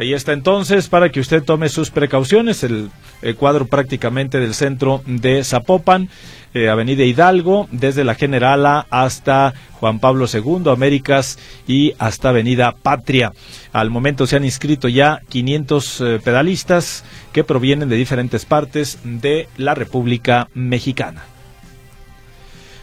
Ahí 0.00 0.14
está 0.14 0.32
entonces 0.32 0.88
para 0.88 1.10
que 1.10 1.20
usted 1.20 1.42
tome 1.42 1.68
sus 1.68 1.90
precauciones, 1.90 2.64
el, 2.64 2.90
cuadro 3.36 3.66
prácticamente 3.66 4.40
del 4.40 4.54
centro 4.54 5.02
de 5.04 5.44
Zapopan. 5.44 6.08
Eh, 6.54 6.70
Avenida 6.70 7.04
Hidalgo, 7.04 7.68
desde 7.70 8.02
la 8.02 8.14
Generala 8.14 8.86
hasta 8.88 9.52
Juan 9.74 9.98
Pablo 9.98 10.24
II, 10.24 10.70
Américas 10.72 11.38
y 11.68 11.92
hasta 11.98 12.30
Avenida 12.30 12.74
Patria. 12.82 13.32
Al 13.74 13.90
momento 13.90 14.26
se 14.26 14.36
han 14.36 14.44
inscrito 14.46 14.88
ya 14.88 15.20
500 15.28 16.00
eh, 16.00 16.20
pedalistas 16.24 17.04
que 17.34 17.44
provienen 17.44 17.90
de 17.90 17.96
diferentes 17.96 18.46
partes 18.46 19.00
de 19.04 19.48
la 19.58 19.74
República 19.74 20.48
Mexicana. 20.54 21.24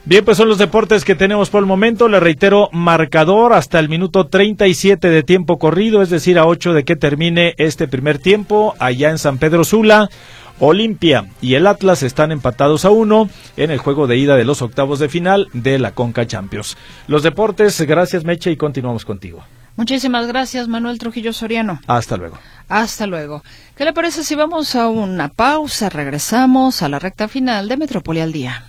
Bien, 0.07 0.23
pues 0.23 0.37
son 0.37 0.47
los 0.47 0.57
deportes 0.57 1.03
que 1.03 1.15
tenemos 1.15 1.49
por 1.49 1.59
el 1.59 1.65
momento. 1.65 2.07
Le 2.07 2.21
reitero, 2.21 2.69
marcador 2.71 3.51
hasta 3.51 3.77
el 3.77 3.89
minuto 3.89 4.27
37 4.27 5.09
de 5.09 5.21
tiempo 5.21 5.59
corrido, 5.59 6.01
es 6.01 6.09
decir, 6.09 6.39
a 6.39 6.45
8 6.45 6.71
de 6.71 6.85
que 6.85 6.95
termine 6.95 7.55
este 7.57 7.89
primer 7.89 8.17
tiempo 8.17 8.73
allá 8.79 9.09
en 9.09 9.17
San 9.17 9.37
Pedro 9.37 9.65
Sula. 9.65 10.07
Olimpia 10.59 11.25
y 11.41 11.55
el 11.55 11.67
Atlas 11.67 12.03
están 12.03 12.31
empatados 12.31 12.85
a 12.85 12.89
uno 12.89 13.29
en 13.57 13.69
el 13.69 13.79
juego 13.79 14.07
de 14.07 14.15
ida 14.15 14.37
de 14.37 14.45
los 14.45 14.61
octavos 14.61 14.99
de 14.99 15.09
final 15.09 15.49
de 15.51 15.77
la 15.77 15.91
Conca 15.91 16.25
Champions. 16.25 16.77
Los 17.07 17.21
deportes, 17.21 17.81
gracias 17.81 18.23
Meche 18.23 18.49
y 18.49 18.55
continuamos 18.55 19.03
contigo. 19.03 19.43
Muchísimas 19.75 20.25
gracias, 20.25 20.69
Manuel 20.69 20.99
Trujillo 20.99 21.33
Soriano. 21.33 21.81
Hasta 21.85 22.15
luego. 22.15 22.39
Hasta 22.69 23.07
luego. 23.07 23.43
¿Qué 23.75 23.83
le 23.83 23.91
parece 23.91 24.23
si 24.23 24.35
vamos 24.35 24.73
a 24.75 24.87
una 24.87 25.27
pausa? 25.27 25.89
Regresamos 25.89 26.81
a 26.81 26.87
la 26.87 26.97
recta 26.97 27.27
final 27.27 27.67
de 27.67 27.75
Metrópoli 27.75 28.21
al 28.21 28.31
Día. 28.31 28.63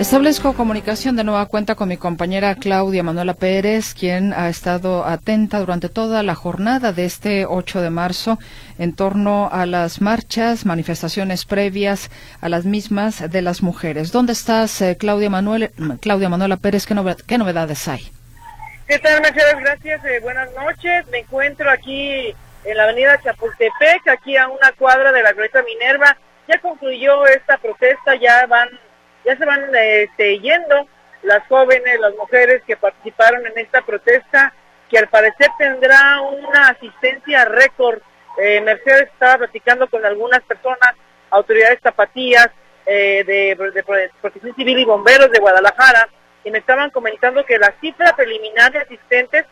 Establezco 0.00 0.54
comunicación 0.54 1.14
de 1.14 1.24
nueva 1.24 1.44
cuenta 1.44 1.74
con 1.74 1.90
mi 1.90 1.98
compañera 1.98 2.54
Claudia 2.54 3.02
Manuela 3.02 3.34
Pérez, 3.34 3.92
quien 3.92 4.32
ha 4.32 4.48
estado 4.48 5.04
atenta 5.04 5.58
durante 5.58 5.90
toda 5.90 6.22
la 6.22 6.34
jornada 6.34 6.94
de 6.94 7.04
este 7.04 7.44
8 7.44 7.82
de 7.82 7.90
marzo 7.90 8.38
en 8.78 8.96
torno 8.96 9.50
a 9.52 9.66
las 9.66 10.00
marchas, 10.00 10.64
manifestaciones 10.64 11.44
previas 11.44 12.10
a 12.40 12.48
las 12.48 12.64
mismas 12.64 13.30
de 13.30 13.42
las 13.42 13.62
mujeres. 13.62 14.10
¿Dónde 14.10 14.32
estás, 14.32 14.80
eh, 14.80 14.96
Claudia, 14.98 15.28
Manuel, 15.28 15.70
Claudia 16.00 16.30
Manuela 16.30 16.56
Pérez? 16.56 16.86
¿Qué, 16.86 16.94
¿Qué, 17.26 17.36
novedades 17.36 17.86
hay? 17.86 18.10
¿Qué 18.88 18.98
tal, 19.00 19.20
Mercedes? 19.20 19.56
Gracias. 19.60 20.02
Eh, 20.06 20.20
buenas 20.22 20.48
noches. 20.54 21.06
Me 21.08 21.18
encuentro 21.18 21.70
aquí 21.70 22.34
en 22.64 22.76
la 22.78 22.84
avenida 22.84 23.20
Chapultepec, 23.22 24.08
aquí 24.08 24.34
a 24.38 24.48
una 24.48 24.72
cuadra 24.78 25.12
de 25.12 25.22
la 25.22 25.32
Glorieta 25.32 25.62
Minerva. 25.62 26.16
Ya 26.48 26.58
concluyó 26.58 27.26
esta 27.26 27.58
protesta, 27.58 28.14
ya 28.14 28.46
van 28.46 28.70
ya 29.24 29.36
se 29.36 29.44
van 29.44 29.70
este, 29.74 30.38
yendo 30.38 30.86
las 31.22 31.46
jóvenes, 31.48 32.00
las 32.00 32.14
mujeres 32.16 32.62
que 32.66 32.76
participaron 32.76 33.46
en 33.46 33.58
esta 33.58 33.82
protesta, 33.82 34.52
que 34.88 34.98
al 34.98 35.08
parecer 35.08 35.48
tendrá 35.58 36.20
una 36.20 36.68
asistencia 36.68 37.44
récord. 37.44 38.00
Eh, 38.38 38.60
Mercedes 38.60 39.08
estaba 39.12 39.38
platicando 39.38 39.88
con 39.88 40.04
algunas 40.04 40.40
personas, 40.42 40.94
autoridades 41.30 41.78
zapatías 41.82 42.48
eh, 42.86 43.22
de, 43.26 43.70
de, 43.72 44.08
Protección 44.20 44.54
Civil 44.54 44.78
y 44.78 44.84
Bomberos 44.84 45.30
de 45.30 45.38
Guadalajara, 45.38 46.08
y 46.42 46.50
me 46.50 46.58
estaban 46.58 46.90
comentando 46.90 47.44
que 47.44 47.58
la 47.58 47.74
cifra 47.80 48.16
preliminar 48.16 48.72
de 48.72 48.78
asistentes 48.78 49.44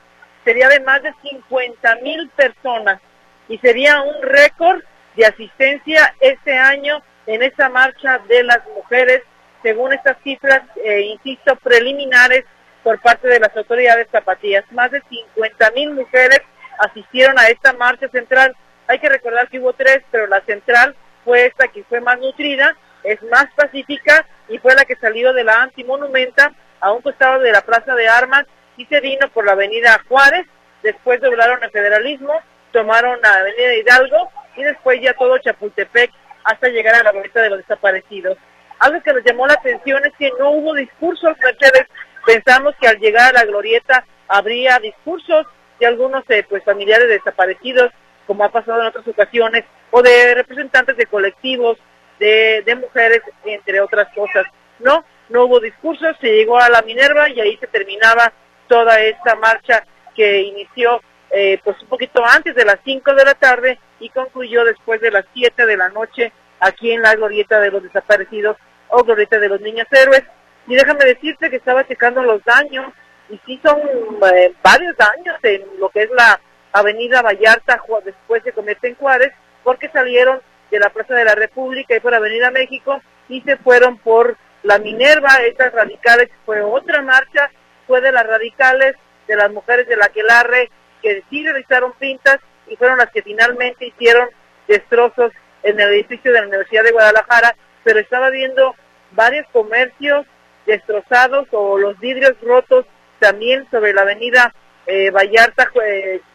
sería 0.45 0.69
de 0.69 0.81
más 0.81 1.03
de 1.03 1.13
50 1.23 1.97
mil 1.97 2.29
personas 2.31 3.01
y 3.49 3.59
sería 3.59 4.01
un 4.01 4.23
récord 4.23 4.83
de 5.15 5.27
asistencia 5.27 6.15
este 6.21 6.57
año 6.57 7.03
en 7.27 7.43
esta 7.43 7.69
marcha 7.69 8.19
de 8.29 8.43
las 8.45 8.61
mujeres 8.75 9.23
según 9.63 9.93
estas 9.93 10.17
cifras, 10.23 10.63
eh, 10.85 11.01
insisto, 11.03 11.57
preliminares 11.57 12.45
por 12.83 13.01
parte 13.01 13.29
de 13.29 13.41
las 13.41 13.57
autoridades 13.57 14.09
zapatillas. 14.11 14.65
Más 14.73 14.91
de 14.91 15.03
50 15.09 15.71
mil 15.73 15.95
mujeres 15.95 16.41
asistieron 16.79 17.39
a 17.39 17.49
esta 17.49 17.73
marcha 17.73 18.09
central. 18.09 18.57
Hay 18.87 18.99
que 18.99 19.09
recordar 19.09 19.49
que 19.49 19.59
hubo 19.59 19.73
tres, 19.73 20.01
pero 20.11 20.27
la 20.27 20.41
central 20.43 20.95
fue 21.25 21.47
esta 21.47 21.69
que 21.69 21.85
fue 21.85 22.01
más 22.01 22.19
nutrida, 22.19 22.77
es 23.03 23.23
más 23.25 23.47
pacífica 23.55 24.27
y 24.49 24.59
fue 24.59 24.75
la 24.75 24.85
que 24.85 24.97
salió 24.97 25.33
de 25.33 25.45
la 25.45 25.63
antimonumenta 25.63 26.53
a 26.81 26.93
un 26.93 27.03
costado 27.03 27.41
de 27.41 27.53
la 27.53 27.61
Plaza 27.63 27.95
de 27.95 28.09
Armas 28.09 28.45
y 28.77 28.87
se 28.87 29.01
vino 29.01 29.29
por 29.31 29.45
la 29.45 29.53
avenida 29.53 30.01
Juárez, 30.09 30.47
después 30.83 31.21
doblaron 31.21 31.63
el 31.63 31.71
federalismo, 31.71 32.33
tomaron 32.73 33.21
la 33.21 33.35
avenida 33.35 33.75
Hidalgo 33.75 34.31
y 34.57 34.63
después 34.63 35.01
ya 35.03 35.15
todo 35.15 35.39
Chapultepec 35.39 36.11
hasta 36.45 36.69
llegar 36.69 36.95
a 36.95 37.03
la 37.03 37.13
boleta 37.13 37.43
de 37.43 37.51
los 37.51 37.59
desaparecidos. 37.59 38.39
Algo 38.79 39.03
que 39.03 39.13
nos 39.13 39.25
llamó 39.25 39.47
la 39.47 39.55
atención 39.55 40.05
es 40.05 40.13
que 40.19 40.31
no 40.39 40.51
hubo 40.51 40.75
discursos, 40.75 41.37
Mercedes. 41.43 41.87
Pensamos 42.25 42.75
que 42.81 42.89
al 42.89 42.99
llegar 42.99 43.31
a 43.31 43.41
la 43.41 43.45
glorieta 43.45 44.05
habría 44.29 44.79
discursos 44.79 45.47
de 45.81 45.87
algunos 45.87 46.25
eh, 46.29 46.45
pues 46.49 46.63
familiares 46.65 47.09
desaparecidos, 47.09 47.91
como 48.27 48.45
ha 48.45 48.51
pasado 48.51 48.81
en 48.81 48.89
otras 48.89 49.07
ocasiones, 49.09 49.65
o 49.91 50.03
de 50.03 50.35
representantes 50.35 50.97
de 50.97 51.07
colectivos, 51.07 51.79
de, 52.19 52.79
mujeres, 52.81 53.23
entre 53.45 53.81
otras 53.81 54.09
cosas. 54.15 54.45
No, 54.81 55.05
no 55.29 55.45
hubo 55.45 55.61
discursos, 55.61 56.17
se 56.21 56.29
llegó 56.29 56.59
a 56.59 56.69
la 56.69 56.83
Minerva 56.83 57.29
y 57.31 57.41
ahí 57.41 57.57
se 57.57 57.67
terminaba 57.67 58.33
toda 58.69 59.01
esta 59.01 59.35
marcha 59.37 59.85
que 60.15 60.43
inició 60.43 61.01
eh, 61.31 61.59
pues 61.63 61.81
un 61.83 61.89
poquito 61.89 62.25
antes 62.25 62.55
de 62.55 62.65
las 62.65 62.79
5 62.85 63.15
de 63.15 63.25
la 63.25 63.35
tarde 63.35 63.79
y 64.01 64.09
concluyó 64.11 64.65
después 64.65 65.01
de 65.01 65.11
las 65.11 65.25
7 65.35 65.67
de 65.67 65.77
la 65.77 65.89
noche 65.91 66.33
aquí 66.61 66.93
en 66.93 67.03
la 67.03 67.15
glorieta 67.15 67.61
de 67.61 67.71
los 67.71 67.83
desaparecidos 67.83 68.57
o 68.89 69.03
glorieta 69.03 69.39
de 69.39 69.49
los 69.49 69.61
niños 69.61 69.87
héroes. 69.91 70.23
Y 70.67 70.75
déjame 70.75 71.05
decirte 71.05 71.51
que 71.51 71.57
estaba 71.57 71.87
checando 71.87 72.23
los 72.23 72.43
daños 72.45 72.93
y 73.31 73.41
sí 73.47 73.61
son 73.63 73.81
eh, 73.81 74.55
varios 74.63 74.97
daños 74.97 75.37
en 75.43 75.63
lo 75.79 75.89
que 75.91 76.03
es 76.03 76.11
la 76.11 76.41
avenida 76.73 77.23
Vallarta 77.23 77.83
después 78.05 78.43
se 78.43 78.53
convierte 78.53 78.89
en 78.89 78.95
Juárez 78.97 79.33
porque 79.65 79.89
salieron 79.89 80.41
de 80.71 80.79
la 80.79 80.91
Plaza 80.91 81.15
de 81.15 81.25
la 81.25 81.35
República 81.35 81.97
y 81.97 82.01
por 82.01 82.15
Avenida 82.15 82.51
México 82.51 83.01
y 83.29 83.41
se 83.43 83.57
fueron 83.57 83.99
por 83.99 84.37
la 84.63 84.79
Minerva, 84.79 85.29
estas 85.47 85.73
radicales 85.73 86.31
fue 86.45 86.63
otra 86.63 87.03
marcha, 87.03 87.51
fue 87.87 88.01
de 88.01 88.13
las 88.13 88.27
radicales, 88.27 88.97
de 89.27 89.37
las 89.37 89.51
mujeres 89.51 89.87
de 89.87 89.97
la 89.97 90.09
Quelarre, 90.09 90.71
que 91.03 91.23
sí 91.31 91.45
realizaron 91.45 91.93
pintas 91.93 92.39
y 92.67 92.77
fueron 92.77 92.99
las 92.99 93.11
que 93.11 93.23
finalmente 93.23 93.87
hicieron 93.87 94.29
destrozos 94.67 95.33
en 95.63 95.81
el 95.81 95.89
edificio 95.93 96.33
de 96.33 96.41
la 96.41 96.47
Universidad 96.47 96.85
de 96.85 96.93
Guadalajara, 96.93 97.57
pero 97.89 98.01
estaba 98.01 98.29
viendo 98.29 98.77
varios 99.13 99.47
comercios 99.51 100.27
destrozados 100.67 101.49
o 101.53 101.79
los 101.79 101.99
vidrios 102.01 102.35
rotos 102.43 102.85
también 103.19 103.67
sobre 103.71 103.95
la 103.95 104.03
avenida 104.03 104.53
eh, 104.87 105.11
Vallarta 105.11 105.73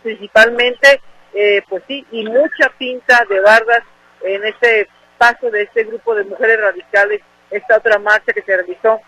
principalmente, 0.01 0.99
eh, 1.31 1.61
pues 1.69 1.83
sí, 1.87 2.07
y 2.09 2.25
mucha 2.25 2.69
pinta 2.79 3.23
de 3.29 3.39
bardas 3.39 3.83
en 4.23 4.43
este 4.45 4.89
paso 5.19 5.51
de 5.51 5.61
este 5.61 5.83
grupo 5.83 6.15
de 6.15 6.23
mujeres 6.23 6.59
radicales, 6.59 7.21
esta 7.51 7.77
otra 7.77 7.99
marcha 7.99 8.33
que 8.33 8.41
se 8.41 8.57
realizó 8.57 8.99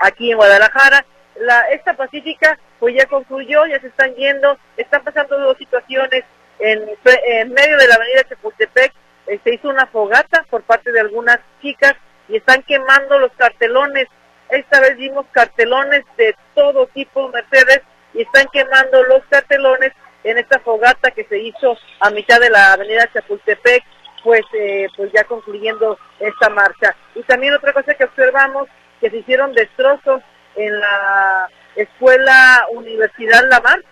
aquí 0.00 0.32
en 0.32 0.38
Guadalajara. 0.38 1.06
La, 1.36 1.60
esta 1.70 1.94
pacífica 1.94 2.58
pues 2.80 2.96
ya 2.96 3.06
concluyó, 3.06 3.66
ya 3.66 3.78
se 3.78 3.86
están 3.86 4.12
yendo, 4.16 4.58
están 4.76 5.04
pasando 5.04 5.38
dos 5.38 5.56
situaciones 5.58 6.24
en, 6.58 6.82
en 7.04 7.52
medio 7.52 7.76
de 7.78 7.86
la 7.86 7.94
avenida 7.94 8.24
Chapultepec, 8.28 8.92
eh, 9.28 9.38
se 9.44 9.54
hizo 9.54 9.68
una 9.68 9.86
fogata 9.86 10.44
por 10.50 10.62
parte 10.64 10.90
de 10.90 10.98
algunas 10.98 11.38
chicas 11.62 11.94
y 12.28 12.36
están 12.36 12.62
quemando 12.64 13.18
los 13.18 13.32
cartelones. 13.32 14.06
Esta 14.50 14.80
vez 14.80 14.96
vimos 14.96 15.24
cartelones 15.32 16.04
de 16.18 16.34
todo 16.54 16.86
tipo, 16.88 17.28
Mercedes, 17.28 17.80
y 18.12 18.22
están 18.22 18.46
quemando 18.52 19.02
los 19.04 19.24
cartelones 19.30 19.92
en 20.24 20.38
esta 20.38 20.58
fogata 20.60 21.10
que 21.10 21.24
se 21.24 21.38
hizo 21.38 21.76
a 22.00 22.10
mitad 22.10 22.38
de 22.38 22.50
la 22.50 22.74
avenida 22.74 23.08
Chapultepec, 23.12 23.82
pues, 24.22 24.42
eh, 24.52 24.86
pues 24.96 25.10
ya 25.12 25.24
concluyendo 25.24 25.98
esta 26.20 26.48
marcha. 26.50 26.94
Y 27.14 27.22
también 27.22 27.54
otra 27.54 27.72
cosa 27.72 27.94
que 27.94 28.04
observamos, 28.04 28.68
que 29.00 29.10
se 29.10 29.16
hicieron 29.16 29.52
destrozos 29.52 30.22
en 30.56 30.78
la 30.78 31.48
escuela 31.76 32.66
Universidad 32.72 33.48
Lamar, 33.48 33.82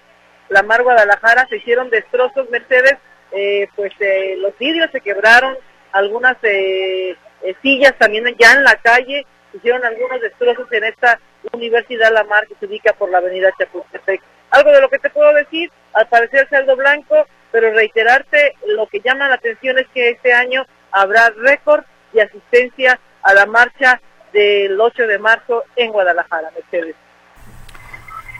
Lamar 0.50 0.82
Guadalajara, 0.82 1.46
se 1.48 1.56
hicieron 1.56 1.90
destrozos, 1.90 2.50
Mercedes, 2.50 2.96
eh, 3.32 3.68
pues 3.76 3.92
eh, 4.00 4.36
los 4.38 4.56
vidrios 4.58 4.90
se 4.90 5.00
quebraron, 5.00 5.56
algunas 5.92 6.36
eh, 6.42 7.16
sillas 7.62 7.95
también 7.99 8.24
ya 8.38 8.53
en 8.53 8.64
la 8.64 8.76
calle, 8.76 9.26
hicieron 9.53 9.84
algunos 9.84 10.20
destrozos 10.20 10.70
en 10.72 10.84
esta 10.84 11.18
Universidad 11.53 12.12
La 12.12 12.24
Mar 12.24 12.47
que 12.47 12.55
se 12.61 12.66
ubica 12.66 12.93
por 12.93 13.11
la 13.11 13.18
avenida 13.18 13.51
Chapultepec. 13.59 14.20
Algo 14.51 14.70
de 14.70 14.80
lo 14.80 14.88
que 14.88 14.99
te 14.99 15.11
puedo 15.11 15.32
decir, 15.34 15.70
al 15.95 16.09
parecer 16.09 16.49
saldo 16.49 16.76
blanco, 16.76 17.26
pero 17.53 17.72
reiterarte, 17.72 18.55
lo 18.66 18.86
que 18.86 19.01
llama 19.01 19.28
la 19.28 19.36
atención 19.36 19.78
es 19.78 19.86
que 19.95 20.11
este 20.11 20.32
año 20.32 20.66
habrá 20.93 21.30
récord 21.30 21.84
de 22.12 22.22
asistencia 22.22 22.99
a 23.22 23.34
la 23.34 23.47
marcha 23.47 24.01
del 24.32 24.80
8 24.80 25.07
de 25.07 25.18
marzo 25.18 25.64
en 25.76 25.93
Guadalajara, 25.93 26.51
Mercedes. 26.53 26.97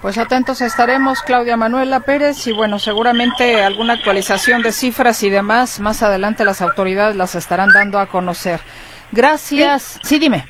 Pues 0.03 0.17
atentos 0.17 0.63
estaremos, 0.63 1.21
Claudia 1.23 1.59
Manuela 1.59 2.01
Pérez, 2.01 2.47
y 2.47 2.53
bueno, 2.53 2.79
seguramente 2.79 3.63
alguna 3.63 3.95
actualización 3.95 4.63
de 4.63 4.73
cifras 4.73 5.23
y 5.23 5.29
demás, 5.29 5.79
más 5.79 6.03
adelante 6.03 6.45
las 6.45 6.63
autoridades 6.63 7.17
las 7.17 7.35
estarán 7.35 7.69
dando 7.75 7.99
a 7.99 8.07
conocer. 8.07 8.61
Gracias. 9.13 9.99
Sí, 10.03 10.19
dime. 10.19 10.45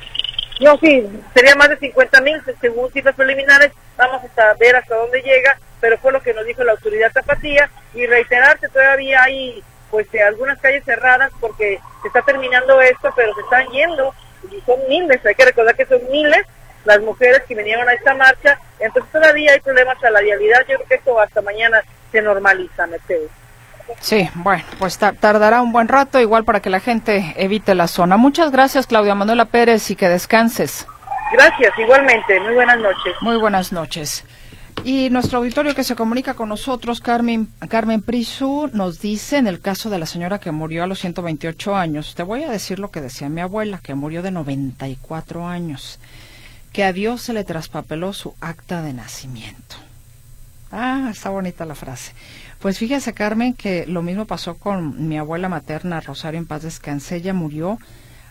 No, 0.59 0.77
sí, 0.77 1.07
sería 1.33 1.55
más 1.55 1.69
de 1.69 1.77
50 1.77 2.21
mil 2.21 2.41
según 2.59 2.91
cifras 2.91 3.15
preliminares. 3.15 3.71
Vamos 3.97 4.21
a 4.37 4.53
ver 4.59 4.75
hasta 4.75 4.95
dónde 4.95 5.21
llega, 5.21 5.57
pero 5.79 5.97
fue 5.97 6.11
lo 6.11 6.21
que 6.21 6.33
nos 6.33 6.45
dijo 6.45 6.63
la 6.63 6.73
autoridad 6.73 7.11
zapatía. 7.11 7.69
Y 7.95 8.05
reiterarte, 8.05 8.69
todavía 8.69 9.23
hay 9.23 9.63
pues 9.89 10.07
eh, 10.13 10.21
algunas 10.21 10.59
calles 10.59 10.85
cerradas 10.85 11.31
porque 11.39 11.79
se 12.01 12.07
está 12.07 12.21
terminando 12.21 12.79
esto, 12.79 13.11
pero 13.15 13.33
se 13.33 13.41
están 13.41 13.67
yendo 13.69 14.13
y 14.51 14.61
son 14.61 14.79
miles. 14.87 15.25
Hay 15.25 15.35
que 15.35 15.45
recordar 15.45 15.75
que 15.75 15.85
son 15.85 16.01
miles 16.11 16.45
las 16.85 17.01
mujeres 17.01 17.41
que 17.47 17.55
vinieron 17.55 17.89
a 17.89 17.93
esta 17.93 18.13
marcha. 18.13 18.59
Entonces 18.79 19.11
todavía 19.11 19.53
hay 19.53 19.59
problemas 19.59 20.01
a 20.03 20.11
la 20.11 20.19
dialidad. 20.19 20.59
Yo 20.67 20.75
creo 20.77 20.87
que 20.87 20.95
esto 20.95 21.19
hasta 21.19 21.41
mañana 21.41 21.81
se 22.11 22.21
normaliza, 22.21 22.85
Mercedes. 22.85 23.29
Sí, 23.99 24.29
bueno, 24.35 24.63
pues 24.79 24.97
tardará 24.97 25.61
un 25.61 25.71
buen 25.71 25.87
rato, 25.87 26.19
igual 26.19 26.43
para 26.43 26.59
que 26.59 26.69
la 26.69 26.79
gente 26.79 27.33
evite 27.37 27.75
la 27.75 27.87
zona. 27.87 28.17
Muchas 28.17 28.51
gracias, 28.51 28.87
Claudia 28.87 29.15
Manuela 29.15 29.45
Pérez, 29.45 29.89
y 29.91 29.95
que 29.95 30.09
descanses. 30.09 30.87
Gracias, 31.31 31.71
igualmente. 31.77 32.39
Muy 32.39 32.53
buenas 32.55 32.79
noches. 32.79 33.13
Muy 33.21 33.37
buenas 33.37 33.71
noches. 33.71 34.25
Y 34.83 35.09
nuestro 35.11 35.39
auditorio 35.39 35.75
que 35.75 35.83
se 35.83 35.95
comunica 35.95 36.33
con 36.33 36.49
nosotros, 36.49 37.01
Carmen, 37.01 37.47
Carmen 37.69 38.01
Prisu, 38.01 38.69
nos 38.73 38.99
dice 38.99 39.37
en 39.37 39.47
el 39.47 39.59
caso 39.61 39.89
de 39.89 39.99
la 39.99 40.05
señora 40.05 40.39
que 40.39 40.51
murió 40.51 40.83
a 40.83 40.87
los 40.87 40.99
128 40.99 41.75
años, 41.75 42.15
te 42.15 42.23
voy 42.23 42.43
a 42.43 42.49
decir 42.49 42.79
lo 42.79 42.89
que 42.89 43.01
decía 43.01 43.29
mi 43.29 43.41
abuela, 43.41 43.79
que 43.83 43.93
murió 43.93 44.23
de 44.23 44.31
94 44.31 45.47
años 45.47 45.99
que 46.71 46.83
a 46.83 46.93
Dios 46.93 47.21
se 47.21 47.33
le 47.33 47.43
traspapeló 47.43 48.13
su 48.13 48.33
acta 48.39 48.81
de 48.81 48.93
nacimiento. 48.93 49.75
Ah, 50.71 51.09
está 51.11 51.29
bonita 51.29 51.65
la 51.65 51.75
frase. 51.75 52.13
Pues 52.61 52.77
fíjese, 52.77 53.13
Carmen, 53.13 53.55
que 53.55 53.87
lo 53.87 54.03
mismo 54.03 54.25
pasó 54.25 54.55
con 54.55 55.07
mi 55.07 55.17
abuela 55.17 55.49
materna, 55.49 55.99
Rosario 55.99 56.39
en 56.39 56.45
paz 56.45 56.61
descanse. 56.61 57.15
Ella 57.15 57.33
murió 57.33 57.79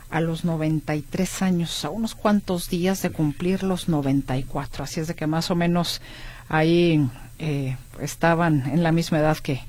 a 0.09 0.21
los 0.21 0.45
93 0.45 1.43
años, 1.43 1.85
a 1.85 1.91
unos 1.91 2.15
cuantos 2.15 2.71
días 2.71 3.03
de 3.03 3.11
cumplir 3.11 3.65
los 3.65 3.89
94. 3.89 4.85
Así 4.85 5.01
es 5.01 5.09
de 5.09 5.17
que 5.17 5.27
más 5.27 5.51
o 5.51 5.57
menos 5.57 6.01
ahí 6.49 7.09
eh, 7.41 7.77
estaban 8.01 8.71
en 8.71 8.85
la 8.85 8.93
misma 8.93 9.19
edad 9.19 9.37
que, 9.37 9.63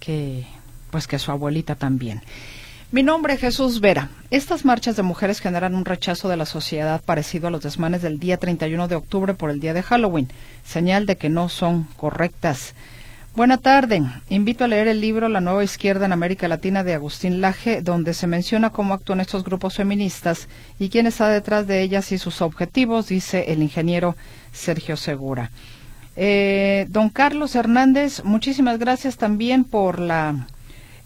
que, 0.00 0.46
pues 0.90 1.06
que 1.06 1.20
su 1.20 1.30
abuelita 1.30 1.76
también. 1.76 2.20
Mi 2.90 3.04
nombre 3.04 3.34
es 3.34 3.40
Jesús 3.40 3.80
Vera. 3.80 4.08
Estas 4.30 4.64
marchas 4.64 4.96
de 4.96 5.04
mujeres 5.04 5.38
generan 5.38 5.76
un 5.76 5.84
rechazo 5.84 6.28
de 6.28 6.36
la 6.36 6.46
sociedad 6.46 7.00
parecido 7.04 7.46
a 7.46 7.50
los 7.52 7.62
desmanes 7.62 8.02
del 8.02 8.18
día 8.18 8.36
31 8.36 8.88
de 8.88 8.96
octubre 8.96 9.34
por 9.34 9.50
el 9.50 9.60
día 9.60 9.74
de 9.74 9.84
Halloween, 9.84 10.28
señal 10.64 11.06
de 11.06 11.16
que 11.16 11.28
no 11.28 11.48
son 11.48 11.84
correctas. 11.96 12.74
Buena 13.38 13.58
tarde. 13.58 14.02
Invito 14.30 14.64
a 14.64 14.66
leer 14.66 14.88
el 14.88 15.00
libro 15.00 15.28
La 15.28 15.40
nueva 15.40 15.62
izquierda 15.62 16.04
en 16.06 16.12
América 16.12 16.48
Latina 16.48 16.82
de 16.82 16.94
Agustín 16.94 17.40
Laje, 17.40 17.82
donde 17.82 18.12
se 18.12 18.26
menciona 18.26 18.70
cómo 18.70 18.94
actúan 18.94 19.20
estos 19.20 19.44
grupos 19.44 19.76
feministas 19.76 20.48
y 20.80 20.88
quién 20.88 21.06
está 21.06 21.28
detrás 21.28 21.68
de 21.68 21.80
ellas 21.80 22.10
y 22.10 22.18
sus 22.18 22.42
objetivos, 22.42 23.06
dice 23.06 23.52
el 23.52 23.62
ingeniero 23.62 24.16
Sergio 24.50 24.96
Segura. 24.96 25.52
Eh, 26.16 26.86
don 26.88 27.10
Carlos 27.10 27.54
Hernández, 27.54 28.24
muchísimas 28.24 28.80
gracias 28.80 29.18
también 29.18 29.62
por 29.62 30.00
la 30.00 30.48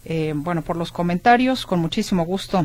eh, 0.06 0.32
bueno, 0.34 0.62
por 0.62 0.78
los 0.78 0.90
comentarios, 0.90 1.66
con 1.66 1.80
muchísimo 1.80 2.24
gusto 2.24 2.64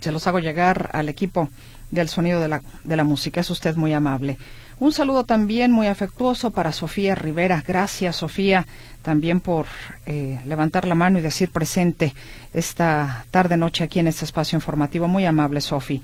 se 0.00 0.12
los 0.12 0.26
hago 0.26 0.38
llegar 0.38 0.88
al 0.92 1.08
equipo 1.08 1.48
del 1.90 2.08
sonido 2.08 2.40
de 2.40 2.48
la, 2.48 2.62
de 2.84 2.96
la 2.96 3.04
música. 3.04 3.40
Es 3.40 3.50
usted 3.50 3.76
muy 3.76 3.92
amable. 3.92 4.38
Un 4.80 4.94
saludo 4.94 5.24
también 5.24 5.72
muy 5.72 5.88
afectuoso 5.88 6.52
para 6.52 6.72
Sofía 6.72 7.14
Rivera. 7.14 7.62
Gracias, 7.66 8.16
Sofía, 8.16 8.66
también 9.02 9.40
por 9.40 9.66
eh, 10.06 10.40
levantar 10.46 10.88
la 10.88 10.94
mano 10.94 11.18
y 11.18 11.22
decir 11.22 11.50
presente 11.50 12.14
esta 12.54 13.26
tarde-noche 13.30 13.84
aquí 13.84 13.98
en 13.98 14.06
este 14.06 14.24
espacio 14.24 14.56
informativo. 14.56 15.06
Muy 15.06 15.26
amable, 15.26 15.60
Sofía. 15.60 16.00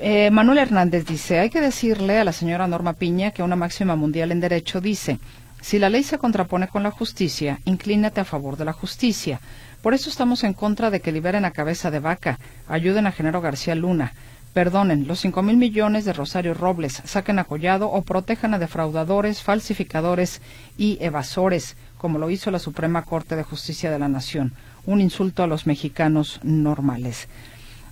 Eh, 0.00 0.30
Manuel 0.30 0.58
Hernández 0.58 1.06
dice, 1.06 1.38
hay 1.38 1.48
que 1.48 1.62
decirle 1.62 2.18
a 2.18 2.24
la 2.24 2.32
señora 2.32 2.66
Norma 2.66 2.92
Piña 2.92 3.30
que 3.30 3.42
una 3.42 3.56
máxima 3.56 3.96
mundial 3.96 4.32
en 4.32 4.40
derecho 4.40 4.82
dice, 4.82 5.18
si 5.62 5.78
la 5.78 5.88
ley 5.88 6.02
se 6.02 6.18
contrapone 6.18 6.68
con 6.68 6.82
la 6.82 6.90
justicia, 6.90 7.60
inclínate 7.64 8.20
a 8.20 8.26
favor 8.26 8.58
de 8.58 8.66
la 8.66 8.74
justicia. 8.74 9.40
Por 9.80 9.94
eso 9.94 10.10
estamos 10.10 10.44
en 10.44 10.52
contra 10.52 10.90
de 10.90 11.00
que 11.00 11.10
liberen 11.10 11.46
a 11.46 11.52
cabeza 11.52 11.90
de 11.90 12.00
vaca, 12.00 12.38
ayuden 12.68 13.06
a 13.06 13.12
Genaro 13.12 13.40
García 13.40 13.74
Luna, 13.74 14.12
perdonen 14.54 15.06
los 15.06 15.20
cinco 15.20 15.42
mil 15.42 15.56
millones 15.56 16.04
de 16.04 16.12
Rosario 16.12 16.54
Robles, 16.54 17.02
saquen 17.04 17.38
a 17.38 17.44
Collado 17.44 17.90
o 17.90 18.02
protejan 18.02 18.54
a 18.54 18.58
defraudadores, 18.58 19.42
falsificadores 19.42 20.40
y 20.78 20.96
evasores, 21.00 21.76
como 21.98 22.18
lo 22.18 22.30
hizo 22.30 22.50
la 22.50 22.60
Suprema 22.60 23.02
Corte 23.02 23.36
de 23.36 23.42
Justicia 23.42 23.90
de 23.90 23.98
la 23.98 24.08
Nación. 24.08 24.52
Un 24.86 25.00
insulto 25.00 25.42
a 25.42 25.46
los 25.46 25.66
mexicanos 25.66 26.40
normales. 26.42 27.28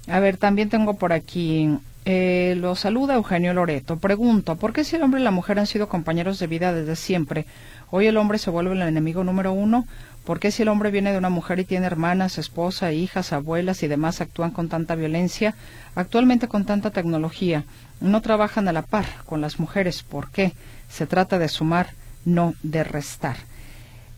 A 0.07 0.21
ver, 0.21 0.37
también 0.37 0.69
tengo 0.71 0.95
por 0.95 1.13
aquí 1.13 1.69
eh, 2.05 2.55
lo 2.59 2.75
saluda 2.75 3.15
Eugenio 3.15 3.55
Loreto. 3.55 3.97
Pregunto, 3.99 4.57
¿por 4.57 4.73
qué 4.73 4.83
si 4.83 4.97
el 4.97 5.03
hombre 5.03 5.21
y 5.21 5.25
la 5.25 5.31
mujer 5.31 5.59
han 5.59 5.69
sido 5.69 5.89
compañeros 5.89 6.39
de 6.41 6.49
vida 6.49 6.73
desde 6.73 6.97
siempre, 6.97 7.47
hoy 7.91 8.07
el 8.07 8.17
hombre 8.17 8.39
se 8.39 8.51
vuelve 8.51 8.75
el 8.75 8.83
enemigo 8.83 9.23
número 9.23 9.53
uno? 9.53 9.87
¿Por 10.25 10.39
qué 10.39 10.51
si 10.51 10.63
el 10.63 10.69
hombre 10.69 10.91
viene 10.91 11.13
de 11.13 11.19
una 11.19 11.31
mujer 11.31 11.59
y 11.59 11.65
tiene 11.65 11.87
hermanas, 11.87 12.39
esposa, 12.39 12.93
hijas, 12.93 13.33
abuelas 13.33 13.83
y 13.83 13.89
demás 13.89 14.21
actúan 14.21 14.51
con 14.53 14.69
tanta 14.69 14.95
violencia? 14.95 15.55
Actualmente 15.95 16.49
con 16.49 16.65
tanta 16.65 16.91
tecnología, 16.91 17.65
no 18.01 18.23
trabajan 18.23 18.69
a 18.69 18.73
la 18.73 18.83
par 18.83 19.07
con 19.27 19.41
las 19.41 19.59
mujeres. 19.59 20.03
¿Por 20.03 20.31
qué? 20.31 20.53
Se 20.89 21.07
trata 21.07 21.39
de 21.39 21.49
sumar, 21.49 21.91
no 22.25 22.55
de 22.63 22.85
restar. 22.85 23.37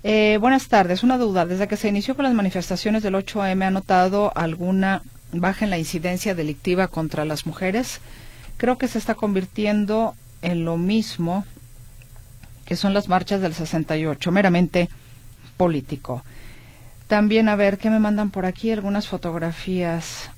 Eh, 0.02 0.36
buenas 0.40 0.68
tardes. 0.68 1.02
Una 1.02 1.16
duda. 1.16 1.46
Desde 1.46 1.68
que 1.68 1.78
se 1.78 1.88
inició 1.88 2.14
con 2.14 2.24
las 2.24 2.34
manifestaciones 2.34 3.02
del 3.02 3.14
8M, 3.14 3.64
¿ha 3.64 3.70
notado 3.70 4.30
alguna 4.36 5.02
baja 5.40 5.64
en 5.64 5.70
la 5.70 5.78
incidencia 5.78 6.34
delictiva 6.34 6.88
contra 6.88 7.24
las 7.24 7.46
mujeres, 7.46 8.00
creo 8.57 8.78
que 8.78 8.88
se 8.88 8.98
está 8.98 9.14
convirtiendo 9.14 10.14
en 10.42 10.64
lo 10.64 10.76
mismo 10.76 11.44
que 12.64 12.76
son 12.76 12.94
las 12.94 13.09
marchas 13.09 13.40
del 13.40 13.55
68, 13.55 14.32
meramente 14.32 14.88
político. 15.57 16.22
También, 17.07 17.48
a 17.48 17.57
ver, 17.57 17.78
¿qué 17.78 17.90
me 17.90 17.98
mandan 17.98 18.30
por 18.30 18.46
aquí? 18.46 18.70
Algunas 18.70 19.09
fotografías. 19.09 20.30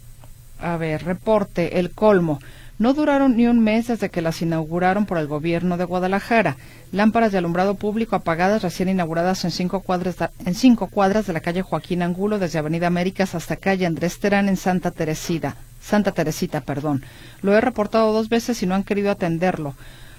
A 0.59 0.77
ver, 0.77 1.05
reporte, 1.05 1.79
el 1.79 1.91
colmo. 1.91 2.41
No 2.79 2.93
duraron 2.93 3.37
ni 3.37 3.47
un 3.47 3.61
mes 3.61 3.87
desde 3.87 4.11
que 4.11 4.21
las 4.21 4.43
inauguraron 4.43 5.07
por 5.07 5.17
el 5.17 5.27
gobierno 5.27 5.79
de 5.79 5.85
Guadalajara. 5.85 6.57
Lámparas 6.93 7.33
de 7.33 7.39
alumbrado 7.39 7.77
público 7.77 8.17
apagadas 8.17 8.63
recién 8.63 8.91
inauguradas 8.91 9.45
en 9.45 9.51
cinco 9.51 9.81
cuadras, 9.81 10.19
de, 10.19 10.29
en 10.45 10.55
cinco 10.55 10.89
cuadras 10.89 11.27
de 11.27 11.33
la 11.33 11.41
calle 11.41 11.63
Joaquín 11.63 12.03
Angulo, 12.03 12.39
desde 12.39 12.59
Avenida 12.59 12.89
Américas 12.89 13.35
hasta 13.35 13.57
calle 13.57 13.87
Andrés 13.87 14.19
Terán 14.19 14.49
en 14.49 14.59
Santa 14.59 14.91
Teresita. 14.91 15.57
Santa 15.81 16.13
Teresita, 16.13 16.61
perdón. 16.61 17.03
Lo 17.41 17.57
he 17.57 17.61
reportado 17.63 18.13
dos 18.13 18.29
veces 18.29 18.63
y 18.63 18.67
no 18.67 18.75
han 18.75 18.85
querido 18.85 19.11
atenderlo. 19.11 19.75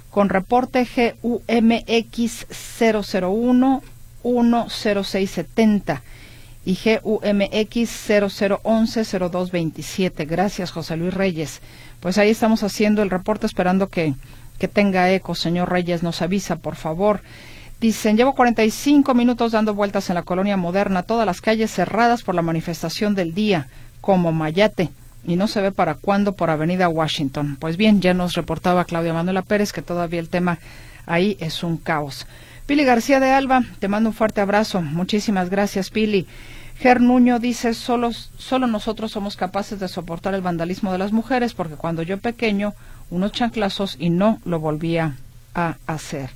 Con 0.10 0.30
reporte 0.30 0.88
GUMX 1.22 2.48
001 2.80 3.84
10670 4.28 6.02
y 6.66 6.78
GUMX 7.02 8.30
0011 8.32 9.04
0227. 9.20 10.26
Gracias, 10.26 10.72
José 10.72 10.98
Luis 10.98 11.14
Reyes. 11.14 11.62
Pues 12.02 12.18
ahí 12.18 12.30
estamos 12.30 12.62
haciendo 12.64 13.02
el 13.02 13.10
reporte 13.10 13.46
esperando 13.46 13.88
que, 13.88 14.16
que 14.60 14.68
tenga 14.68 15.10
eco. 15.12 15.34
Señor 15.34 15.72
Reyes, 15.72 16.04
nos 16.04 16.22
avisa, 16.22 16.58
por 16.58 16.76
favor. 16.76 17.22
Dicen, 17.80 18.18
llevo 18.18 18.34
45 18.34 19.14
minutos 19.14 19.54
dando 19.54 19.74
vueltas 19.74 20.10
en 20.10 20.16
la 20.16 20.24
colonia 20.24 20.58
moderna, 20.58 21.04
todas 21.04 21.26
las 21.26 21.42
calles 21.42 21.72
cerradas 21.72 22.24
por 22.24 22.36
la 22.36 22.42
manifestación 22.42 23.16
del 23.16 23.34
día, 23.34 23.68
como 24.02 24.32
Mayate, 24.34 24.90
y 25.24 25.36
no 25.36 25.48
se 25.48 25.62
ve 25.62 25.72
para 25.72 25.94
cuándo 25.94 26.34
por 26.34 26.50
Avenida 26.50 26.90
Washington. 26.90 27.56
Pues 27.60 27.78
bien, 27.78 28.02
ya 28.02 28.14
nos 28.14 28.34
reportaba 28.34 28.84
Claudia 28.84 29.14
Manuela 29.14 29.42
Pérez 29.42 29.72
que 29.72 29.82
todavía 29.84 30.20
el 30.20 30.28
tema 30.28 30.60
ahí 31.06 31.38
es 31.40 31.64
un 31.64 31.78
caos. 31.78 32.26
Pili 32.68 32.84
García 32.84 33.22
de 33.22 33.32
Alba, 33.32 33.64
te 33.80 33.88
mando 33.88 34.10
un 34.10 34.14
fuerte 34.14 34.42
abrazo. 34.42 34.82
Muchísimas 34.82 35.50
gracias, 35.50 35.90
Pili. 35.90 36.28
Ger 36.78 37.00
Nuño 37.00 37.40
dice, 37.40 37.74
solo, 37.74 38.12
solo 38.12 38.68
nosotros 38.68 39.10
somos 39.14 39.38
capaces 39.38 39.80
de 39.80 39.88
soportar 39.88 40.36
el 40.36 40.42
vandalismo 40.42 40.92
de 40.92 40.98
las 40.98 41.14
mujeres, 41.14 41.54
porque 41.54 41.76
cuando 41.76 42.04
yo 42.04 42.18
pequeño, 42.18 42.74
unos 43.10 43.32
chanclazos 43.32 43.96
y 43.98 44.10
no 44.10 44.42
lo 44.44 44.60
volvía 44.60 45.16
a 45.56 45.78
hacer. 45.88 46.30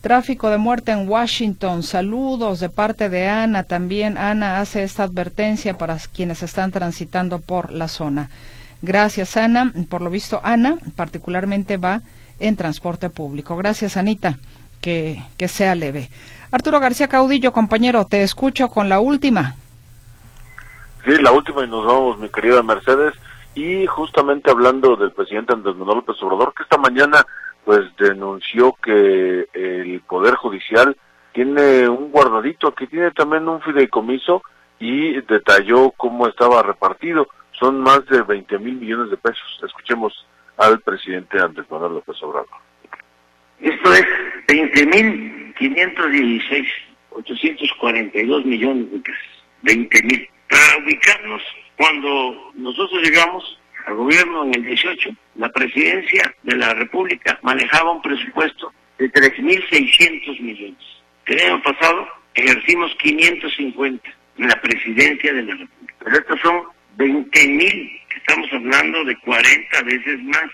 Tráfico 0.00 0.48
de 0.48 0.58
muerte 0.58 0.92
en 0.92 1.08
Washington. 1.08 1.82
Saludos 1.82 2.60
de 2.60 2.68
parte 2.68 3.08
de 3.08 3.26
Ana. 3.26 3.64
También 3.64 4.16
Ana 4.16 4.60
hace 4.60 4.84
esta 4.84 5.02
advertencia 5.02 5.76
para 5.76 5.98
quienes 5.98 6.44
están 6.44 6.70
transitando 6.70 7.40
por 7.40 7.72
la 7.72 7.88
zona. 7.88 8.30
Gracias, 8.80 9.36
Ana. 9.36 9.72
Por 9.88 10.02
lo 10.02 10.10
visto, 10.10 10.40
Ana 10.44 10.76
particularmente 10.94 11.78
va 11.78 12.02
en 12.38 12.54
transporte 12.54 13.10
público. 13.10 13.56
Gracias, 13.56 13.96
Anita. 13.96 14.38
Que, 14.84 15.48
sea 15.48 15.74
leve. 15.74 16.10
Arturo 16.52 16.78
García 16.78 17.08
Caudillo, 17.08 17.52
compañero, 17.52 18.04
te 18.04 18.22
escucho 18.22 18.68
con 18.68 18.90
la 18.90 19.00
última. 19.00 19.54
Sí, 21.06 21.12
la 21.22 21.32
última 21.32 21.64
y 21.64 21.68
nos 21.68 21.86
vamos, 21.86 22.18
mi 22.18 22.28
querida 22.28 22.62
Mercedes. 22.62 23.14
Y 23.54 23.86
justamente 23.86 24.50
hablando 24.50 24.94
del 24.96 25.12
presidente 25.12 25.54
Andrés 25.54 25.74
Manuel 25.76 25.98
López 25.98 26.22
Obrador, 26.22 26.52
que 26.52 26.64
esta 26.64 26.76
mañana 26.76 27.24
pues 27.64 27.80
denunció 27.96 28.74
que 28.82 29.48
el 29.54 30.02
Poder 30.02 30.34
Judicial 30.34 30.94
tiene 31.32 31.88
un 31.88 32.10
guardadito, 32.10 32.74
que 32.74 32.86
tiene 32.86 33.10
también 33.12 33.48
un 33.48 33.62
fideicomiso 33.62 34.42
y 34.78 35.18
detalló 35.22 35.92
cómo 35.92 36.28
estaba 36.28 36.62
repartido. 36.62 37.26
Son 37.58 37.80
más 37.80 38.04
de 38.04 38.20
20 38.20 38.58
mil 38.58 38.74
millones 38.74 39.10
de 39.10 39.16
pesos. 39.16 39.60
Escuchemos 39.64 40.26
al 40.58 40.80
presidente 40.80 41.40
Andrés 41.40 41.70
Manuel 41.70 41.94
López 41.94 42.22
Obrador. 42.22 42.73
Esto 43.60 43.94
es 43.94 44.04
20 44.48 44.86
mil 44.86 45.54
516, 45.58 46.68
842 47.10 48.44
millones 48.44 48.90
de 48.90 48.98
pesos. 48.98 49.44
20 49.62 50.02
mil 50.02 50.28
para 50.48 50.84
ubicarnos, 50.84 51.42
cuando 51.76 52.52
nosotros 52.54 53.02
llegamos 53.02 53.58
al 53.86 53.94
gobierno 53.94 54.44
en 54.44 54.54
el 54.54 54.64
18, 54.64 55.10
la 55.36 55.48
presidencia 55.50 56.34
de 56.42 56.56
la 56.56 56.74
República 56.74 57.38
manejaba 57.42 57.92
un 57.92 58.02
presupuesto 58.02 58.72
de 58.98 59.10
3.600 59.10 60.40
millones. 60.40 60.78
El 61.26 61.40
año 61.40 61.62
pasado 61.62 62.06
ejercimos 62.34 62.94
550 62.96 64.08
en 64.38 64.48
la 64.48 64.60
presidencia 64.60 65.32
de 65.32 65.42
la 65.42 65.54
República. 65.54 65.94
Pero 66.04 66.18
estos 66.18 66.40
son 66.40 66.62
20.000, 66.98 68.00
estamos 68.16 68.52
hablando 68.52 69.04
de 69.04 69.16
40 69.18 69.82
veces 69.82 70.22
más. 70.22 70.50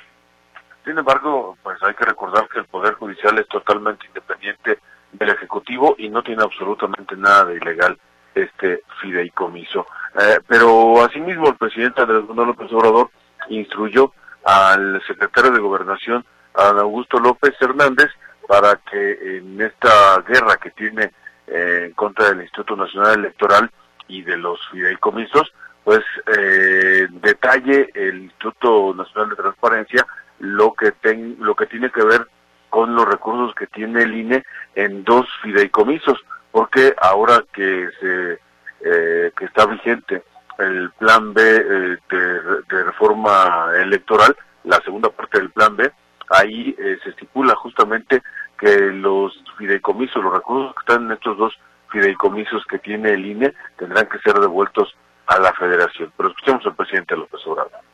Sin 0.91 0.99
embargo, 0.99 1.57
pues 1.63 1.81
hay 1.85 1.95
que 1.95 2.05
recordar 2.05 2.49
que 2.49 2.59
el 2.59 2.65
Poder 2.65 2.95
Judicial 2.95 3.39
es 3.39 3.47
totalmente 3.47 4.09
independiente 4.09 4.81
del 5.13 5.29
Ejecutivo 5.29 5.95
y 5.97 6.09
no 6.09 6.21
tiene 6.21 6.43
absolutamente 6.43 7.17
nada 7.17 7.45
de 7.45 7.59
ilegal 7.59 7.97
este 8.35 8.83
fideicomiso. 9.01 9.87
Eh, 10.21 10.41
pero 10.49 11.01
asimismo 11.05 11.47
el 11.47 11.55
presidente 11.55 12.03
Andrés 12.03 12.25
Manuel 12.29 12.49
López 12.49 12.73
Obrador 12.73 13.09
instruyó 13.51 14.13
al 14.43 15.01
secretario 15.07 15.53
de 15.53 15.61
Gobernación, 15.61 16.25
a 16.55 16.71
Augusto 16.71 17.21
López 17.21 17.55
Hernández, 17.61 18.11
para 18.49 18.75
que 18.91 19.37
en 19.37 19.61
esta 19.61 20.23
guerra 20.23 20.57
que 20.57 20.73
tiene 20.73 21.13
eh, 21.47 21.85
en 21.87 21.93
contra 21.93 22.31
del 22.31 22.41
Instituto 22.41 22.75
Nacional 22.75 23.21
Electoral 23.21 23.71
y 24.09 24.23
de 24.23 24.37
los 24.37 24.59
fideicomisos, 24.73 25.53
pues 25.85 26.01
eh, 26.37 27.07
detalle 27.13 27.91
el 27.95 28.23
Instituto 28.23 28.93
Nacional 28.93 29.31
de 29.31 29.37
Transparencia 29.37 30.05
lo 30.41 30.73
que 30.75 30.93
ten, 30.93 31.37
lo 31.39 31.55
que 31.55 31.67
tiene 31.67 31.91
que 31.91 32.05
ver 32.05 32.27
con 32.69 32.95
los 32.95 33.07
recursos 33.07 33.55
que 33.55 33.67
tiene 33.67 34.03
el 34.03 34.15
INE 34.15 34.45
en 34.75 35.05
dos 35.05 35.29
fideicomisos, 35.43 36.19
porque 36.51 36.95
ahora 37.01 37.45
que 37.53 37.89
se 38.01 38.39
eh, 38.83 39.33
que 39.37 39.45
está 39.45 39.67
vigente 39.67 40.23
el 40.59 40.91
plan 40.93 41.35
B 41.35 41.43
eh, 41.43 41.99
de, 42.11 42.43
de, 42.69 42.85
reforma 42.85 43.71
electoral, 43.77 44.35
la 44.65 44.81
segunda 44.81 45.11
parte 45.11 45.39
del 45.39 45.51
plan 45.51 45.77
B, 45.77 45.91
ahí 46.31 46.75
eh, 46.79 46.99
se 47.03 47.11
estipula 47.11 47.55
justamente 47.57 48.23
que 48.59 48.91
los 48.93 49.43
fideicomisos, 49.59 50.23
los 50.23 50.33
recursos 50.33 50.75
que 50.75 50.81
están 50.81 51.07
en 51.07 51.13
estos 51.13 51.37
dos 51.37 51.59
fideicomisos 51.91 52.65
que 52.67 52.79
tiene 52.79 53.13
el 53.13 53.27
INE, 53.27 53.53
tendrán 53.77 54.07
que 54.07 54.19
ser 54.21 54.39
devueltos 54.39 54.95
a 55.27 55.39
la 55.39 55.53
federación. 55.53 56.11
Pero 56.17 56.31
escuchemos 56.31 56.65
al 56.65 56.77
presidente 56.77 57.17
López 57.17 57.47
Obrador 57.47 57.90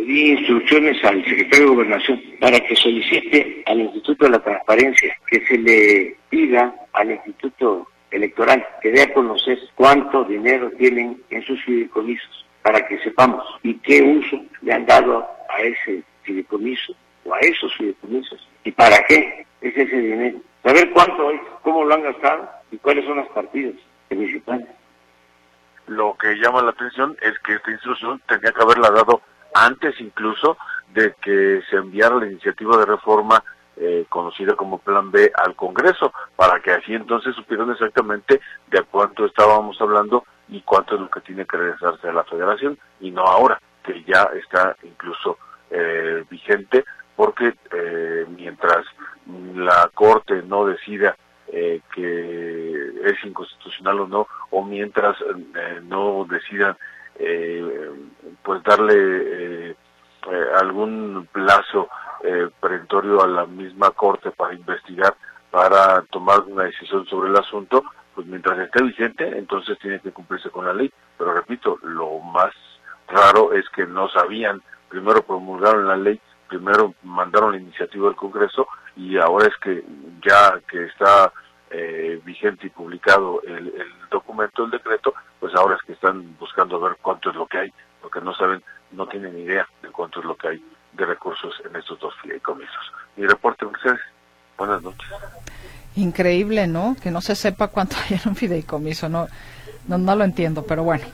le 0.00 0.06
di 0.06 0.30
instrucciones 0.32 1.02
al 1.04 1.24
secretario 1.24 1.66
de 1.66 1.74
Gobernación 1.74 2.22
para 2.40 2.58
que 2.60 2.74
solicite 2.76 3.62
al 3.66 3.80
Instituto 3.80 4.24
de 4.24 4.30
la 4.30 4.38
Transparencia 4.38 5.16
que 5.26 5.44
se 5.46 5.58
le 5.58 6.16
diga 6.30 6.74
al 6.92 7.10
Instituto 7.10 7.88
Electoral 8.10 8.66
que 8.80 8.90
dé 8.90 9.02
a 9.02 9.12
conocer 9.12 9.58
cuánto 9.74 10.24
dinero 10.24 10.70
tienen 10.78 11.20
en 11.30 11.42
sus 11.42 11.62
fideicomisos 11.64 12.46
para 12.62 12.86
que 12.86 12.98
sepamos 13.00 13.44
y 13.62 13.74
qué 13.74 14.02
uso 14.02 14.42
le 14.62 14.72
han 14.72 14.86
dado 14.86 15.26
a 15.48 15.62
ese 15.62 16.02
fideicomiso 16.22 16.94
o 17.24 17.34
a 17.34 17.40
esos 17.40 17.74
fideicomisos 17.76 18.48
y 18.64 18.72
para 18.72 19.02
qué 19.04 19.46
es 19.60 19.76
ese 19.76 19.96
dinero. 19.96 20.38
Saber 20.62 20.90
cuánto 20.90 21.30
es, 21.30 21.40
cómo 21.62 21.84
lo 21.84 21.94
han 21.94 22.02
gastado 22.02 22.48
y 22.70 22.76
cuáles 22.78 23.04
son 23.04 23.18
las 23.18 23.28
partidas 23.28 23.74
municipales. 24.10 24.66
Lo 25.86 26.16
que 26.18 26.34
llama 26.36 26.62
la 26.62 26.70
atención 26.70 27.16
es 27.22 27.38
que 27.40 27.54
esta 27.54 27.70
instrucción 27.70 28.20
tendría 28.28 28.52
que 28.52 28.62
haberla 28.62 28.90
dado 28.90 29.22
antes 29.54 30.00
incluso 30.00 30.56
de 30.92 31.14
que 31.22 31.62
se 31.70 31.76
enviara 31.76 32.16
la 32.16 32.26
iniciativa 32.26 32.76
de 32.76 32.86
reforma 32.86 33.42
eh, 33.76 34.04
conocida 34.08 34.54
como 34.56 34.78
Plan 34.78 35.10
B 35.10 35.32
al 35.34 35.54
Congreso, 35.54 36.12
para 36.36 36.60
que 36.60 36.72
así 36.72 36.94
entonces 36.94 37.34
supieran 37.34 37.70
exactamente 37.70 38.40
de 38.68 38.82
cuánto 38.82 39.24
estábamos 39.24 39.80
hablando 39.80 40.24
y 40.48 40.60
cuánto 40.62 40.96
es 40.96 41.00
lo 41.00 41.10
que 41.10 41.20
tiene 41.20 41.46
que 41.46 41.56
regresarse 41.56 42.08
a 42.08 42.12
la 42.12 42.24
Federación, 42.24 42.78
y 43.00 43.10
no 43.10 43.22
ahora, 43.22 43.60
que 43.82 44.04
ya 44.04 44.28
está 44.34 44.76
incluso 44.82 45.38
eh, 45.70 46.24
vigente, 46.28 46.84
porque 47.16 47.54
eh, 47.72 48.26
mientras 48.36 48.84
la 49.54 49.90
Corte 49.94 50.42
no 50.42 50.66
decida 50.66 51.16
eh, 51.52 51.80
que 51.94 52.92
es 53.04 53.24
inconstitucional 53.24 54.00
o 54.00 54.06
no, 54.06 54.26
o 54.50 54.64
mientras 54.64 55.16
eh, 55.20 55.80
no 55.82 56.24
decidan 56.28 56.76
eh, 57.20 57.90
pues 58.42 58.62
darle 58.62 58.94
eh, 58.94 59.76
eh, 60.30 60.44
algún 60.60 61.28
plazo 61.32 61.88
eh, 62.24 62.48
perentorio 62.60 63.22
a 63.22 63.28
la 63.28 63.46
misma 63.46 63.90
corte 63.90 64.30
para 64.30 64.54
investigar, 64.54 65.14
para 65.50 66.02
tomar 66.10 66.40
una 66.40 66.64
decisión 66.64 67.06
sobre 67.06 67.30
el 67.30 67.36
asunto, 67.36 67.82
pues 68.14 68.26
mientras 68.26 68.58
esté 68.58 68.82
vigente, 68.82 69.26
entonces 69.38 69.78
tiene 69.78 70.00
que 70.00 70.12
cumplirse 70.12 70.50
con 70.50 70.66
la 70.66 70.74
ley. 70.74 70.92
Pero 71.16 71.32
repito, 71.32 71.78
lo 71.82 72.18
más 72.20 72.52
raro 73.08 73.52
es 73.52 73.68
que 73.70 73.86
no 73.86 74.08
sabían, 74.08 74.62
primero 74.88 75.22
promulgaron 75.22 75.86
la 75.86 75.96
ley, 75.96 76.20
primero 76.48 76.94
mandaron 77.02 77.52
la 77.52 77.58
iniciativa 77.58 78.08
al 78.08 78.16
Congreso 78.16 78.66
y 78.96 79.16
ahora 79.16 79.46
es 79.46 79.56
que 79.62 79.84
ya 80.26 80.60
que 80.68 80.84
está 80.84 81.32
eh, 81.70 82.20
vigente 82.24 82.66
y 82.66 82.70
publicado 82.70 83.40
el, 83.42 83.68
el, 83.68 83.92
documento, 84.10 84.64
el 84.64 84.72
decreto, 84.72 85.14
pues 85.38 85.54
ahora 85.54 85.76
es 85.76 85.82
que 85.82 85.92
están 85.92 86.36
buscando 86.38 86.80
ver 86.80 86.96
cuánto 87.00 87.30
es 87.30 87.36
lo 87.36 87.46
que 87.46 87.58
hay, 87.58 87.72
porque 88.02 88.20
no 88.20 88.34
saben, 88.34 88.62
no 88.92 89.06
tienen 89.06 89.38
idea 89.38 89.66
de 89.82 89.88
cuánto 89.90 90.20
es 90.20 90.26
lo 90.26 90.36
que 90.36 90.48
hay 90.48 90.64
de 90.92 91.06
recursos 91.06 91.54
en 91.64 91.76
estos 91.76 91.98
dos 92.00 92.14
fideicomisos. 92.22 92.92
Mi 93.16 93.26
reporte, 93.26 93.66
Mercedes. 93.66 94.00
Buenas 94.58 94.82
noches. 94.82 95.08
Increíble, 95.96 96.66
¿no? 96.66 96.96
Que 97.02 97.10
no 97.10 97.20
se 97.20 97.34
sepa 97.34 97.68
cuánto 97.68 97.96
hay 97.96 98.20
en 98.22 98.30
un 98.30 98.36
fideicomiso, 98.36 99.08
no, 99.08 99.28
no, 99.86 99.98
no 99.98 100.16
lo 100.16 100.24
entiendo, 100.24 100.64
pero 100.66 100.82
bueno. 100.82 101.04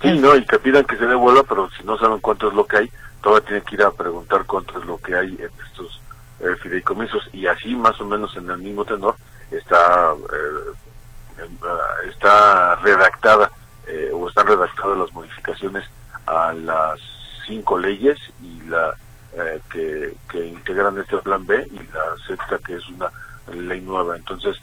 Sí, 0.00 0.18
no, 0.18 0.36
y 0.36 0.44
que 0.44 0.58
pidan 0.58 0.84
que 0.84 0.96
se 0.96 1.06
devuelva, 1.06 1.42
pero 1.44 1.68
si 1.70 1.82
no 1.84 1.96
saben 1.98 2.20
cuánto 2.20 2.48
es 2.48 2.54
lo 2.54 2.66
que 2.66 2.76
hay, 2.78 2.90
todavía 3.22 3.46
tienen 3.46 3.64
que 3.64 3.74
ir 3.76 3.82
a 3.82 3.90
preguntar 3.90 4.44
cuánto 4.44 4.78
es 4.78 4.84
lo 4.84 4.98
que 4.98 5.14
hay 5.14 5.28
en 5.28 5.50
estos 5.66 6.00
eh, 6.40 6.56
fideicomisos 6.62 7.28
y 7.32 7.46
así 7.46 7.74
más 7.74 7.98
o 8.00 8.04
menos 8.04 8.36
en 8.36 8.50
el 8.50 8.58
mismo 8.58 8.84
tenor 8.84 9.16
está 9.56 10.14
eh, 10.32 11.48
está 12.08 12.76
redactada 12.76 13.50
eh, 13.86 14.10
o 14.12 14.28
están 14.28 14.46
redactadas 14.46 14.98
las 14.98 15.12
modificaciones 15.12 15.84
a 16.26 16.52
las 16.52 17.00
cinco 17.46 17.78
leyes 17.78 18.18
y 18.42 18.62
la 18.68 18.94
eh, 19.36 19.60
que, 19.70 20.14
que 20.30 20.46
integran 20.46 20.98
este 20.98 21.18
plan 21.18 21.44
B 21.46 21.66
y 21.70 21.78
la 21.92 22.16
sexta 22.26 22.58
que 22.58 22.74
es 22.74 22.88
una 22.88 23.10
ley 23.52 23.80
nueva. 23.80 24.16
Entonces 24.16 24.56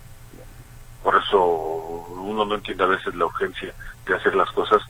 por 1.03 1.15
eso 1.15 1.43
uno 1.43 2.45
no 2.45 2.55
entiende 2.55 2.83
a 2.83 2.87
veces 2.87 3.13
la 3.15 3.25
urgencia 3.25 3.73
de 4.05 4.15
hacer 4.15 4.35
las 4.35 4.49
cosas 4.51 4.81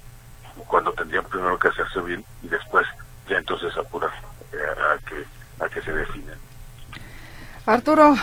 cuando 0.68 0.92
tendrían 0.94 1.26
primero 1.26 1.58
que 1.58 1.70
hacerse 1.70 2.02
bien 2.02 2.24
y 2.44 2.48
después 2.48 2.86
ya 3.28 3.38
entonces 3.38 3.76
apurar 3.78 4.12
eh, 4.52 4.58
a 4.58 4.98
que 5.06 5.26
a 5.64 5.70
que 5.70 5.82
se 5.82 5.94
definen. 5.94 6.36
Arturo, 7.66 8.16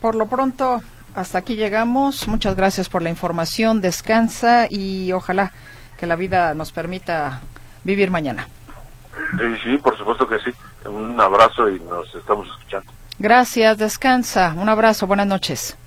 por 0.00 0.14
lo 0.14 0.26
pronto, 0.26 0.80
hasta 1.16 1.38
aquí 1.38 1.56
llegamos. 1.56 2.28
Muchas 2.28 2.54
gracias 2.54 2.88
por 2.88 3.02
la 3.02 3.10
información. 3.10 3.80
Descansa 3.80 4.66
y 4.70 5.12
ojalá 5.12 5.52
que 5.98 6.06
la 6.06 6.14
vida 6.14 6.54
nos 6.54 6.72
permita 6.72 7.40
vivir 7.84 8.10
mañana. 8.10 8.46
Sí, 9.38 9.56
sí, 9.64 9.78
por 9.78 9.96
supuesto 9.96 10.28
que 10.28 10.38
sí. 10.38 10.50
Un 10.84 11.18
abrazo 11.20 11.68
y 11.70 11.80
nos 11.80 12.14
estamos 12.14 12.46
escuchando. 12.48 12.92
Gracias, 13.18 13.78
descansa. 13.78 14.54
Un 14.56 14.68
abrazo, 14.68 15.06
buenas 15.06 15.26
noches. 15.26 15.76
Buenas 15.76 15.78
noches. 15.78 15.85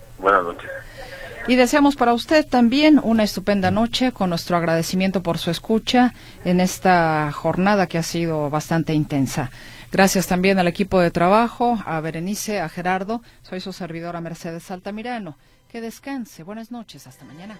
Y 1.50 1.56
deseamos 1.56 1.95
para 1.95 2.14
usted 2.14 2.45
también 2.45 3.02
una 3.04 3.24
estupenda 3.24 3.72
noche 3.72 4.12
con 4.12 4.30
nuestro 4.30 4.56
agradecimiento 4.56 5.24
por 5.24 5.39
su 5.39 5.50
escucha 5.50 6.14
en 6.45 6.60
esta 6.60 7.32
jornada 7.32 7.88
que 7.88 7.97
ha 7.97 8.04
sido 8.04 8.52
bastante 8.52 8.93
intensa. 8.93 9.50
Gracias 9.91 10.28
también 10.28 10.60
al 10.60 10.68
equipo 10.68 11.00
de 11.00 11.10
trabajo, 11.10 11.80
a 11.88 12.00
Berenice, 12.02 12.60
a 12.60 12.70
Gerardo. 12.70 13.24
Soy 13.41 13.62
su 13.62 13.74
servidora 13.74 14.22
Mercedes 14.22 14.70
Altamirano. 14.70 15.39
Que 15.72 15.82
descanse. 15.82 16.43
Buenas 16.43 16.70
noches. 16.70 17.08
Hasta 17.08 17.26
mañana. 17.26 17.58